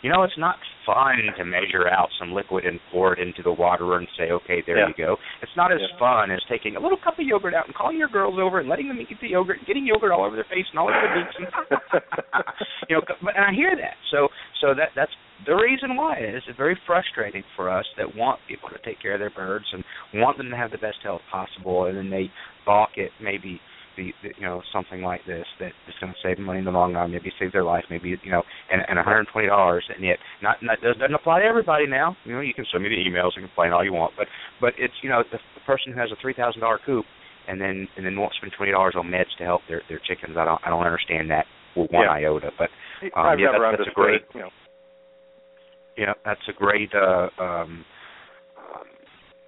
You 0.04 0.12
know, 0.12 0.24
it's 0.24 0.38
not 0.38 0.60
fun 0.86 1.16
to 1.38 1.46
measure 1.46 1.88
out 1.88 2.10
some 2.20 2.34
liquid 2.34 2.66
and 2.66 2.78
pour 2.92 3.14
it 3.14 3.20
into 3.26 3.42
the 3.42 3.54
water 3.54 3.96
and 3.96 4.06
say, 4.20 4.32
okay, 4.32 4.62
there 4.68 4.78
Yeah. 4.78 4.88
you 4.90 4.94
go. 4.94 5.18
It's 5.42 5.56
not 5.56 5.72
as 5.72 5.80
Yeah. 5.80 5.96
fun 5.98 6.30
as 6.30 6.44
taking 6.44 6.76
a 6.76 6.80
little 6.80 6.98
cup 6.98 7.18
of 7.18 7.26
yogurt 7.26 7.54
out 7.54 7.68
and 7.68 7.74
calling 7.74 7.98
your 7.98 8.10
girls 8.10 8.38
over 8.38 8.60
and 8.60 8.68
letting 8.68 8.90
them 8.90 9.00
eat 9.00 9.18
the 9.22 9.30
yogurt, 9.30 9.60
and 9.60 9.66
getting 9.66 9.86
yogurt 9.86 10.12
all 10.12 10.26
over 10.26 10.36
their 10.36 10.44
face 10.46 10.68
and 10.72 10.80
all 10.80 10.90
over 10.90 11.00
their 11.00 11.24
beaks. 11.24 11.36
And, 11.40 11.48
you 12.90 12.96
know, 12.98 13.02
but 13.22 13.36
and 13.38 13.46
I 13.46 13.54
hear 13.54 13.78
that. 13.78 13.96
So, 14.12 14.28
so 14.60 14.74
that 14.76 14.90
that's 14.94 15.12
the 15.46 15.56
reason 15.56 15.96
why 15.96 16.18
it 16.18 16.36
is. 16.36 16.44
It's 16.48 16.58
very 16.58 16.76
frustrating 16.86 17.44
for 17.56 17.70
us 17.70 17.86
that 17.96 18.14
want 18.14 18.42
people 18.46 18.68
to 18.70 18.78
take 18.80 19.00
care 19.00 19.14
of 19.14 19.20
their 19.20 19.30
birds 19.30 19.66
and 19.72 19.86
want 20.16 20.38
them 20.38 20.50
to 20.50 20.58
have 20.58 20.72
the 20.72 20.78
best 20.80 20.98
health 21.02 21.22
possible, 21.32 21.86
and 21.86 21.98
then 21.98 22.10
they 22.10 22.30
balk 22.66 22.98
at 22.98 23.12
maybe 23.22 23.62
the, 23.98 24.12
the 24.24 24.30
you 24.38 24.46
know 24.46 24.62
something 24.72 25.02
like 25.02 25.22
this 25.26 25.46
that 25.60 25.72
is 25.88 25.96
going 26.00 26.12
to 26.14 26.20
save 26.22 26.38
them 26.38 26.46
money 26.46 26.60
in 26.60 26.66
the 26.66 26.72
long 26.72 26.94
run, 26.94 27.12
maybe 27.12 27.32
save 27.40 27.52
their 27.52 27.64
life, 27.64 27.84
maybe 27.90 28.18
you 28.24 28.32
know, 28.32 28.44
and 28.72 28.82
and 28.88 28.98
120 28.98 29.48
dollars, 29.48 29.86
and 29.94 30.04
yet 30.04 30.18
not 30.42 30.58
not 30.62 30.82
does, 30.82 30.98
doesn't 30.98 31.14
apply 31.14 31.40
to 31.40 31.46
everybody 31.46 31.88
now. 31.88 32.16
You 32.26 32.34
know, 32.34 32.42
you 32.42 32.54
can 32.54 32.66
send 32.72 32.84
me 32.84 32.90
the 32.90 33.02
emails 33.10 33.32
and 33.36 33.46
complain 33.46 33.72
all 33.72 33.84
you 33.84 33.94
want, 33.94 34.14
but 34.18 34.28
but 34.62 34.74
it's 34.78 34.94
you 35.02 35.10
know 35.10 35.24
the, 35.32 35.38
the 35.38 35.64
person 35.66 35.94
who 35.94 36.00
has 36.00 36.12
a 36.12 36.18
three 36.22 36.34
thousand 36.34 36.62
dollar 36.62 36.80
coop 36.86 37.06
and 37.48 37.60
then 37.60 37.88
and 37.98 38.06
then 38.06 38.18
won't 38.18 38.34
spend 38.36 38.54
twenty 38.58 38.72
dollars 38.72 38.96
on 38.98 39.08
meds 39.08 39.32
to 39.38 39.44
help 39.44 39.62
their 39.68 39.82
their 39.90 40.02
chickens. 40.08 40.38
I 40.38 40.46
don't 40.46 40.62
I 40.66 40.70
don't 40.70 40.86
understand 40.86 41.30
that 41.32 41.46
with 41.76 41.92
one 41.92 42.06
Yeah. 42.06 42.14
iota, 42.14 42.52
but 42.58 42.70
um, 43.16 43.26
I've 43.26 43.40
yeah, 43.40 43.52
that, 43.52 43.78
that's 43.78 43.90
a 43.90 43.94
great 43.94 44.22
it. 44.22 44.28
You 44.34 44.42
know. 44.42 44.50
yeah, 45.98 46.14
that's 46.26 46.42
a 46.50 46.54
great 46.54 46.92
uh, 46.96 47.30
um, 47.42 47.86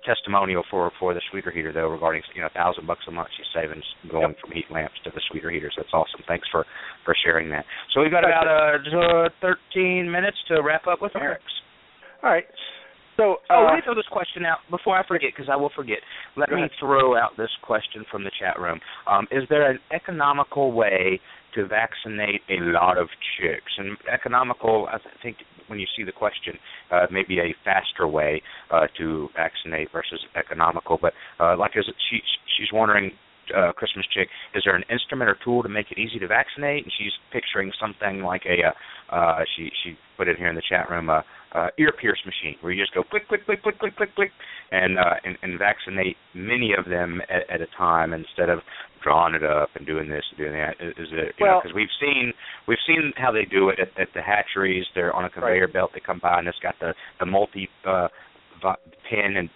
testimonial 0.05 0.63
for 0.69 0.91
for 0.99 1.13
the 1.13 1.21
sweeter 1.31 1.51
heater 1.51 1.73
though 1.73 1.87
regarding 1.89 2.21
you 2.35 2.41
know 2.41 2.47
a 2.47 2.57
thousand 2.57 2.85
bucks 2.87 3.01
a 3.07 3.11
month 3.11 3.29
she's 3.35 3.45
saving 3.53 3.81
going 4.11 4.35
from 4.39 4.51
heat 4.51 4.65
lamps 4.71 4.95
to 5.03 5.11
the 5.11 5.21
sweeter 5.31 5.49
heaters. 5.49 5.73
That's 5.77 5.89
awesome. 5.93 6.21
Thanks 6.27 6.47
for 6.51 6.65
for 7.03 7.15
sharing 7.23 7.49
that. 7.49 7.65
So 7.93 8.01
we've 8.01 8.11
got 8.11 8.23
about 8.23 8.47
uh, 8.47 9.25
uh, 9.25 9.29
13 9.73 10.09
minutes 10.09 10.37
to 10.49 10.61
wrap 10.61 10.87
up 10.87 11.01
with 11.01 11.15
Eric's. 11.15 11.43
All 12.23 12.29
right. 12.29 12.45
So, 13.17 13.37
Oh, 13.49 13.63
uh, 13.63 13.65
let 13.67 13.75
me 13.75 13.81
throw 13.85 13.95
this 13.95 14.07
question 14.11 14.43
out 14.45 14.57
before 14.69 14.97
I 14.97 15.07
forget, 15.07 15.29
because 15.33 15.49
I 15.49 15.55
will 15.55 15.71
forget. 15.73 15.99
Let 16.35 16.49
me 16.49 16.57
ahead. 16.67 16.71
throw 16.79 17.15
out 17.15 17.31
this 17.37 17.51
question 17.63 18.03
from 18.11 18.25
the 18.25 18.31
chat 18.39 18.59
room. 18.59 18.79
Um, 19.09 19.25
is 19.31 19.43
there 19.49 19.71
an 19.71 19.79
economical 19.93 20.73
way 20.73 21.21
to 21.55 21.67
vaccinate 21.67 22.41
a 22.49 22.61
lot 22.61 22.97
of 22.97 23.07
chicks? 23.37 23.73
And 23.77 23.97
economical, 24.11 24.87
I 24.91 24.97
think 25.23 25.37
when 25.67 25.79
you 25.79 25.87
see 25.97 26.03
the 26.03 26.11
question, 26.11 26.53
uh, 26.91 27.07
maybe 27.11 27.39
a 27.39 27.55
faster 27.63 28.07
way 28.07 28.41
uh, 28.71 28.87
to 28.97 29.29
vaccinate 29.35 29.91
versus 29.91 30.19
economical. 30.35 30.97
But 31.01 31.13
uh, 31.39 31.57
like, 31.57 31.71
it, 31.75 31.85
she 32.09 32.19
she's 32.57 32.71
wondering. 32.71 33.11
Uh, 33.53 33.71
Christmas 33.73 34.05
chick, 34.13 34.27
is 34.55 34.63
there 34.65 34.75
an 34.75 34.83
instrument 34.89 35.29
or 35.29 35.37
tool 35.43 35.61
to 35.63 35.69
make 35.69 35.91
it 35.91 35.97
easy 35.99 36.19
to 36.19 36.27
vaccinate? 36.27 36.83
And 36.83 36.91
she's 36.97 37.11
picturing 37.31 37.71
something 37.79 38.21
like 38.21 38.43
a, 38.45 38.67
uh, 38.67 39.15
uh, 39.15 39.43
she 39.55 39.69
she 39.83 39.97
put 40.17 40.27
it 40.27 40.37
here 40.37 40.47
in 40.47 40.55
the 40.55 40.63
chat 40.67 40.89
room, 40.89 41.09
uh, 41.09 41.21
uh, 41.53 41.67
ear 41.77 41.93
pierce 41.99 42.19
machine, 42.25 42.55
where 42.61 42.73
you 42.73 42.81
just 42.81 42.93
go 42.93 43.03
click, 43.03 43.27
click, 43.27 43.45
click, 43.45 43.61
click, 43.61 43.77
click, 43.79 43.95
click, 43.95 44.15
click, 44.15 44.31
and 44.71 44.97
uh, 44.97 45.15
and, 45.23 45.37
and 45.41 45.59
vaccinate 45.59 46.17
many 46.33 46.73
of 46.77 46.85
them 46.89 47.21
at, 47.29 47.49
at 47.49 47.61
a 47.61 47.67
time 47.77 48.13
instead 48.13 48.49
of 48.49 48.59
drawing 49.03 49.35
it 49.35 49.43
up 49.43 49.69
and 49.75 49.85
doing 49.85 50.09
this 50.09 50.23
and 50.31 50.37
doing 50.39 50.53
that. 50.53 50.73
Is, 50.81 51.07
it 51.11 51.35
you 51.37 51.45
Well- 51.45 51.61
because 51.61 51.75
we've 51.75 51.93
seen 52.01 52.33
we've 52.67 52.81
seen 52.87 53.13
how 53.15 53.31
they 53.31 53.45
do 53.45 53.69
it 53.69 53.79
at, 53.79 53.89
at 53.99 54.09
the 54.15 54.21
hatcheries. 54.21 54.85
They're 54.95 55.13
on 55.15 55.25
a 55.25 55.29
conveyor 55.29 55.67
belt. 55.67 55.91
They 55.93 56.01
come 56.01 56.19
by 56.21 56.39
and 56.39 56.47
it's 56.47 56.59
got 56.59 56.75
the 56.79 56.93
the 57.19 57.25
multi. 57.25 57.69
Uh, 57.85 58.07
pin 59.09 59.37
and 59.37 59.49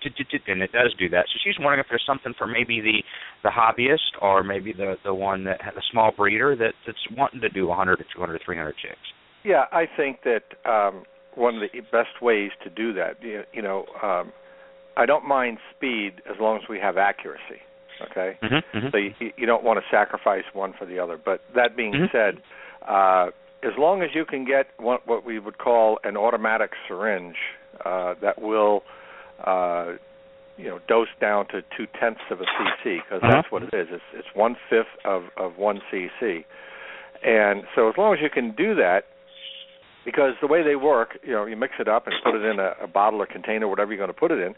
and 0.48 0.62
it 0.62 0.72
does 0.72 0.94
do 0.98 1.10
that. 1.10 1.26
So 1.28 1.40
she's 1.44 1.56
wondering 1.60 1.80
if 1.80 1.88
there's 1.90 2.04
something 2.06 2.34
for 2.38 2.48
maybe 2.48 2.82
the 2.82 3.04
the 3.44 3.50
hobbyist 3.50 4.22
or 4.22 4.44
maybe 4.44 4.74
the 4.74 4.96
the 5.04 5.14
one 5.14 5.44
that 5.46 5.62
has 5.62 5.74
a 5.76 5.86
small 5.92 6.12
breeder 6.16 6.56
that 6.56 6.74
that's 6.86 7.06
wanting 7.18 7.42
to 7.42 7.50
do 7.50 7.68
100 7.68 7.98
to 7.98 8.04
200 8.14 8.38
to 8.38 8.46
300 8.46 8.76
chicks. 8.78 8.98
Yeah, 9.44 9.66
I 9.72 9.86
think 9.98 10.20
that 10.24 10.44
um, 10.70 11.04
one 11.36 11.56
of 11.56 11.62
the 11.62 11.80
best 11.92 12.22
ways 12.22 12.52
to 12.64 12.70
do 12.70 12.94
that, 12.94 13.16
you, 13.22 13.44
you 13.54 13.62
know, 13.62 13.86
um, 14.04 14.34
I 14.98 15.06
don't 15.06 15.26
mind 15.28 15.60
speed 15.76 16.22
as 16.30 16.36
long 16.40 16.58
as 16.62 16.64
we 16.70 16.78
have 16.80 16.98
accuracy. 16.98 17.62
Okay, 18.12 18.38
Mm-hmm, 18.42 18.88
so 18.92 18.98
you, 18.98 19.32
you 19.36 19.46
don't 19.46 19.64
want 19.64 19.78
to 19.78 19.86
sacrifice 19.92 20.46
one 20.54 20.74
for 20.80 20.86
the 20.86 21.00
other. 21.00 21.18
But 21.18 21.42
that 21.54 21.76
being 21.76 21.94
Mhm. 21.94 22.12
said, 22.12 22.42
uh, 22.88 23.32
as 23.62 23.78
long 23.78 24.02
as 24.02 24.10
you 24.16 24.24
can 24.26 24.46
get 24.46 24.68
what, 24.78 25.06
what 25.06 25.26
we 25.26 25.38
would 25.38 25.58
call 25.58 26.00
an 26.06 26.16
automatic 26.16 26.72
syringe 26.88 27.36
uh, 27.86 28.14
that 28.22 28.42
will, 28.42 28.84
uh, 29.46 29.94
you 30.58 30.68
know, 30.68 30.80
dose 30.88 31.08
down 31.22 31.48
to 31.48 31.62
two 31.78 31.88
tenths 32.00 32.22
of 32.30 32.42
a 32.42 32.46
cc, 32.46 32.84
because 33.04 33.22
Uh-huh. 33.24 33.32
that's 33.32 33.52
what 33.52 33.64
it 33.64 33.74
is. 33.74 33.88
It's 33.92 34.04
it's 34.14 34.28
one 34.36 34.56
fifth 34.70 34.88
of 35.06 35.24
of 35.38 35.58
one 35.58 35.82
cc, 35.92 36.44
and 37.24 37.64
so 37.76 37.90
as 37.90 37.96
long 37.98 38.14
as 38.14 38.20
you 38.22 38.30
can 38.30 38.52
do 38.52 38.76
that, 38.76 39.06
because 40.06 40.34
the 40.42 40.48
way 40.48 40.64
they 40.64 40.76
work, 40.76 41.18
you 41.24 41.34
know, 41.34 41.46
you 41.46 41.56
mix 41.56 41.74
it 41.80 41.88
up 41.88 42.08
and 42.08 42.16
put 42.24 42.36
it 42.36 42.44
in 42.44 42.60
a, 42.60 42.74
a 42.84 42.88
bottle 42.88 43.22
or 43.22 43.26
container, 43.26 43.68
whatever 43.68 43.92
you're 43.92 43.98
going 44.06 44.14
to 44.14 44.20
put 44.20 44.32
it 44.32 44.40
in, 44.40 44.54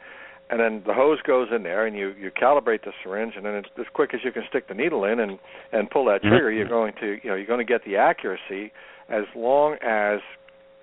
and 0.50 0.60
then 0.60 0.82
the 0.86 0.94
hose 0.94 1.22
goes 1.22 1.50
in 1.56 1.64
there, 1.64 1.86
and 1.86 1.96
you 1.96 2.14
you 2.20 2.32
calibrate 2.32 2.84
the 2.84 2.94
syringe, 3.04 3.34
and 3.36 3.46
then 3.46 3.56
it's, 3.56 3.70
as 3.80 3.86
quick 3.94 4.14
as 4.14 4.22
you 4.24 4.32
can 4.32 4.44
stick 4.50 4.68
the 4.68 4.74
needle 4.74 5.04
in 5.06 5.20
and 5.20 5.38
and 5.72 5.90
pull 5.90 6.06
that 6.06 6.22
Mhm. 6.24 6.30
trigger, 6.30 6.52
you're 6.52 6.68
going 6.68 6.94
to 7.00 7.20
you 7.24 7.30
know 7.30 7.36
you're 7.36 7.46
going 7.46 7.66
to 7.66 7.74
get 7.74 7.84
the 7.86 7.98
accuracy 7.98 8.72
as 9.10 9.26
long 9.36 9.76
as 9.82 10.20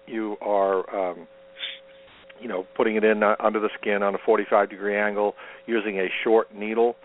you 0.07 0.37
are 0.41 0.79
um, 0.95 1.27
you 2.41 2.49
know 2.49 2.67
putting 2.77 2.97
it 2.97 3.05
in 3.05 3.23
uh, 3.23 3.37
under 3.41 3.61
the 3.61 3.71
skin 3.81 4.03
on 4.03 4.15
a 4.15 4.19
45 4.19 4.71
degree 4.71 4.97
angle 4.97 5.35
using 5.67 5.99
a 5.99 6.09
short 6.25 6.55
needle. 6.55 6.97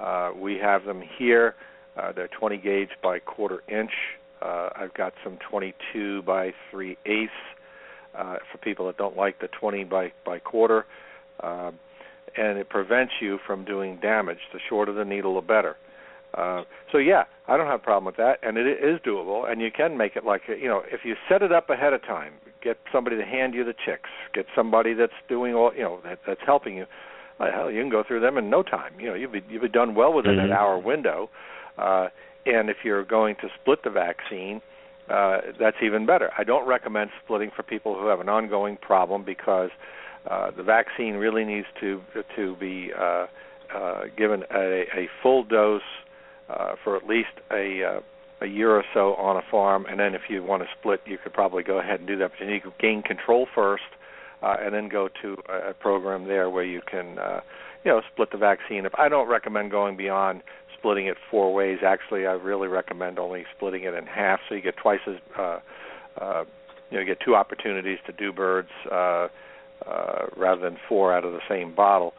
Uh, 0.00 0.32
we 0.36 0.58
have 0.58 0.84
them 0.84 1.02
here. 1.18 1.54
Uh, 1.96 2.12
they're 2.12 2.28
20 2.28 2.56
gauge 2.58 2.88
by 3.02 3.18
quarter 3.18 3.62
inch. 3.68 3.92
Uh, 4.40 4.70
I've 4.74 4.94
got 4.94 5.12
some 5.22 5.38
22 5.50 6.22
by 6.22 6.52
3 6.70 6.96
eighths 7.06 7.32
uh, 8.16 8.36
for 8.50 8.58
people 8.58 8.86
that 8.86 8.96
don't 8.96 9.16
like 9.16 9.40
the 9.40 9.48
20 9.48 9.84
by 9.84 10.12
by 10.24 10.38
quarter, 10.38 10.86
um, 11.42 11.78
and 12.36 12.58
it 12.58 12.68
prevents 12.68 13.12
you 13.20 13.38
from 13.46 13.64
doing 13.64 13.98
damage. 13.98 14.38
The 14.52 14.60
shorter 14.68 14.92
the 14.92 15.04
needle, 15.04 15.34
the 15.36 15.42
better. 15.42 15.70
Uh, 15.70 15.91
so 16.90 16.98
yeah, 16.98 17.24
I 17.48 17.56
don't 17.56 17.66
have 17.66 17.80
a 17.80 17.82
problem 17.82 18.04
with 18.04 18.16
that, 18.16 18.38
and 18.42 18.56
it 18.56 18.66
is 18.66 19.00
doable, 19.00 19.50
and 19.50 19.60
you 19.60 19.70
can 19.70 19.96
make 19.96 20.16
it 20.16 20.24
like 20.24 20.42
you 20.48 20.68
know 20.68 20.82
if 20.90 21.00
you 21.04 21.14
set 21.28 21.42
it 21.42 21.52
up 21.52 21.70
ahead 21.70 21.92
of 21.92 22.02
time, 22.02 22.34
get 22.62 22.78
somebody 22.92 23.16
to 23.16 23.24
hand 23.24 23.54
you 23.54 23.64
the 23.64 23.74
chicks, 23.74 24.10
get 24.34 24.46
somebody 24.54 24.94
that's 24.94 25.12
doing 25.28 25.54
all 25.54 25.72
you 25.74 25.82
know 25.82 26.00
that, 26.04 26.20
that's 26.26 26.40
helping 26.44 26.76
you. 26.76 26.86
Uh, 27.40 27.50
hell, 27.50 27.70
you 27.70 27.80
can 27.80 27.90
go 27.90 28.02
through 28.06 28.20
them 28.20 28.38
in 28.38 28.50
no 28.50 28.62
time. 28.62 28.92
You 28.98 29.08
know, 29.08 29.14
you'll 29.14 29.32
be 29.32 29.42
you'll 29.48 29.62
be 29.62 29.68
done 29.68 29.94
well 29.94 30.12
within 30.12 30.36
Mhm. 30.36 30.44
an 30.44 30.52
hour 30.52 30.78
window. 30.78 31.28
Uh, 31.76 32.08
and 32.46 32.70
if 32.70 32.84
you're 32.84 33.04
going 33.04 33.36
to 33.36 33.48
split 33.60 33.82
the 33.82 33.90
vaccine, 33.90 34.60
uh, 35.08 35.40
that's 35.58 35.76
even 35.82 36.06
better. 36.06 36.30
I 36.36 36.44
don't 36.44 36.66
recommend 36.66 37.10
splitting 37.24 37.50
for 37.50 37.62
people 37.62 37.98
who 37.98 38.06
have 38.06 38.20
an 38.20 38.28
ongoing 38.28 38.76
problem 38.76 39.22
because 39.24 39.70
uh, 40.30 40.50
the 40.50 40.62
vaccine 40.62 41.14
really 41.14 41.44
needs 41.44 41.66
to 41.80 42.00
to 42.36 42.56
be 42.56 42.92
uh, 42.98 43.26
uh, 43.74 44.02
given 44.16 44.44
a, 44.54 44.86
a 44.94 45.08
full 45.22 45.42
dose 45.44 45.82
uh, 46.52 46.74
for 46.82 46.96
at 46.96 47.06
least 47.06 47.34
a 47.50 47.82
uh, 47.84 48.00
a 48.40 48.46
year 48.46 48.72
or 48.72 48.84
so 48.92 49.14
on 49.14 49.36
a 49.36 49.42
farm, 49.50 49.86
and 49.88 50.00
then 50.00 50.14
if 50.14 50.22
you 50.28 50.42
want 50.42 50.62
to 50.62 50.68
split, 50.78 51.00
you 51.06 51.16
could 51.16 51.32
probably 51.32 51.62
go 51.62 51.78
ahead 51.78 52.00
and 52.00 52.08
do 52.08 52.16
that. 52.18 52.32
But 52.32 52.40
you 52.44 52.50
need 52.52 52.64
to 52.64 52.72
gain 52.80 53.00
control 53.02 53.46
first, 53.54 53.84
uh, 54.42 54.56
and 54.60 54.74
then 54.74 54.88
go 54.88 55.08
to 55.22 55.36
a, 55.48 55.74
program 55.74 56.26
there 56.26 56.50
where 56.50 56.64
you 56.64 56.80
can, 56.84 57.20
uh, 57.20 57.40
you 57.84 57.92
know, 57.92 58.02
split 58.12 58.32
the 58.32 58.38
vaccine. 58.38 58.84
If 58.84 58.96
I 58.96 59.08
don't 59.08 59.28
recommend 59.28 59.70
going 59.70 59.96
beyond 59.96 60.42
splitting 60.82 61.06
it 61.06 61.16
four 61.30 61.54
ways. 61.54 61.78
Actually, 61.86 62.26
I 62.26 62.32
really 62.32 62.66
recommend 62.66 63.18
only 63.18 63.44
splitting 63.56 63.84
it 63.84 63.94
in 63.94 64.04
half, 64.06 64.40
so 64.48 64.56
you 64.56 64.60
get 64.60 64.76
twice 64.76 64.98
as, 65.06 65.14
uh, 65.38 65.60
uh, 66.20 66.44
you 66.90 66.98
know, 66.98 67.04
get 67.04 67.18
two 67.24 67.36
opportunities 67.36 67.98
to 68.06 68.12
do 68.12 68.32
birds 68.32 68.68
uh, 68.90 69.28
uh, 69.86 70.26
rather 70.36 70.60
than 70.60 70.76
four 70.88 71.14
out 71.14 71.24
of 71.24 71.32
the 71.32 71.40
same 71.48 71.72
bottle. 71.74 72.14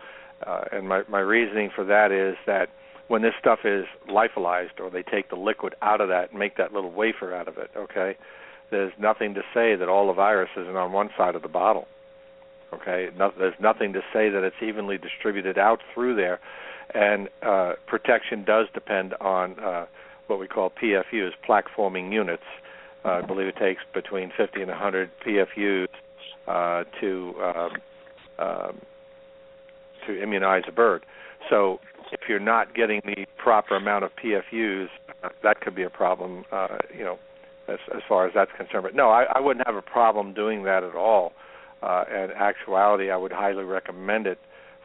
Uh, 0.46 0.62
and 0.72 0.88
my 0.88 1.04
my 1.10 1.20
reasoning 1.20 1.70
for 1.76 1.84
that 1.86 2.12
is 2.12 2.36
that 2.46 2.70
when 3.08 3.22
this 3.22 3.34
stuff 3.40 3.60
is 3.66 3.86
lyophilized, 4.10 4.80
or 4.80 4.90
they 4.90 5.04
take 5.04 5.30
the 5.30 5.36
liquid 5.36 5.76
out 5.82 6.02
of 6.02 6.10
that 6.10 6.32
and 6.32 6.40
make 6.40 6.58
that 6.58 6.74
little 6.74 6.92
wafer 6.92 7.34
out 7.34 7.48
of 7.48 7.58
it, 7.58 7.70
okay, 7.76 8.16
there's 8.72 8.94
nothing 8.98 9.34
to 9.36 9.42
say 9.54 9.76
that 9.76 9.90
all 9.90 10.08
the 10.08 10.14
virus 10.14 10.50
isn't 10.58 10.76
on 10.76 10.92
one 10.92 11.10
side 11.18 11.36
of 11.36 11.42
the 11.42 11.48
bottle. 11.48 11.88
Okay, 12.74 13.10
no, 13.16 13.32
there's 13.38 13.54
nothing 13.60 13.94
to 13.94 14.02
say 14.12 14.30
that 14.30 14.44
it's 14.44 14.56
evenly 14.62 14.98
distributed 14.98 15.58
out 15.60 15.80
through 15.94 16.16
there, 16.16 16.40
and 16.96 17.30
uh, 17.44 17.74
protection 17.88 18.44
does 18.44 18.68
depend 18.74 19.14
on 19.22 19.60
uh, 19.60 19.86
what 20.28 20.40
we 20.40 20.48
call 20.48 20.72
PFUs, 20.72 21.32
plaque 21.46 21.68
forming 21.76 22.12
units. 22.12 22.44
Uh, 23.06 23.10
I 23.10 23.22
believe 23.22 23.48
it 23.48 23.58
takes 23.58 23.82
between 23.94 24.32
50 24.36 24.62
and 24.62 24.70
100 24.72 25.12
PFUs 25.26 25.88
uh, 26.48 26.84
to 27.00 27.36
um, 27.44 27.72
um, 28.40 28.82
to 30.08 30.22
immunize 30.22 30.64
a 30.68 30.72
bird. 30.72 31.06
So 31.50 31.80
if 32.14 32.22
you're 32.30 32.40
not 32.40 32.76
getting 32.76 33.02
the 33.06 33.26
proper 33.38 33.76
amount 33.76 34.04
of 34.06 34.12
PFUs, 34.16 34.88
uh, 35.24 35.30
that 35.44 35.62
could 35.62 35.76
be 35.76 35.84
a 35.84 35.90
problem. 35.90 36.46
Uh, 36.52 36.78
you 36.98 37.04
know, 37.04 37.18
as 37.68 37.80
as 37.96 38.02
far 38.08 38.28
as 38.28 38.34
that's 38.34 38.52
concerned. 38.58 38.84
But 38.84 38.96
no, 38.96 39.10
I, 39.10 39.24
I 39.36 39.40
wouldn't 39.40 39.66
have 39.66 39.76
a 39.76 39.82
problem 39.82 40.34
doing 40.34 40.64
that 40.64 40.84
at 40.84 40.96
all. 40.96 41.34
Uh, 41.82 42.04
and 42.10 42.32
actuality, 42.32 43.12
I 43.12 43.18
would 43.18 43.34
highly 43.34 43.64
recommend 43.66 44.28
it 44.28 44.40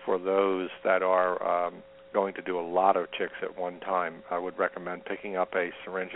for 0.05 0.19
those 0.19 0.69
that 0.83 1.03
are 1.03 1.67
um, 1.67 1.75
going 2.13 2.35
to 2.35 2.43
do 2.43 2.59
a 2.59 2.67
lot 2.67 2.97
of 2.97 3.07
chicks 3.13 3.35
at 3.43 3.57
one 3.57 3.79
time. 3.81 4.23
I 4.31 4.39
would 4.39 4.59
recommend 4.59 5.05
picking 5.05 5.37
up 5.37 5.55
a 5.55 5.71
syringe. 5.85 6.13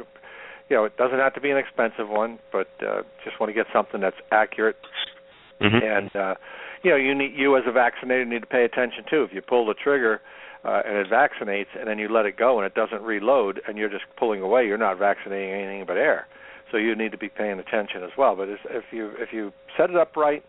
You 0.69 0.77
know, 0.77 0.85
it 0.85 0.97
doesn't 0.97 1.19
have 1.19 1.35
to 1.35 1.41
be 1.41 1.51
an 1.51 1.57
expensive 1.57 2.09
one, 2.09 2.39
but 2.51 2.69
uh, 2.81 3.03
just 3.25 3.39
want 3.39 3.51
to 3.51 3.55
get 3.55 3.67
something 3.73 4.01
that's 4.01 4.17
accurate 4.33 4.77
Mhm. 5.63 5.83
and 5.83 6.17
uh 6.17 6.35
you 6.83 6.91
know 6.91 6.97
you 6.97 7.15
need 7.15 7.33
you 7.37 7.57
as 7.57 7.63
a 7.67 7.73
vaccinator 7.73 8.25
need 8.25 8.41
to 8.41 8.47
pay 8.47 8.65
attention 8.65 9.05
too 9.09 9.23
if 9.23 9.33
you 9.33 9.41
pull 9.41 9.65
the 9.67 9.75
trigger 9.75 10.21
uh, 10.65 10.83
and 10.85 10.97
it 10.97 11.07
vaccinates 11.11 11.73
and 11.79 11.89
then 11.89 11.99
you 11.99 12.09
let 12.09 12.27
it 12.27 12.37
go 12.37 12.59
and 12.59 12.67
it 12.67 12.75
doesn't 12.75 13.03
reload 13.03 13.61
and 13.67 13.79
you're 13.79 13.91
just 13.91 14.05
pulling 14.19 14.41
away 14.41 14.67
you're 14.67 14.79
not 14.79 14.99
vaccinating 14.99 15.51
anything 15.51 15.85
but 15.87 15.97
air 15.97 16.27
so 16.71 16.77
you 16.77 16.95
need 16.95 17.13
to 17.13 17.19
be 17.19 17.29
paying 17.29 17.59
attention 17.59 18.03
as 18.03 18.11
well 18.17 18.37
but 18.37 18.49
if 18.49 18.85
you 18.91 19.11
if 19.19 19.33
you 19.33 19.53
set 19.77 19.91
it 19.91 19.97
up 19.97 20.17
right 20.17 20.45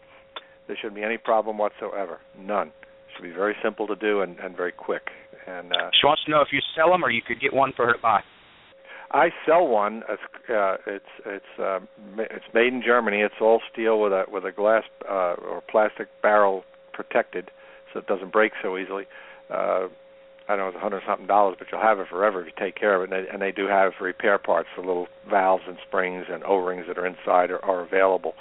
there 0.68 0.78
shouldn't 0.78 0.96
be 0.96 1.04
any 1.04 1.18
problem 1.18 1.58
whatsoever 1.58 2.20
none 2.40 2.68
it 2.68 3.16
should 3.16 3.24
be 3.24 3.32
very 3.32 3.56
simple 3.64 3.88
to 3.88 3.96
do 3.96 4.22
and, 4.22 4.40
and 4.40 4.56
very 4.56 4.72
quick 4.72 5.10
and 5.48 5.72
uh 5.74 5.90
She 6.00 6.06
wants 6.06 6.24
to 6.26 6.32
know 6.32 6.42
if 6.42 6.50
you 6.52 6.60
sell 6.76 6.92
them 6.92 7.04
or 7.04 7.10
you 7.10 7.22
could 7.22 7.40
get 7.40 7.54
one 7.54 7.74
for 7.76 7.86
her 7.86 7.94
to 7.94 8.00
buy. 8.02 8.22
I 9.12 9.30
sell 9.46 9.68
one. 9.68 10.02
It's 10.10 10.22
uh, 10.50 10.78
it's 10.88 11.06
it's 11.26 11.60
uh, 11.60 11.80
it's 12.18 12.46
made 12.54 12.74
in 12.74 12.82
Germany. 12.84 13.20
It's 13.20 13.36
all 13.40 13.62
steel 13.72 14.02
with 14.02 14.12
a 14.12 14.24
with 14.28 14.44
a 14.44 14.52
glass 14.52 14.84
uh, 15.08 15.36
or 15.36 15.62
plastic 15.70 16.08
barrel 16.24 16.64
protected, 16.94 17.52
so 17.94 18.00
it 18.00 18.08
doesn't 18.08 18.32
break 18.32 18.54
so 18.64 18.76
easily. 18.76 19.04
Uh, 19.52 19.88
I 20.48 20.56
don't 20.56 20.66
know 20.66 20.68
it's 20.70 20.78
a 20.78 20.82
hundred 20.82 21.04
something 21.08 21.28
dollars, 21.28 21.56
but 21.58 21.68
you'll 21.72 21.82
have 21.82 22.00
it 22.00 22.08
forever 22.10 22.42
if 22.42 22.48
you 22.48 22.54
take 22.58 22.76
care 22.76 22.96
of 22.96 23.02
it. 23.02 23.14
And 23.14 23.26
they, 23.26 23.30
and 23.32 23.42
they 23.42 23.52
do 23.52 23.68
have 23.68 23.94
repair 24.02 24.38
parts, 24.38 24.68
the 24.76 24.82
little 24.82 25.08
valves 25.30 25.64
and 25.68 25.78
springs 25.88 26.26
and 26.30 26.44
O-rings 26.44 26.86
that 26.88 26.98
are 26.98 27.06
inside 27.06 27.52
are, 27.52 27.64
are 27.64 27.82
available. 27.82 28.34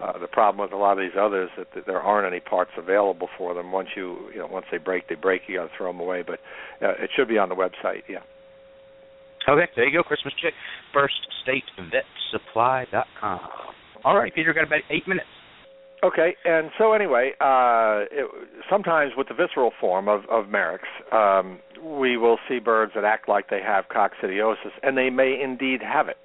Uh, 0.00 0.18
the 0.18 0.28
problem 0.28 0.64
with 0.64 0.72
a 0.72 0.76
lot 0.76 0.92
of 0.92 0.98
these 0.98 1.18
others 1.18 1.50
that, 1.58 1.66
that 1.74 1.84
there 1.86 2.00
aren't 2.00 2.26
any 2.26 2.40
parts 2.40 2.70
available 2.78 3.28
for 3.36 3.52
them. 3.52 3.70
Once 3.70 3.88
you 3.96 4.16
you 4.32 4.38
know 4.38 4.46
once 4.46 4.64
they 4.70 4.78
break, 4.78 5.08
they 5.08 5.14
break. 5.14 5.42
You 5.46 5.58
got 5.58 5.64
to 5.64 5.70
throw 5.76 5.92
them 5.92 6.00
away. 6.00 6.22
But 6.26 6.38
uh, 6.80 6.92
it 7.02 7.10
should 7.14 7.28
be 7.28 7.36
on 7.36 7.50
the 7.50 7.54
website. 7.54 8.04
Yeah. 8.08 8.20
Okay, 9.48 9.68
there 9.74 9.88
you 9.88 9.98
go, 9.98 10.02
Christmas 10.02 10.34
chick. 10.40 10.54
FirstStateVetSupply.com. 10.94 13.40
All 14.04 14.16
right, 14.16 14.34
Peter, 14.34 14.54
got 14.54 14.64
about 14.64 14.80
eight 14.90 15.08
minutes. 15.08 15.26
Okay, 16.02 16.34
and 16.46 16.70
so 16.78 16.94
anyway, 16.94 17.32
uh, 17.40 18.08
it, 18.10 18.30
sometimes 18.70 19.12
with 19.18 19.28
the 19.28 19.34
visceral 19.34 19.70
form 19.78 20.08
of, 20.08 20.22
of 20.30 20.48
Marek's, 20.48 20.88
um, 21.12 21.58
we 21.82 22.16
will 22.16 22.38
see 22.48 22.58
birds 22.58 22.92
that 22.94 23.04
act 23.04 23.28
like 23.28 23.50
they 23.50 23.60
have 23.60 23.84
coccidiosis, 23.94 24.72
and 24.82 24.96
they 24.96 25.10
may 25.10 25.38
indeed 25.38 25.82
have 25.82 26.08
it. 26.08 26.16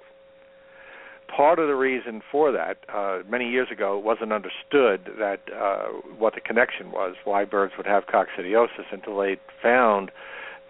Part 1.28 1.58
of 1.58 1.68
the 1.68 1.74
reason 1.74 2.22
for 2.32 2.52
that, 2.52 2.78
uh, 2.88 3.18
many 3.28 3.50
years 3.50 3.68
ago, 3.70 3.98
it 3.98 4.04
wasn't 4.04 4.32
understood 4.32 5.10
that 5.18 5.40
uh, 5.54 5.88
what 6.18 6.34
the 6.34 6.40
connection 6.40 6.90
was, 6.90 7.14
why 7.24 7.44
birds 7.44 7.74
would 7.76 7.86
have 7.86 8.04
coccidiosis, 8.06 8.86
until 8.90 9.18
they 9.18 9.36
found 9.62 10.10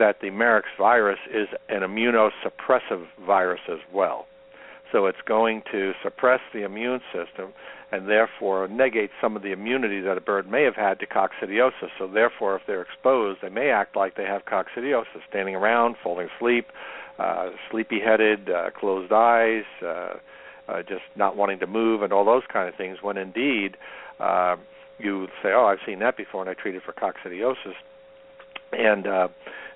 that 0.00 0.16
the 0.20 0.30
Marek's 0.30 0.74
virus 0.76 1.20
is 1.32 1.46
an 1.68 1.82
immunosuppressive 1.82 3.06
virus 3.24 3.60
as 3.70 3.78
well. 3.94 4.26
So 4.90 5.06
it's 5.06 5.18
going 5.26 5.62
to 5.70 5.92
suppress 6.02 6.40
the 6.52 6.64
immune 6.64 7.00
system 7.12 7.52
and 7.92 8.08
therefore 8.08 8.66
negate 8.68 9.10
some 9.20 9.36
of 9.36 9.42
the 9.42 9.52
immunity 9.52 10.00
that 10.00 10.16
a 10.16 10.20
bird 10.20 10.50
may 10.50 10.64
have 10.64 10.74
had 10.74 10.98
to 10.98 11.06
coccidiosis. 11.06 11.90
So 11.98 12.08
therefore, 12.08 12.56
if 12.56 12.62
they're 12.66 12.82
exposed, 12.82 13.40
they 13.42 13.48
may 13.48 13.70
act 13.70 13.94
like 13.94 14.16
they 14.16 14.24
have 14.24 14.44
coccidiosis, 14.44 15.22
standing 15.28 15.54
around, 15.54 15.96
falling 16.02 16.28
asleep, 16.36 16.66
uh, 17.18 17.50
sleepy-headed, 17.70 18.50
uh, 18.50 18.70
closed 18.78 19.12
eyes, 19.12 19.64
uh, 19.82 20.14
uh, 20.68 20.82
just 20.82 21.02
not 21.14 21.36
wanting 21.36 21.60
to 21.60 21.66
move, 21.66 22.02
and 22.02 22.12
all 22.12 22.24
those 22.24 22.42
kind 22.52 22.68
of 22.68 22.74
things. 22.74 22.98
When 23.02 23.16
indeed, 23.16 23.76
uh, 24.18 24.56
you 24.98 25.28
say, 25.42 25.52
"Oh, 25.52 25.66
I've 25.66 25.78
seen 25.86 26.00
that 26.00 26.16
before, 26.16 26.40
and 26.40 26.50
I 26.50 26.54
treated 26.54 26.82
for 26.82 26.92
coccidiosis," 26.92 27.76
and 28.72 29.06
uh, 29.06 29.28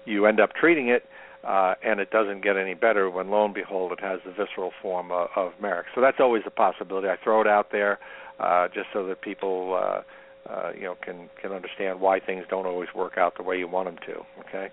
you 0.05 0.27
end 0.27 0.41
up 0.41 0.53
treating 0.55 0.89
it, 0.89 1.05
uh, 1.45 1.75
and 1.83 2.01
it 2.01 2.11
doesn't 2.11 2.43
get 2.43 2.57
any 2.57 2.75
better 2.75 3.11
when 3.11 3.31
lo 3.31 3.45
and 3.45 3.55
behold 3.55 3.93
it 3.93 4.01
has 4.01 4.21
the 4.25 4.31
visceral 4.31 4.73
form 4.83 5.11
of, 5.11 5.29
of 5.37 5.53
Marek. 5.61 5.87
So 5.95 6.01
that's 6.01 6.19
always 6.21 6.43
a 6.47 6.51
possibility. 6.51 7.09
I 7.09 7.17
throw 7.23 7.41
it 7.41 7.47
out 7.47 7.73
there 7.73 7.99
uh, 8.39 8.69
just 8.69 8.89
so 8.93 9.07
that 9.07 9.23
people 9.23 9.79
uh, 9.81 10.03
uh, 10.51 10.73
you 10.75 10.83
know 10.83 10.97
can 11.03 11.29
can 11.41 11.53
understand 11.53 12.01
why 12.01 12.21
things 12.21 12.45
don't 12.49 12.67
always 12.67 12.89
work 12.95 13.17
out 13.17 13.37
the 13.37 13.43
way 13.43 13.59
you 13.59 13.69
want 13.69 13.89
them 13.89 13.99
to. 14.07 14.23
Okay. 14.49 14.71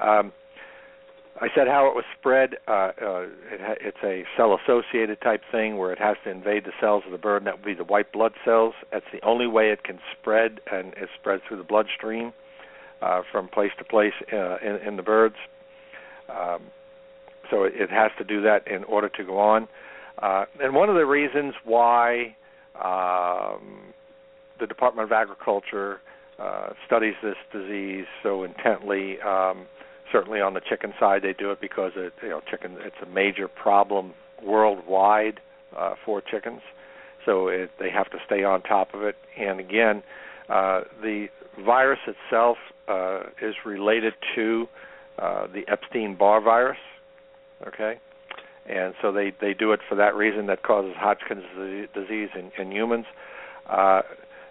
Um, 0.00 0.32
I 1.40 1.48
said 1.54 1.66
how 1.66 1.86
it 1.88 1.94
was 1.94 2.04
spread. 2.18 2.56
Uh, 2.68 2.92
uh, 3.00 3.26
it 3.50 3.60
ha- 3.60 3.80
it's 3.80 3.96
a 4.04 4.24
cell-associated 4.36 5.20
type 5.22 5.40
thing 5.50 5.78
where 5.78 5.90
it 5.92 5.98
has 5.98 6.16
to 6.24 6.30
invade 6.30 6.64
the 6.64 6.72
cells 6.78 7.04
of 7.06 7.12
the 7.12 7.18
bird, 7.18 7.38
and 7.38 7.46
that 7.46 7.56
would 7.56 7.64
be 7.64 7.74
the 7.74 7.84
white 7.84 8.12
blood 8.12 8.32
cells. 8.44 8.74
That's 8.92 9.06
the 9.12 9.24
only 9.24 9.46
way 9.46 9.70
it 9.70 9.82
can 9.82 9.98
spread, 10.12 10.60
and 10.70 10.92
it 10.94 11.08
spreads 11.18 11.42
through 11.48 11.56
the 11.56 11.64
bloodstream 11.64 12.32
uh, 13.00 13.22
from 13.32 13.48
place 13.48 13.72
to 13.78 13.84
place 13.84 14.12
uh, 14.32 14.58
in, 14.58 14.76
in 14.86 14.96
the 14.96 15.02
birds. 15.02 15.36
Um, 16.28 16.62
so 17.50 17.64
it, 17.64 17.90
has 17.90 18.10
to 18.18 18.24
do 18.24 18.40
that 18.42 18.66
in 18.66 18.84
order 18.84 19.08
to 19.10 19.24
go 19.24 19.38
on. 19.38 19.68
Uh, 20.18 20.46
and 20.60 20.74
one 20.74 20.88
of 20.88 20.94
the 20.94 21.04
reasons 21.04 21.54
why 21.64 22.34
um, 22.82 23.92
the 24.58 24.66
Department 24.66 25.06
of 25.06 25.12
Agriculture 25.12 26.00
uh, 26.38 26.70
studies 26.86 27.14
this 27.22 27.36
disease 27.52 28.06
so 28.22 28.42
intently, 28.42 29.20
um, 29.20 29.66
certainly 30.10 30.40
on 30.40 30.54
the 30.54 30.60
chicken 30.60 30.92
side, 30.98 31.22
they 31.22 31.34
do 31.34 31.50
it 31.50 31.60
because 31.60 31.92
it, 31.96 32.12
you 32.22 32.30
know, 32.30 32.40
chicken 32.50 32.76
it's 32.80 32.96
a 33.02 33.06
major 33.06 33.48
problem 33.48 34.12
worldwide 34.42 35.40
uh, 35.76 35.94
for 36.04 36.20
chickens. 36.20 36.60
So 37.24 37.48
it, 37.48 37.70
they 37.78 37.90
have 37.90 38.10
to 38.10 38.18
stay 38.26 38.44
on 38.44 38.62
top 38.62 38.94
of 38.94 39.02
it. 39.02 39.16
And 39.38 39.60
again, 39.60 40.02
uh, 40.48 40.82
the 41.00 41.26
virus 41.64 42.00
itself 42.06 42.56
uh, 42.88 43.24
is 43.40 43.54
related 43.64 44.14
to 44.34 44.66
uh, 45.18 45.46
the 45.46 45.62
Epstein-Barr 45.68 46.40
virus. 46.40 46.78
Okay, 47.66 47.98
and 48.66 48.94
so 49.00 49.12
they 49.12 49.32
they 49.40 49.54
do 49.54 49.72
it 49.72 49.80
for 49.88 49.94
that 49.94 50.14
reason 50.14 50.46
that 50.46 50.62
causes 50.62 50.94
Hodgkin's 50.96 51.44
disease- 51.94 52.30
in, 52.34 52.50
in 52.58 52.72
humans. 52.72 53.06
Uh, 53.66 54.02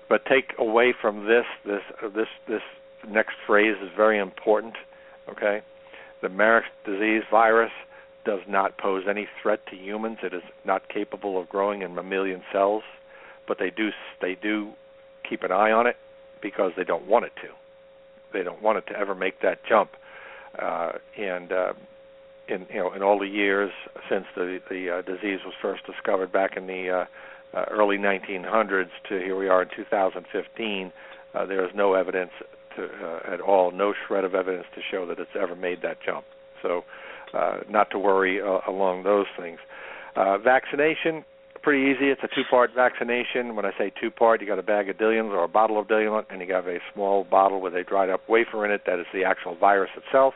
but 0.10 0.26
take 0.26 0.54
away 0.58 0.94
from 1.00 1.26
this 1.26 1.46
this 1.66 1.82
uh, 2.04 2.10
this 2.10 2.28
this 2.48 2.62
next 3.08 3.36
phrase 3.46 3.76
is 3.82 3.90
very 3.96 4.20
important. 4.20 4.76
Okay, 5.30 5.62
the 6.22 6.30
Marek's 6.30 6.68
disease 6.86 7.24
virus 7.30 7.72
does 8.26 8.42
not 8.48 8.78
pose 8.78 9.06
any 9.10 9.28
threat 9.42 9.66
to 9.68 9.76
humans. 9.76 10.20
It 10.24 10.34
is 10.34 10.44
not 10.66 10.88
capable 10.90 11.40
of 11.40 11.50
growing 11.50 11.82
in 11.82 11.96
mammalian 11.96 12.44
cells, 12.52 12.84
but 13.48 13.58
they 13.60 13.70
do 13.70 13.90
they 14.22 14.36
do 14.36 14.72
keep 15.28 15.44
an 15.44 15.52
eye 15.52 15.72
on 15.72 15.88
it 15.88 15.98
because 16.42 16.72
they 16.76 16.84
don't 16.84 17.08
want 17.08 17.26
it 17.26 17.34
to. 17.42 17.48
They 18.34 18.44
don't 18.44 18.62
want 18.62 18.78
it 18.78 18.88
to 18.88 18.98
ever 18.98 19.16
make 19.16 19.42
that 19.42 19.60
jump. 19.68 19.92
Uh, 20.58 20.94
and 21.18 21.52
uh, 21.52 21.74
in 22.48 22.66
you 22.70 22.80
know 22.80 22.94
in 22.94 23.02
all 23.02 23.20
the 23.20 23.28
years 23.28 23.72
since 24.10 24.26
the 24.36 24.60
the 24.70 24.90
uh, 24.90 25.02
disease 25.02 25.40
was 25.46 25.54
first 25.62 25.86
discovered 25.86 26.32
back 26.32 26.58
in 26.58 26.68
the 26.68 26.90
uh, 26.90 27.06
uh, 27.54 27.66
early 27.70 27.98
1900s 27.98 28.90
to 29.10 29.20
here 29.20 29.38
we 29.38 29.48
are 29.48 29.64
in 29.64 29.70
2015, 29.76 30.92
uh, 31.34 31.46
there 31.46 31.66
is 31.66 31.72
no 31.76 31.94
evidence 31.94 32.32
to, 32.76 32.86
uh, 32.86 33.34
at 33.34 33.42
all, 33.42 33.72
no 33.72 33.94
shred 34.08 34.24
of 34.24 34.36
evidence 34.36 34.66
to 34.76 34.82
show 34.90 35.06
that 35.06 35.20
it's 35.20 35.36
ever 35.40 35.56
made 35.56 35.82
that 35.82 35.98
jump. 36.06 36.26
So, 36.62 36.84
uh, 37.34 37.60
not 37.70 37.92
to 37.92 38.00
worry 38.00 38.42
uh, 38.42 38.60
along 38.68 39.04
those 39.04 39.26
things. 39.38 39.60
Uh, 40.16 40.38
vaccination, 40.38 41.24
pretty 41.62 41.92
easy. 41.92 42.10
It's 42.10 42.22
a 42.24 42.28
two-part 42.28 42.72
vaccination. 42.76 43.56
When 43.56 43.66
I 43.66 43.72
say 43.78 43.92
two-part, 44.00 44.42
you 44.42 44.48
got 44.48 44.60
a 44.60 44.64
bag 44.64 44.90
of 44.90 44.98
diluent 44.98 45.32
or 45.32 45.44
a 45.44 45.48
bottle 45.48 45.80
of 45.80 45.88
diluent, 45.88 46.28
and 46.30 46.42
you 46.42 46.54
have 46.54 46.68
a 46.68 46.80
small 46.94 47.24
bottle 47.24 47.62
with 47.62 47.76
a 47.76 47.84
dried-up 47.84 48.28
wafer 48.28 48.66
in 48.66 48.72
it. 48.72 48.82
That 48.86 49.00
is 49.00 49.06
the 49.14 49.24
actual 49.24 49.56
virus 49.56 49.92
itself. 49.96 50.34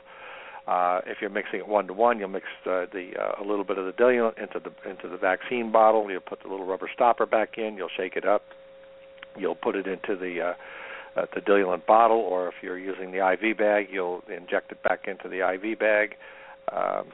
Uh, 0.67 1.01
if 1.05 1.17
you're 1.21 1.29
mixing 1.29 1.59
it 1.59 1.67
one 1.67 1.85
to 1.87 1.93
one, 1.93 2.17
you'll 2.17 2.29
mix 2.29 2.45
uh, 2.65 2.85
the 2.91 3.11
uh, 3.19 3.43
a 3.43 3.45
little 3.45 3.63
bit 3.63 3.77
of 3.77 3.85
the 3.85 3.91
diluent 3.91 4.37
into 4.39 4.59
the 4.59 4.89
into 4.89 5.07
the 5.07 5.17
vaccine 5.17 5.71
bottle. 5.71 6.09
You'll 6.09 6.21
put 6.21 6.41
the 6.41 6.49
little 6.49 6.65
rubber 6.65 6.89
stopper 6.91 7.27
back 7.27 7.57
in. 7.57 7.77
You'll 7.77 7.89
shake 7.95 8.15
it 8.15 8.25
up. 8.25 8.41
You'll 9.37 9.55
put 9.55 9.75
it 9.75 9.85
into 9.85 10.15
the 10.15 10.41
uh, 10.41 10.53
uh, 11.19 11.25
the 11.35 11.41
diluent 11.41 11.85
bottle, 11.85 12.17
or 12.17 12.47
if 12.47 12.55
you're 12.63 12.79
using 12.79 13.11
the 13.11 13.19
IV 13.33 13.57
bag, 13.57 13.87
you'll 13.91 14.23
inject 14.27 14.71
it 14.71 14.81
back 14.81 15.07
into 15.07 15.29
the 15.29 15.47
IV 15.53 15.77
bag. 15.77 16.15
Um, 16.71 17.11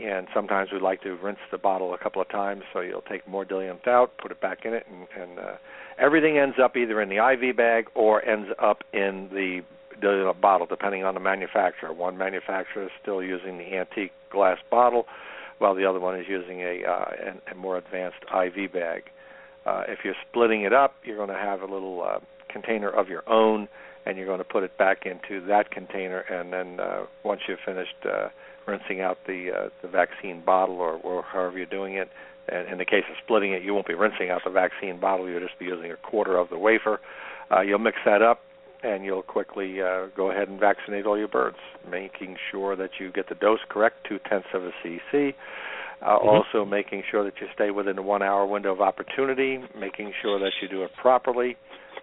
and 0.00 0.26
sometimes 0.34 0.70
we 0.72 0.78
like 0.78 1.02
to 1.02 1.16
rinse 1.16 1.38
the 1.50 1.58
bottle 1.58 1.94
a 1.94 1.98
couple 1.98 2.20
of 2.20 2.28
times, 2.28 2.62
so 2.72 2.80
you'll 2.80 3.02
take 3.02 3.26
more 3.28 3.44
diluent 3.44 3.86
out, 3.86 4.16
put 4.18 4.30
it 4.30 4.40
back 4.40 4.64
in 4.64 4.74
it, 4.74 4.86
and, 4.90 5.06
and 5.20 5.38
uh, 5.38 5.56
everything 5.98 6.38
ends 6.38 6.56
up 6.62 6.76
either 6.76 7.00
in 7.00 7.08
the 7.08 7.16
IV 7.16 7.56
bag 7.56 7.86
or 7.94 8.24
ends 8.24 8.48
up 8.58 8.82
in 8.92 9.28
the 9.32 9.62
the 10.00 10.32
bottle, 10.40 10.66
depending 10.66 11.04
on 11.04 11.14
the 11.14 11.20
manufacturer. 11.20 11.92
One 11.92 12.18
manufacturer 12.18 12.84
is 12.84 12.90
still 13.00 13.22
using 13.22 13.58
the 13.58 13.76
antique 13.76 14.12
glass 14.30 14.58
bottle, 14.70 15.06
while 15.58 15.74
the 15.74 15.86
other 15.86 16.00
one 16.00 16.18
is 16.18 16.26
using 16.28 16.60
a, 16.60 16.82
uh, 16.84 17.32
a 17.50 17.54
more 17.54 17.78
advanced 17.78 18.18
IV 18.24 18.72
bag. 18.72 19.04
Uh, 19.64 19.84
if 19.88 20.00
you're 20.04 20.16
splitting 20.28 20.62
it 20.62 20.72
up, 20.72 20.96
you're 21.04 21.16
going 21.16 21.28
to 21.28 21.34
have 21.34 21.62
a 21.62 21.66
little 21.66 22.02
uh, 22.02 22.18
container 22.48 22.90
of 22.90 23.08
your 23.08 23.22
own, 23.28 23.68
and 24.04 24.18
you're 24.18 24.26
going 24.26 24.38
to 24.38 24.44
put 24.44 24.62
it 24.62 24.76
back 24.76 25.06
into 25.06 25.44
that 25.46 25.70
container. 25.70 26.20
And 26.20 26.52
then 26.52 26.80
uh, 26.80 27.04
once 27.24 27.42
you've 27.48 27.60
finished 27.64 27.94
uh, 28.04 28.28
rinsing 28.66 29.00
out 29.00 29.18
the 29.26 29.50
uh, 29.50 29.68
the 29.82 29.88
vaccine 29.88 30.42
bottle, 30.44 30.76
or, 30.76 30.94
or 30.94 31.22
however 31.22 31.58
you're 31.58 31.66
doing 31.66 31.94
it, 31.94 32.08
and 32.48 32.68
in 32.68 32.78
the 32.78 32.84
case 32.84 33.04
of 33.10 33.16
splitting 33.24 33.52
it, 33.52 33.62
you 33.62 33.74
won't 33.74 33.86
be 33.86 33.94
rinsing 33.94 34.30
out 34.30 34.42
the 34.44 34.50
vaccine 34.50 35.00
bottle. 35.00 35.28
You'll 35.28 35.40
just 35.40 35.58
be 35.58 35.66
using 35.66 35.90
a 35.90 35.96
quarter 35.96 36.36
of 36.36 36.50
the 36.50 36.58
wafer. 36.58 37.00
Uh, 37.50 37.60
you'll 37.60 37.78
mix 37.78 37.98
that 38.04 38.22
up, 38.22 38.40
and 38.82 39.04
you'll 39.04 39.22
quickly 39.22 39.80
uh, 39.80 40.06
go 40.16 40.30
ahead 40.30 40.48
and 40.48 40.58
vaccinate 40.58 41.06
all 41.06 41.18
your 41.18 41.28
birds, 41.28 41.56
making 41.90 42.36
sure 42.50 42.76
that 42.76 42.90
you 42.98 43.12
get 43.12 43.28
the 43.28 43.34
dose 43.34 43.60
correct, 43.68 44.06
two 44.08 44.18
tenths 44.28 44.48
of 44.54 44.64
a 44.64 44.70
cc. 44.84 45.34
Uh, 46.02 46.18
mm-hmm. 46.18 46.28
Also, 46.28 46.64
making 46.64 47.02
sure 47.10 47.24
that 47.24 47.34
you 47.40 47.46
stay 47.54 47.70
within 47.70 47.96
the 47.96 48.02
one-hour 48.02 48.46
window 48.46 48.72
of 48.72 48.80
opportunity, 48.80 49.58
making 49.78 50.12
sure 50.20 50.38
that 50.38 50.52
you 50.60 50.68
do 50.68 50.82
it 50.82 50.90
properly. 51.00 51.56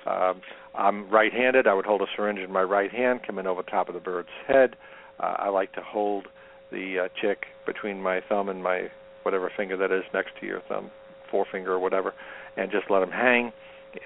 Um, 0.06 0.42
I'm 0.74 1.10
right-handed. 1.10 1.68
I 1.68 1.74
would 1.74 1.86
hold 1.86 2.02
a 2.02 2.06
syringe 2.16 2.40
in 2.40 2.52
my 2.52 2.64
right 2.64 2.92
hand, 2.92 3.22
come 3.28 3.38
in 3.38 3.46
over 3.46 3.62
top 3.62 3.90
of 3.90 3.94
the 3.94 4.00
bird's 4.00 4.30
head. 4.48 4.76
Uh, 5.20 5.36
I 5.38 5.50
like 5.50 5.74
to 5.74 5.82
hold 5.82 6.28
the 6.72 7.06
uh, 7.06 7.08
chick 7.20 7.46
between 7.66 8.02
my 8.02 8.22
thumb 8.28 8.50
and 8.50 8.64
my 8.64 8.90
whatever 9.24 9.52
finger 9.56 9.78
that 9.78 9.92
is 9.92 10.04
next 10.14 10.32
to 10.40 10.46
your 10.46 10.62
thumb, 10.68 10.92
forefinger 11.30 11.74
or 11.74 11.80
whatever, 11.80 12.14
and 12.58 12.72
just 12.72 12.90
let 12.90 13.00
them 13.02 13.12
hang 13.12 13.52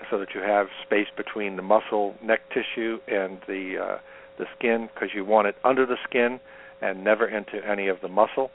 so 0.10 0.18
that 0.18 0.30
you 0.34 0.42
have 0.42 0.68
space 0.86 1.08
between 1.16 1.56
the 1.56 1.62
muscle 1.62 2.16
neck 2.24 2.42
tissue 2.50 3.00
and 3.08 3.40
the 3.48 3.78
uh, 3.78 3.98
the 4.38 4.46
skin 4.58 4.90
because 4.94 5.10
you 5.14 5.24
want 5.24 5.48
it 5.48 5.56
under 5.64 5.86
the 5.86 5.98
skin 6.08 6.40
and 6.82 7.04
never 7.04 7.28
into 7.28 7.66
any 7.66 7.88
of 7.88 8.02
the 8.02 8.08
muscle. 8.08 8.52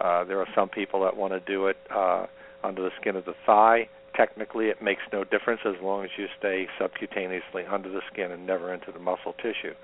Uh, 0.00 0.24
there 0.24 0.38
are 0.38 0.48
some 0.54 0.68
people 0.68 1.02
that 1.02 1.16
want 1.16 1.32
to 1.32 1.40
do 1.40 1.66
it 1.66 1.76
uh, 1.94 2.26
under 2.64 2.82
the 2.82 2.90
skin 3.00 3.16
of 3.16 3.24
the 3.24 3.34
thigh. 3.44 3.88
Technically, 4.16 4.66
it 4.66 4.82
makes 4.82 5.02
no 5.12 5.24
difference 5.24 5.60
as 5.66 5.74
long 5.82 6.04
as 6.04 6.10
you 6.16 6.26
stay 6.38 6.66
subcutaneously 6.80 7.70
under 7.70 7.90
the 7.90 8.00
skin 8.12 8.30
and 8.30 8.46
never 8.46 8.72
into 8.72 8.90
the 8.92 8.98
muscle 8.98 9.34
tissue. 9.34 9.74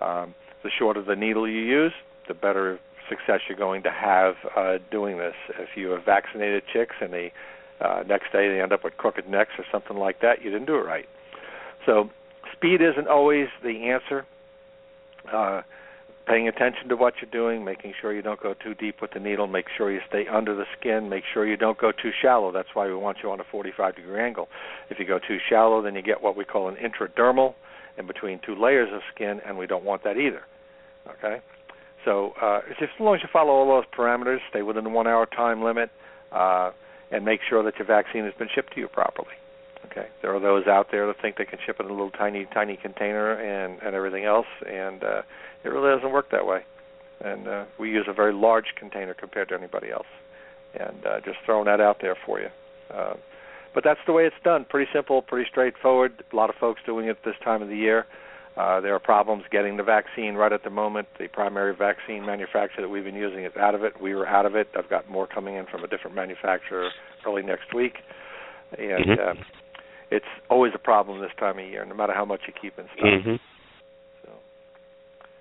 Um, 0.00 0.34
the 0.62 0.70
shorter 0.76 1.02
the 1.02 1.16
needle 1.16 1.48
you 1.48 1.60
use, 1.60 1.92
the 2.28 2.34
better 2.34 2.80
success 3.08 3.40
you're 3.48 3.58
going 3.58 3.82
to 3.82 3.90
have 3.90 4.34
uh, 4.56 4.78
doing 4.90 5.18
this. 5.18 5.34
If 5.58 5.70
you 5.76 5.88
have 5.90 6.04
vaccinated 6.04 6.64
chicks 6.72 6.96
and 7.00 7.12
they 7.12 7.32
uh, 7.80 8.02
next 8.06 8.32
day 8.32 8.48
they 8.48 8.60
end 8.60 8.72
up 8.72 8.84
with 8.84 8.96
crooked 8.96 9.28
necks 9.28 9.52
or 9.58 9.64
something 9.70 9.96
like 9.96 10.20
that. 10.20 10.42
You 10.42 10.50
didn't 10.50 10.66
do 10.66 10.76
it 10.76 10.86
right. 10.86 11.06
So 11.84 12.10
speed 12.52 12.80
isn't 12.80 13.08
always 13.08 13.48
the 13.62 13.90
answer. 13.90 14.26
Uh, 15.32 15.62
paying 16.26 16.48
attention 16.48 16.88
to 16.88 16.96
what 16.96 17.14
you're 17.20 17.30
doing, 17.30 17.64
making 17.64 17.94
sure 18.00 18.12
you 18.12 18.22
don't 18.22 18.40
go 18.40 18.54
too 18.54 18.74
deep 18.74 19.00
with 19.00 19.12
the 19.12 19.20
needle, 19.20 19.46
make 19.46 19.66
sure 19.76 19.92
you 19.92 20.00
stay 20.08 20.26
under 20.26 20.54
the 20.56 20.64
skin, 20.78 21.08
make 21.08 21.22
sure 21.32 21.46
you 21.46 21.56
don't 21.56 21.78
go 21.78 21.92
too 21.92 22.10
shallow. 22.20 22.50
That's 22.50 22.68
why 22.74 22.86
we 22.86 22.94
want 22.94 23.18
you 23.22 23.30
on 23.30 23.40
a 23.40 23.44
45 23.50 23.96
degree 23.96 24.20
angle. 24.20 24.48
If 24.90 24.98
you 24.98 25.06
go 25.06 25.18
too 25.18 25.38
shallow, 25.48 25.82
then 25.82 25.94
you 25.94 26.02
get 26.02 26.22
what 26.22 26.36
we 26.36 26.44
call 26.44 26.68
an 26.68 26.76
intradermal 26.76 27.54
in 27.96 28.06
between 28.06 28.40
two 28.44 28.60
layers 28.60 28.88
of 28.92 29.00
skin, 29.14 29.40
and 29.46 29.56
we 29.56 29.66
don't 29.66 29.84
want 29.84 30.02
that 30.04 30.16
either. 30.16 30.42
Okay? 31.08 31.40
So 32.06 32.32
uh, 32.40 32.60
just 32.80 32.94
as 32.94 33.00
long 33.00 33.16
as 33.16 33.20
you 33.22 33.28
follow 33.30 33.50
all 33.50 33.66
those 33.66 33.84
parameters, 33.94 34.38
stay 34.48 34.62
within 34.62 34.84
the 34.84 34.90
one 34.90 35.06
hour 35.06 35.26
time 35.26 35.62
limit. 35.62 35.90
Uh, 36.32 36.70
and 37.10 37.24
make 37.24 37.40
sure 37.48 37.62
that 37.62 37.76
your 37.78 37.86
vaccine 37.86 38.24
has 38.24 38.34
been 38.34 38.48
shipped 38.54 38.74
to 38.74 38.80
you 38.80 38.88
properly. 38.88 39.34
Okay, 39.86 40.08
there 40.22 40.34
are 40.34 40.40
those 40.40 40.66
out 40.66 40.88
there 40.90 41.06
that 41.06 41.20
think 41.22 41.36
they 41.36 41.44
can 41.44 41.58
ship 41.64 41.76
it 41.78 41.84
in 41.84 41.90
a 41.90 41.92
little 41.92 42.10
tiny, 42.10 42.46
tiny 42.52 42.76
container 42.76 43.32
and 43.32 43.80
and 43.82 43.94
everything 43.94 44.24
else, 44.24 44.46
and 44.66 45.04
uh, 45.04 45.22
it 45.64 45.68
really 45.68 45.94
doesn't 45.94 46.12
work 46.12 46.30
that 46.32 46.46
way. 46.46 46.64
And 47.20 47.46
uh, 47.46 47.64
we 47.78 47.90
use 47.90 48.06
a 48.08 48.12
very 48.12 48.32
large 48.32 48.74
container 48.78 49.14
compared 49.14 49.48
to 49.50 49.54
anybody 49.54 49.90
else. 49.90 50.06
And 50.78 51.06
uh, 51.06 51.20
just 51.24 51.38
throwing 51.46 51.64
that 51.66 51.80
out 51.80 51.98
there 52.02 52.16
for 52.26 52.40
you. 52.40 52.48
Uh, 52.92 53.14
but 53.72 53.84
that's 53.84 54.00
the 54.06 54.12
way 54.12 54.24
it's 54.24 54.36
done. 54.44 54.66
Pretty 54.68 54.90
simple, 54.92 55.22
pretty 55.22 55.48
straightforward. 55.50 56.24
A 56.30 56.36
lot 56.36 56.50
of 56.50 56.56
folks 56.56 56.80
doing 56.84 57.06
it 57.06 57.18
this 57.24 57.36
time 57.42 57.62
of 57.62 57.68
the 57.68 57.76
year. 57.76 58.04
Uh, 58.56 58.80
there 58.80 58.94
are 58.94 58.98
problems 58.98 59.44
getting 59.50 59.76
the 59.76 59.82
vaccine 59.82 60.34
right 60.34 60.52
at 60.52 60.64
the 60.64 60.70
moment. 60.70 61.06
The 61.18 61.28
primary 61.28 61.76
vaccine 61.76 62.24
manufacturer 62.24 62.80
that 62.80 62.88
we've 62.88 63.04
been 63.04 63.14
using 63.14 63.44
is 63.44 63.52
out 63.60 63.74
of 63.74 63.84
it. 63.84 64.00
We 64.00 64.14
were 64.14 64.26
out 64.26 64.46
of 64.46 64.54
it. 64.54 64.68
I've 64.76 64.88
got 64.88 65.10
more 65.10 65.26
coming 65.26 65.56
in 65.56 65.66
from 65.66 65.84
a 65.84 65.88
different 65.88 66.16
manufacturer 66.16 66.88
early 67.26 67.42
next 67.42 67.74
week, 67.74 67.96
and 68.78 69.04
mm-hmm. 69.04 69.38
uh, 69.38 69.42
it's 70.10 70.24
always 70.48 70.72
a 70.74 70.78
problem 70.78 71.20
this 71.20 71.30
time 71.38 71.58
of 71.58 71.66
year, 71.66 71.84
no 71.84 71.94
matter 71.94 72.14
how 72.14 72.24
much 72.24 72.40
you 72.46 72.54
keep 72.60 72.78
in 72.78 72.86
stock. 72.94 73.04
Mm-hmm. 73.04 73.34
So. 74.24 74.30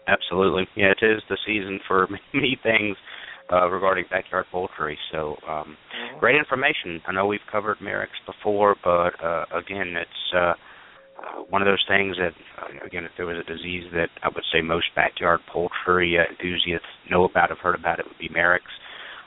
Absolutely, 0.07 0.67
yeah, 0.75 0.91
it 0.91 1.05
is 1.05 1.21
the 1.29 1.37
season 1.45 1.79
for 1.87 2.09
many 2.33 2.59
things 2.61 2.97
uh, 3.51 3.69
regarding 3.69 4.05
backyard 4.09 4.45
poultry. 4.51 4.97
So, 5.13 5.37
um, 5.47 5.77
mm-hmm. 5.77 6.19
great 6.19 6.35
information. 6.35 7.01
I 7.07 7.13
know 7.13 7.27
we've 7.27 7.39
covered 7.49 7.77
Marek's 7.81 8.19
before, 8.25 8.75
but 8.83 9.23
uh, 9.23 9.45
again, 9.53 9.95
it's 9.95 10.35
uh, 10.35 10.53
uh, 11.25 11.41
one 11.49 11.61
of 11.61 11.65
those 11.65 11.83
things 11.87 12.17
that, 12.17 12.33
uh, 12.61 12.85
again, 12.85 13.03
if 13.03 13.11
there 13.17 13.25
was 13.25 13.37
a 13.37 13.51
disease 13.51 13.85
that 13.93 14.09
I 14.23 14.29
would 14.29 14.43
say 14.53 14.61
most 14.61 14.87
backyard 14.95 15.39
poultry 15.51 16.17
uh, 16.17 16.29
enthusiasts 16.29 16.87
know 17.09 17.25
about, 17.25 17.49
have 17.49 17.59
heard 17.59 17.75
about, 17.75 17.99
it 17.99 18.05
would 18.05 18.19
be 18.19 18.29
Marek's. 18.29 18.71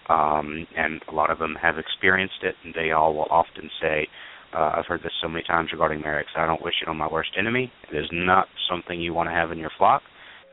Um, 0.09 0.67
and 0.77 1.03
a 1.09 1.15
lot 1.15 1.31
of 1.31 1.39
them 1.39 1.55
have 1.61 1.77
experienced 1.79 2.43
it, 2.43 2.55
and 2.65 2.75
they 2.75 2.93
all 2.93 3.15
will 3.15 3.29
often 3.31 3.69
say, 3.81 4.09
uh, 4.55 4.73
I've 4.77 4.87
heard 4.87 5.03
this 5.03 5.13
so 5.21 5.29
many 5.29 5.45
times 5.45 5.71
regarding 5.73 6.01
Marek's, 6.01 6.33
I 6.37 6.47
don't 6.47 6.63
wish 6.63 6.75
it 6.81 6.89
on 6.89 6.97
my 6.97 7.09
worst 7.09 7.31
enemy. 7.39 7.71
It 7.93 7.97
is 7.97 8.09
not 8.13 8.47
something 8.71 9.01
you 9.01 9.13
want 9.13 9.29
to 9.29 9.35
have 9.35 9.53
in 9.53 9.59
your 9.59 9.73
flock. 9.77 10.03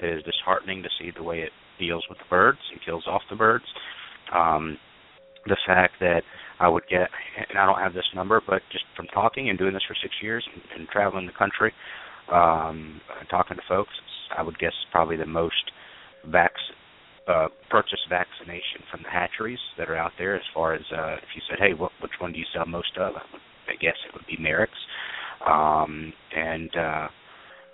It 0.01 0.17
is 0.17 0.23
disheartening 0.23 0.83
to 0.83 0.89
see 0.99 1.11
the 1.15 1.23
way 1.23 1.39
it 1.39 1.51
deals 1.79 2.05
with 2.09 2.17
the 2.17 2.25
birds 2.29 2.59
and 2.71 2.81
kills 2.83 3.05
off 3.07 3.21
the 3.29 3.37
birds. 3.37 3.63
Um, 4.33 4.77
the 5.45 5.57
fact 5.65 5.93
that 5.99 6.23
I 6.59 6.67
would 6.69 6.83
get, 6.89 7.09
and 7.49 7.57
I 7.57 7.65
don't 7.65 7.79
have 7.79 7.93
this 7.93 8.07
number, 8.15 8.41
but 8.45 8.61
just 8.71 8.85
from 8.95 9.07
talking 9.07 9.49
and 9.49 9.57
doing 9.57 9.73
this 9.73 9.83
for 9.87 9.95
six 10.01 10.13
years 10.21 10.45
and, 10.53 10.79
and 10.79 10.87
traveling 10.89 11.25
the 11.25 11.33
country, 11.33 11.73
um, 12.31 13.01
talking 13.29 13.57
to 13.57 13.63
folks, 13.67 13.91
I 14.35 14.41
would 14.41 14.57
guess 14.57 14.73
probably 14.91 15.17
the 15.17 15.25
most 15.25 15.71
vac 16.31 16.51
uh, 17.27 17.47
purchase 17.69 17.99
vaccination 18.09 18.85
from 18.91 19.01
the 19.03 19.09
hatcheries 19.09 19.59
that 19.77 19.89
are 19.89 19.97
out 19.97 20.11
there. 20.17 20.35
As 20.35 20.43
far 20.53 20.73
as 20.73 20.83
uh, 20.95 21.15
if 21.15 21.29
you 21.35 21.41
said, 21.49 21.57
hey, 21.59 21.73
what, 21.73 21.91
which 22.01 22.11
one 22.19 22.31
do 22.31 22.39
you 22.39 22.45
sell 22.53 22.65
most 22.65 22.95
of? 22.97 23.13
I, 23.15 23.25
would, 23.31 23.41
I 23.67 23.75
guess 23.81 23.95
it 24.07 24.13
would 24.13 24.27
be 24.27 24.37
Marek's, 24.41 24.71
um, 25.47 26.13
and 26.35 26.69
uh, 26.75 27.07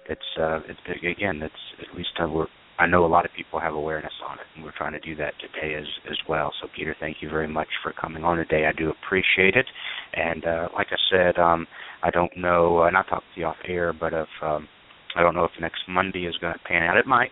it's 0.09 0.21
uh, 0.39 0.59
it's 0.67 0.79
again, 1.03 1.41
it's 1.41 1.53
at 1.79 1.95
least 1.95 2.09
uh, 2.21 2.27
we're 2.27 2.47
I 2.79 2.87
know 2.87 3.05
a 3.05 3.07
lot 3.07 3.25
of 3.25 3.31
people 3.35 3.59
have 3.59 3.73
awareness 3.75 4.13
on 4.27 4.37
it, 4.39 4.45
and 4.55 4.63
we're 4.63 4.75
trying 4.75 4.93
to 4.93 4.99
do 4.99 5.15
that 5.17 5.33
today 5.39 5.75
as 5.75 5.85
as 6.09 6.17
well. 6.27 6.51
So, 6.61 6.67
Peter, 6.75 6.95
thank 6.99 7.17
you 7.21 7.29
very 7.29 7.47
much 7.47 7.67
for 7.83 7.93
coming 7.93 8.23
on 8.23 8.37
today. 8.37 8.65
I 8.65 8.71
do 8.77 8.89
appreciate 8.89 9.55
it. 9.55 9.67
And 10.13 10.45
uh, 10.45 10.69
like 10.73 10.87
I 10.91 10.97
said, 11.11 11.39
um, 11.39 11.67
I 12.03 12.09
don't 12.09 12.35
know, 12.35 12.83
and 12.83 12.97
I 12.97 13.03
talked 13.03 13.25
to 13.35 13.39
you 13.39 13.45
off 13.45 13.57
air, 13.67 13.93
but 13.93 14.13
if 14.13 14.27
um, 14.41 14.67
I 15.15 15.21
don't 15.21 15.35
know 15.35 15.43
if 15.43 15.51
next 15.59 15.81
Monday 15.87 16.25
is 16.25 16.37
going 16.37 16.53
to 16.53 16.59
pan 16.59 16.83
out, 16.83 16.97
it 16.97 17.05
might. 17.05 17.31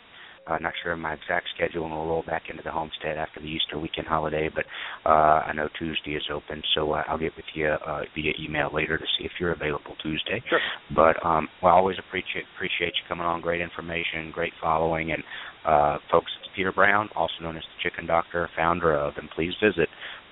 Uh, 0.50 0.58
not 0.60 0.74
sure 0.82 0.94
of 0.94 1.00
my 1.00 1.14
exact 1.14 1.48
schedule, 1.56 1.86
and 1.86 1.94
we'll 1.94 2.08
roll 2.08 2.24
back 2.24 2.50
into 2.50 2.64
the 2.64 2.72
homestead 2.72 3.18
after 3.18 3.40
the 3.40 3.46
Easter 3.46 3.78
weekend 3.78 4.08
holiday. 4.08 4.50
But 4.54 4.66
uh, 5.06 5.44
I 5.46 5.54
know 5.54 5.70
Tuesday 5.78 6.16
is 6.16 6.28
open, 6.34 6.64
so 6.74 6.92
uh, 6.94 7.04
I'll 7.08 7.20
get 7.20 7.36
with 7.36 7.46
you 7.54 7.68
uh, 7.68 8.02
via 8.16 8.34
email 8.40 8.72
later 8.74 8.98
to 8.98 9.06
see 9.18 9.26
if 9.26 9.32
you're 9.40 9.52
available 9.52 9.96
Tuesday. 10.02 10.42
Sure. 10.50 10.60
But 10.96 11.24
um, 11.24 11.48
well, 11.62 11.74
I 11.74 11.76
always 11.78 12.00
appreciate 12.00 12.46
appreciate 12.56 12.96
you 12.98 13.04
coming 13.08 13.26
on. 13.26 13.42
Great 13.42 13.62
information, 13.62 14.32
great 14.34 14.54
following, 14.60 15.12
and 15.12 15.24
uh, 15.66 15.98
folks, 16.12 16.32
it's 16.42 16.50
Peter 16.56 16.72
Brown, 16.72 17.10
also 17.16 17.34
known 17.42 17.58
as 17.58 17.64
the 17.64 17.78
Chicken 17.88 18.08
Doctor, 18.08 18.50
founder 18.56 18.96
of, 18.96 19.14
and 19.18 19.30
please 19.36 19.54
visit 19.64 19.88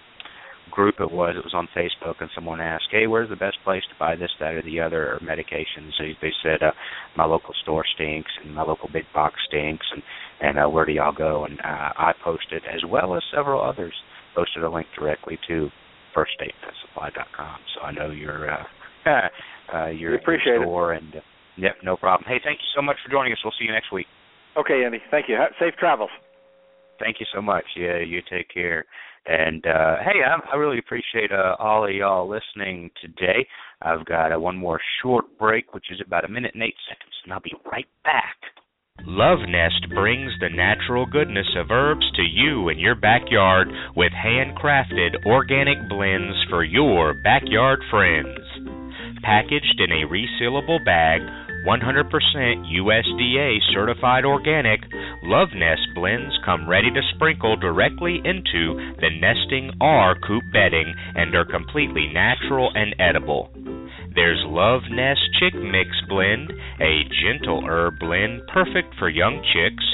group 0.71 0.97
it 1.01 1.11
was. 1.11 1.35
It 1.37 1.45
was 1.45 1.55
on 1.55 1.69
Facebook, 1.77 2.21
and 2.21 2.31
someone 2.35 2.61
asked, 2.61 2.89
"Hey, 2.91 3.07
where's 3.07 3.29
the 3.29 3.37
best 3.37 3.59
place 3.65 3.83
to 3.89 3.95
buy 3.99 4.17
this, 4.17 4.31
that, 4.41 4.55
or 4.55 4.63
the 4.63 4.81
other 4.81 5.19
medications?" 5.23 5.93
So 5.99 6.05
they 6.21 6.33
said, 6.43 6.63
uh, 6.63 6.73
"My 7.17 7.25
local 7.25 7.55
store 7.63 7.85
stinks, 7.95 8.31
and 8.43 8.55
my 8.55 8.63
local 8.63 8.89
big 8.93 9.05
box 9.13 9.37
stinks, 9.49 9.87
and 9.93 10.03
and 10.41 10.59
uh, 10.59 10.69
where 10.69 10.85
do 10.85 10.93
y'all 10.93 11.13
go?" 11.13 11.45
And 11.45 11.61
uh, 11.61 11.93
I 11.97 12.13
posted, 12.25 12.63
as 12.65 12.85
well 12.89 13.15
as 13.15 13.23
several 13.35 13.63
others, 13.63 13.95
posted 14.35 14.63
a 14.63 14.71
link 14.71 14.87
directly 14.99 15.39
to 15.49 15.69
FirstStateSupply.com. 16.15 17.59
So 17.75 17.83
I 17.83 17.93
know 17.93 18.11
your 18.11 18.51
uh, 18.51 18.65
uh, 19.75 19.89
your, 19.89 20.15
appreciate 20.15 20.55
your 20.55 20.65
store, 20.65 20.93
and 20.93 21.17
uh, 21.17 21.21
yep, 21.57 21.77
no 21.83 21.97
problem. 21.97 22.27
Hey, 22.29 22.41
thank 22.45 22.59
you 22.61 22.69
so 22.75 22.83
much 22.83 22.97
for 23.05 23.11
joining 23.11 23.33
us. 23.33 23.39
We'll 23.45 23.55
see 23.59 23.65
you 23.65 23.73
next 23.73 23.93
week. 23.93 24.07
Okay, 24.57 24.85
Andy. 24.85 24.99
Thank 25.11 25.29
you. 25.29 25.39
Safe 25.59 25.75
travels. 25.79 26.11
Thank 26.99 27.19
you 27.21 27.27
so 27.35 27.41
much. 27.41 27.65
Yeah, 27.77 27.99
you 27.99 28.21
take 28.31 28.49
care. 28.53 28.85
And 29.27 29.65
uh, 29.67 29.97
hey, 30.05 30.21
I, 30.27 30.39
I 30.53 30.57
really 30.57 30.79
appreciate 30.79 31.31
uh, 31.31 31.55
all 31.59 31.85
of 31.85 31.95
y'all 31.95 32.29
listening 32.29 32.91
today. 33.01 33.47
I've 33.81 34.05
got 34.05 34.33
uh, 34.33 34.41
one 34.41 34.57
more 34.57 34.81
short 35.03 35.27
break, 35.39 35.75
which 35.75 35.87
is 35.91 36.01
about 36.05 36.25
a 36.25 36.29
minute 36.29 36.53
and 36.55 36.63
eight 36.63 36.75
seconds, 36.89 37.15
and 37.25 37.33
I'll 37.33 37.41
be 37.41 37.55
right 37.71 37.87
back. 38.05 38.37
Love 39.07 39.39
Nest 39.49 39.89
brings 39.95 40.31
the 40.39 40.51
natural 40.51 41.07
goodness 41.07 41.49
of 41.57 41.71
herbs 41.71 42.05
to 42.15 42.23
you 42.23 42.69
in 42.69 42.79
your 42.79 42.95
backyard 42.95 43.69
with 43.97 44.13
handcrafted 44.13 45.25
organic 45.27 45.79
blends 45.89 46.37
for 46.51 46.63
your 46.63 47.15
backyard 47.25 47.81
friends. 47.91 48.39
Packaged 49.23 49.81
in 49.81 49.91
a 49.93 50.07
resealable 50.07 50.85
bag, 50.85 51.23
100% 51.67 52.11
USDA 52.11 53.59
certified 53.73 54.25
organic, 54.25 54.81
Love 55.23 55.49
Nest 55.55 55.87
blends 55.95 56.35
come 56.45 56.69
ready 56.69 56.91
to 56.91 57.01
sprinkle 57.15 57.57
directly 57.57 58.21
into 58.25 58.75
the 59.01 59.11
nesting 59.21 59.71
or 59.81 60.17
coop 60.27 60.43
bedding 60.53 60.93
and 61.15 61.35
are 61.37 61.45
completely 61.45 62.11
natural 62.13 62.71
and 62.75 62.97
edible. 62.99 63.51
There's 64.15 64.43
Love 64.45 64.83
Nest 64.91 65.21
Chick 65.39 65.55
Mix 65.55 65.89
Blend, 66.09 66.51
a 66.81 67.05
gentle 67.23 67.63
herb 67.67 67.99
blend 68.01 68.43
perfect 68.53 68.95
for 68.99 69.09
young 69.09 69.41
chicks. 69.55 69.85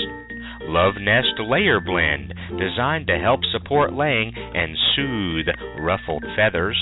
Love 0.69 1.01
Nest 1.01 1.41
Layer 1.41 1.81
Blend, 1.81 2.35
designed 2.59 3.07
to 3.07 3.19
help 3.19 3.41
support 3.51 3.95
laying 3.95 4.35
and 4.37 4.77
soothe 4.95 5.47
ruffled 5.81 6.27
feathers. 6.37 6.77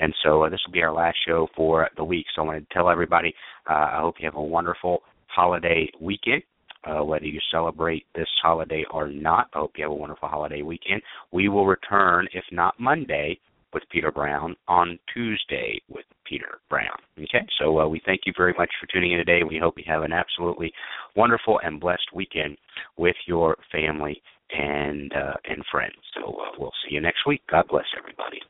And 0.00 0.12
so 0.24 0.42
uh, 0.42 0.48
this 0.48 0.60
will 0.66 0.72
be 0.72 0.82
our 0.82 0.92
last 0.92 1.16
show 1.26 1.48
for 1.54 1.88
the 1.96 2.04
week. 2.04 2.26
So 2.34 2.42
I 2.42 2.46
want 2.46 2.68
to 2.68 2.74
tell 2.74 2.90
everybody 2.90 3.34
uh, 3.70 3.72
I 3.72 3.98
hope 4.00 4.16
you 4.18 4.26
have 4.26 4.34
a 4.34 4.42
wonderful 4.42 5.02
holiday 5.28 5.88
weekend. 6.00 6.42
Uh, 6.84 7.02
whether 7.02 7.24
you 7.24 7.40
celebrate 7.50 8.04
this 8.14 8.28
holiday 8.42 8.84
or 8.90 9.08
not, 9.08 9.48
I 9.54 9.60
hope 9.60 9.72
you 9.76 9.84
have 9.84 9.92
a 9.92 9.94
wonderful 9.94 10.28
holiday 10.28 10.60
weekend. 10.60 11.00
We 11.32 11.48
will 11.48 11.66
return, 11.66 12.28
if 12.34 12.44
not 12.52 12.78
Monday, 12.78 13.38
with 13.72 13.82
Peter 13.90 14.12
Brown 14.12 14.54
on 14.68 14.98
Tuesday 15.12 15.80
with 15.88 16.04
Peter 16.28 16.58
Brown. 16.68 16.96
Okay, 17.18 17.46
so 17.58 17.80
uh, 17.80 17.86
we 17.86 18.00
thank 18.04 18.22
you 18.26 18.32
very 18.36 18.54
much 18.56 18.70
for 18.80 18.86
tuning 18.92 19.12
in 19.12 19.18
today. 19.18 19.42
We 19.46 19.58
hope 19.58 19.74
you 19.76 19.84
have 19.86 20.02
an 20.02 20.12
absolutely 20.12 20.72
wonderful 21.16 21.60
and 21.62 21.80
blessed 21.80 22.08
weekend 22.14 22.56
with 22.96 23.16
your 23.26 23.56
family 23.72 24.20
and 24.50 25.12
uh, 25.12 25.34
and 25.48 25.64
friends. 25.70 25.96
So 26.14 26.32
uh, 26.32 26.56
we'll 26.58 26.72
see 26.86 26.94
you 26.94 27.00
next 27.00 27.26
week. 27.26 27.42
God 27.50 27.66
bless 27.68 27.86
everybody. 27.96 28.40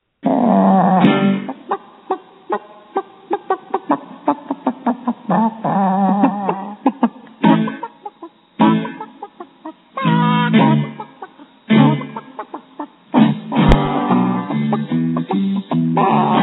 Bye. 15.97 16.31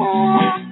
Oh. 0.00 0.63